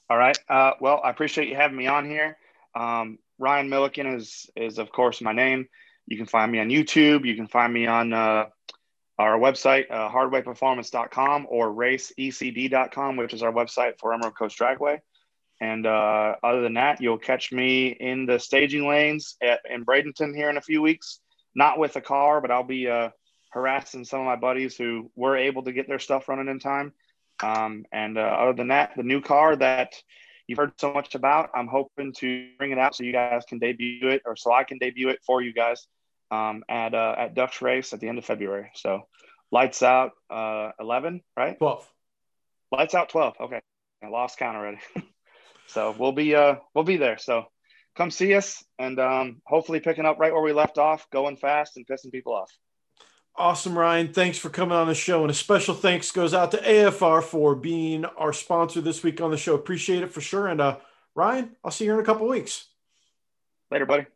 All 0.10 0.18
right. 0.18 0.38
Uh, 0.49 0.72
well, 0.82 0.99
I 1.03 1.12
appreciate 1.12 1.49
you 1.49 1.55
having 1.55 1.78
me 1.78 1.86
on 1.86 2.10
here. 2.10 2.36
Um, 2.76 3.20
Ryan 3.38 3.70
Milliken 3.70 4.07
is 4.07 4.49
is 4.55 4.78
of 4.78 4.91
course 4.91 5.22
my 5.22 5.34
name. 5.34 5.67
You 6.07 6.17
can 6.17 6.26
find 6.26 6.51
me 6.51 6.59
on 6.59 6.70
YouTube. 6.70 7.26
You 7.26 7.36
can 7.36 7.47
find 7.47 7.72
me 7.72 7.86
on 7.86 8.13
uh, 8.13 8.45
our 9.20 9.38
website, 9.38 9.91
uh, 9.91 10.09
hardwayperformance.com 10.09 11.47
or 11.49 11.70
raceecd.com, 11.72 13.17
which 13.17 13.34
is 13.34 13.43
our 13.43 13.51
website 13.51 13.99
for 13.99 14.13
Emerald 14.13 14.36
Coast 14.36 14.57
Dragway. 14.57 14.99
And 15.61 15.86
uh, 15.86 16.36
other 16.41 16.61
than 16.61 16.76
that, 16.76 17.01
you'll 17.01 17.17
catch 17.17 17.51
me 17.51 17.89
in 17.89 18.26
the 18.26 18.39
staging 18.39 18.88
lanes 18.88 19.36
at, 19.41 19.59
in 19.70 19.86
Bradenton 19.86 20.34
here 20.34 20.49
in 20.49 20.57
a 20.57 20.61
few 20.61 20.82
weeks. 20.82 21.20
Not 21.53 21.78
with 21.78 21.95
a 21.97 22.01
car, 22.01 22.39
but 22.39 22.49
I'll 22.49 22.63
be 22.63 22.88
uh, 22.88 23.09
harassing 23.49 24.05
some 24.05 24.22
of 24.22 24.26
my 24.26 24.38
buddies 24.38 24.78
who 24.78 25.11
were 25.15 25.36
able 25.36 25.63
to 25.63 25.74
get 25.74 25.88
their 25.88 25.99
stuff 25.99 26.30
running 26.30 26.47
in 26.47 26.59
time. 26.59 26.93
Um, 27.43 27.86
and 27.91 28.17
uh, 28.17 28.22
other 28.22 28.53
than 28.53 28.70
that, 28.70 28.93
the 28.95 29.03
new 29.03 29.22
car 29.22 29.55
that 29.57 29.95
you've 30.50 30.58
heard 30.58 30.74
so 30.78 30.91
much 30.91 31.14
about, 31.14 31.52
I'm 31.54 31.68
hoping 31.68 32.12
to 32.14 32.50
bring 32.58 32.72
it 32.72 32.80
out 32.80 32.95
so 32.95 33.04
you 33.04 33.14
guys 33.14 33.43
can 33.47 33.60
debut 33.60 34.10
it, 34.10 34.24
or 34.26 34.36
so 34.36 34.52
I 34.52 34.64
can 34.64 34.80
debut 34.80 35.10
it 35.10 35.20
for 35.26 35.41
you 35.41 35.54
guys 35.54 35.88
um, 36.32 36.64
at 36.68 36.95
uh, 36.95 37.16
at 37.18 37.36
Ducks 37.36 37.62
Race 37.62 37.93
at 37.93 38.00
the 38.00 38.08
end 38.08 38.18
of 38.18 38.26
February. 38.26 38.72
So 38.74 39.08
lights 39.52 39.84
out 39.84 40.12
uh, 40.30 40.72
11, 40.80 41.22
right? 41.38 41.58
12. 41.58 41.88
Lights 42.72 42.95
out 42.95 43.10
12. 43.10 43.36
Okay. 43.41 43.62
I 44.04 44.08
lost 44.08 44.38
count 44.39 44.58
already. 44.58 44.80
so 45.68 45.95
we'll 45.97 46.14
be 46.14 46.34
uh 46.34 46.56
we'll 46.74 46.84
be 46.84 46.97
there. 46.97 47.18
So 47.18 47.45
come 47.95 48.12
see 48.12 48.34
us 48.34 48.64
and 48.80 49.00
um, 49.00 49.41
hopefully 49.45 49.82
picking 49.82 50.06
up 50.06 50.20
right 50.20 50.34
where 50.34 50.41
we 50.41 50.54
left 50.54 50.78
off, 50.78 51.10
going 51.12 51.38
fast 51.38 51.78
and 51.78 51.86
pissing 51.86 52.12
people 52.12 52.34
off. 52.34 52.52
Awesome, 53.39 53.77
Ryan. 53.77 54.11
Thanks 54.11 54.37
for 54.37 54.49
coming 54.49 54.75
on 54.75 54.87
the 54.87 54.93
show. 54.93 55.21
And 55.21 55.31
a 55.31 55.33
special 55.33 55.73
thanks 55.73 56.11
goes 56.11 56.33
out 56.33 56.51
to 56.51 56.57
AFR 56.57 57.23
for 57.23 57.55
being 57.55 58.03
our 58.03 58.33
sponsor 58.33 58.81
this 58.81 59.01
week 59.01 59.21
on 59.21 59.31
the 59.31 59.37
show. 59.37 59.55
Appreciate 59.55 60.03
it 60.03 60.11
for 60.11 60.19
sure. 60.19 60.47
And 60.47 60.59
uh, 60.59 60.75
Ryan, 61.15 61.55
I'll 61.63 61.71
see 61.71 61.85
you 61.85 61.93
in 61.93 62.01
a 62.01 62.03
couple 62.03 62.27
weeks. 62.27 62.65
Later, 63.71 63.85
buddy. 63.85 64.07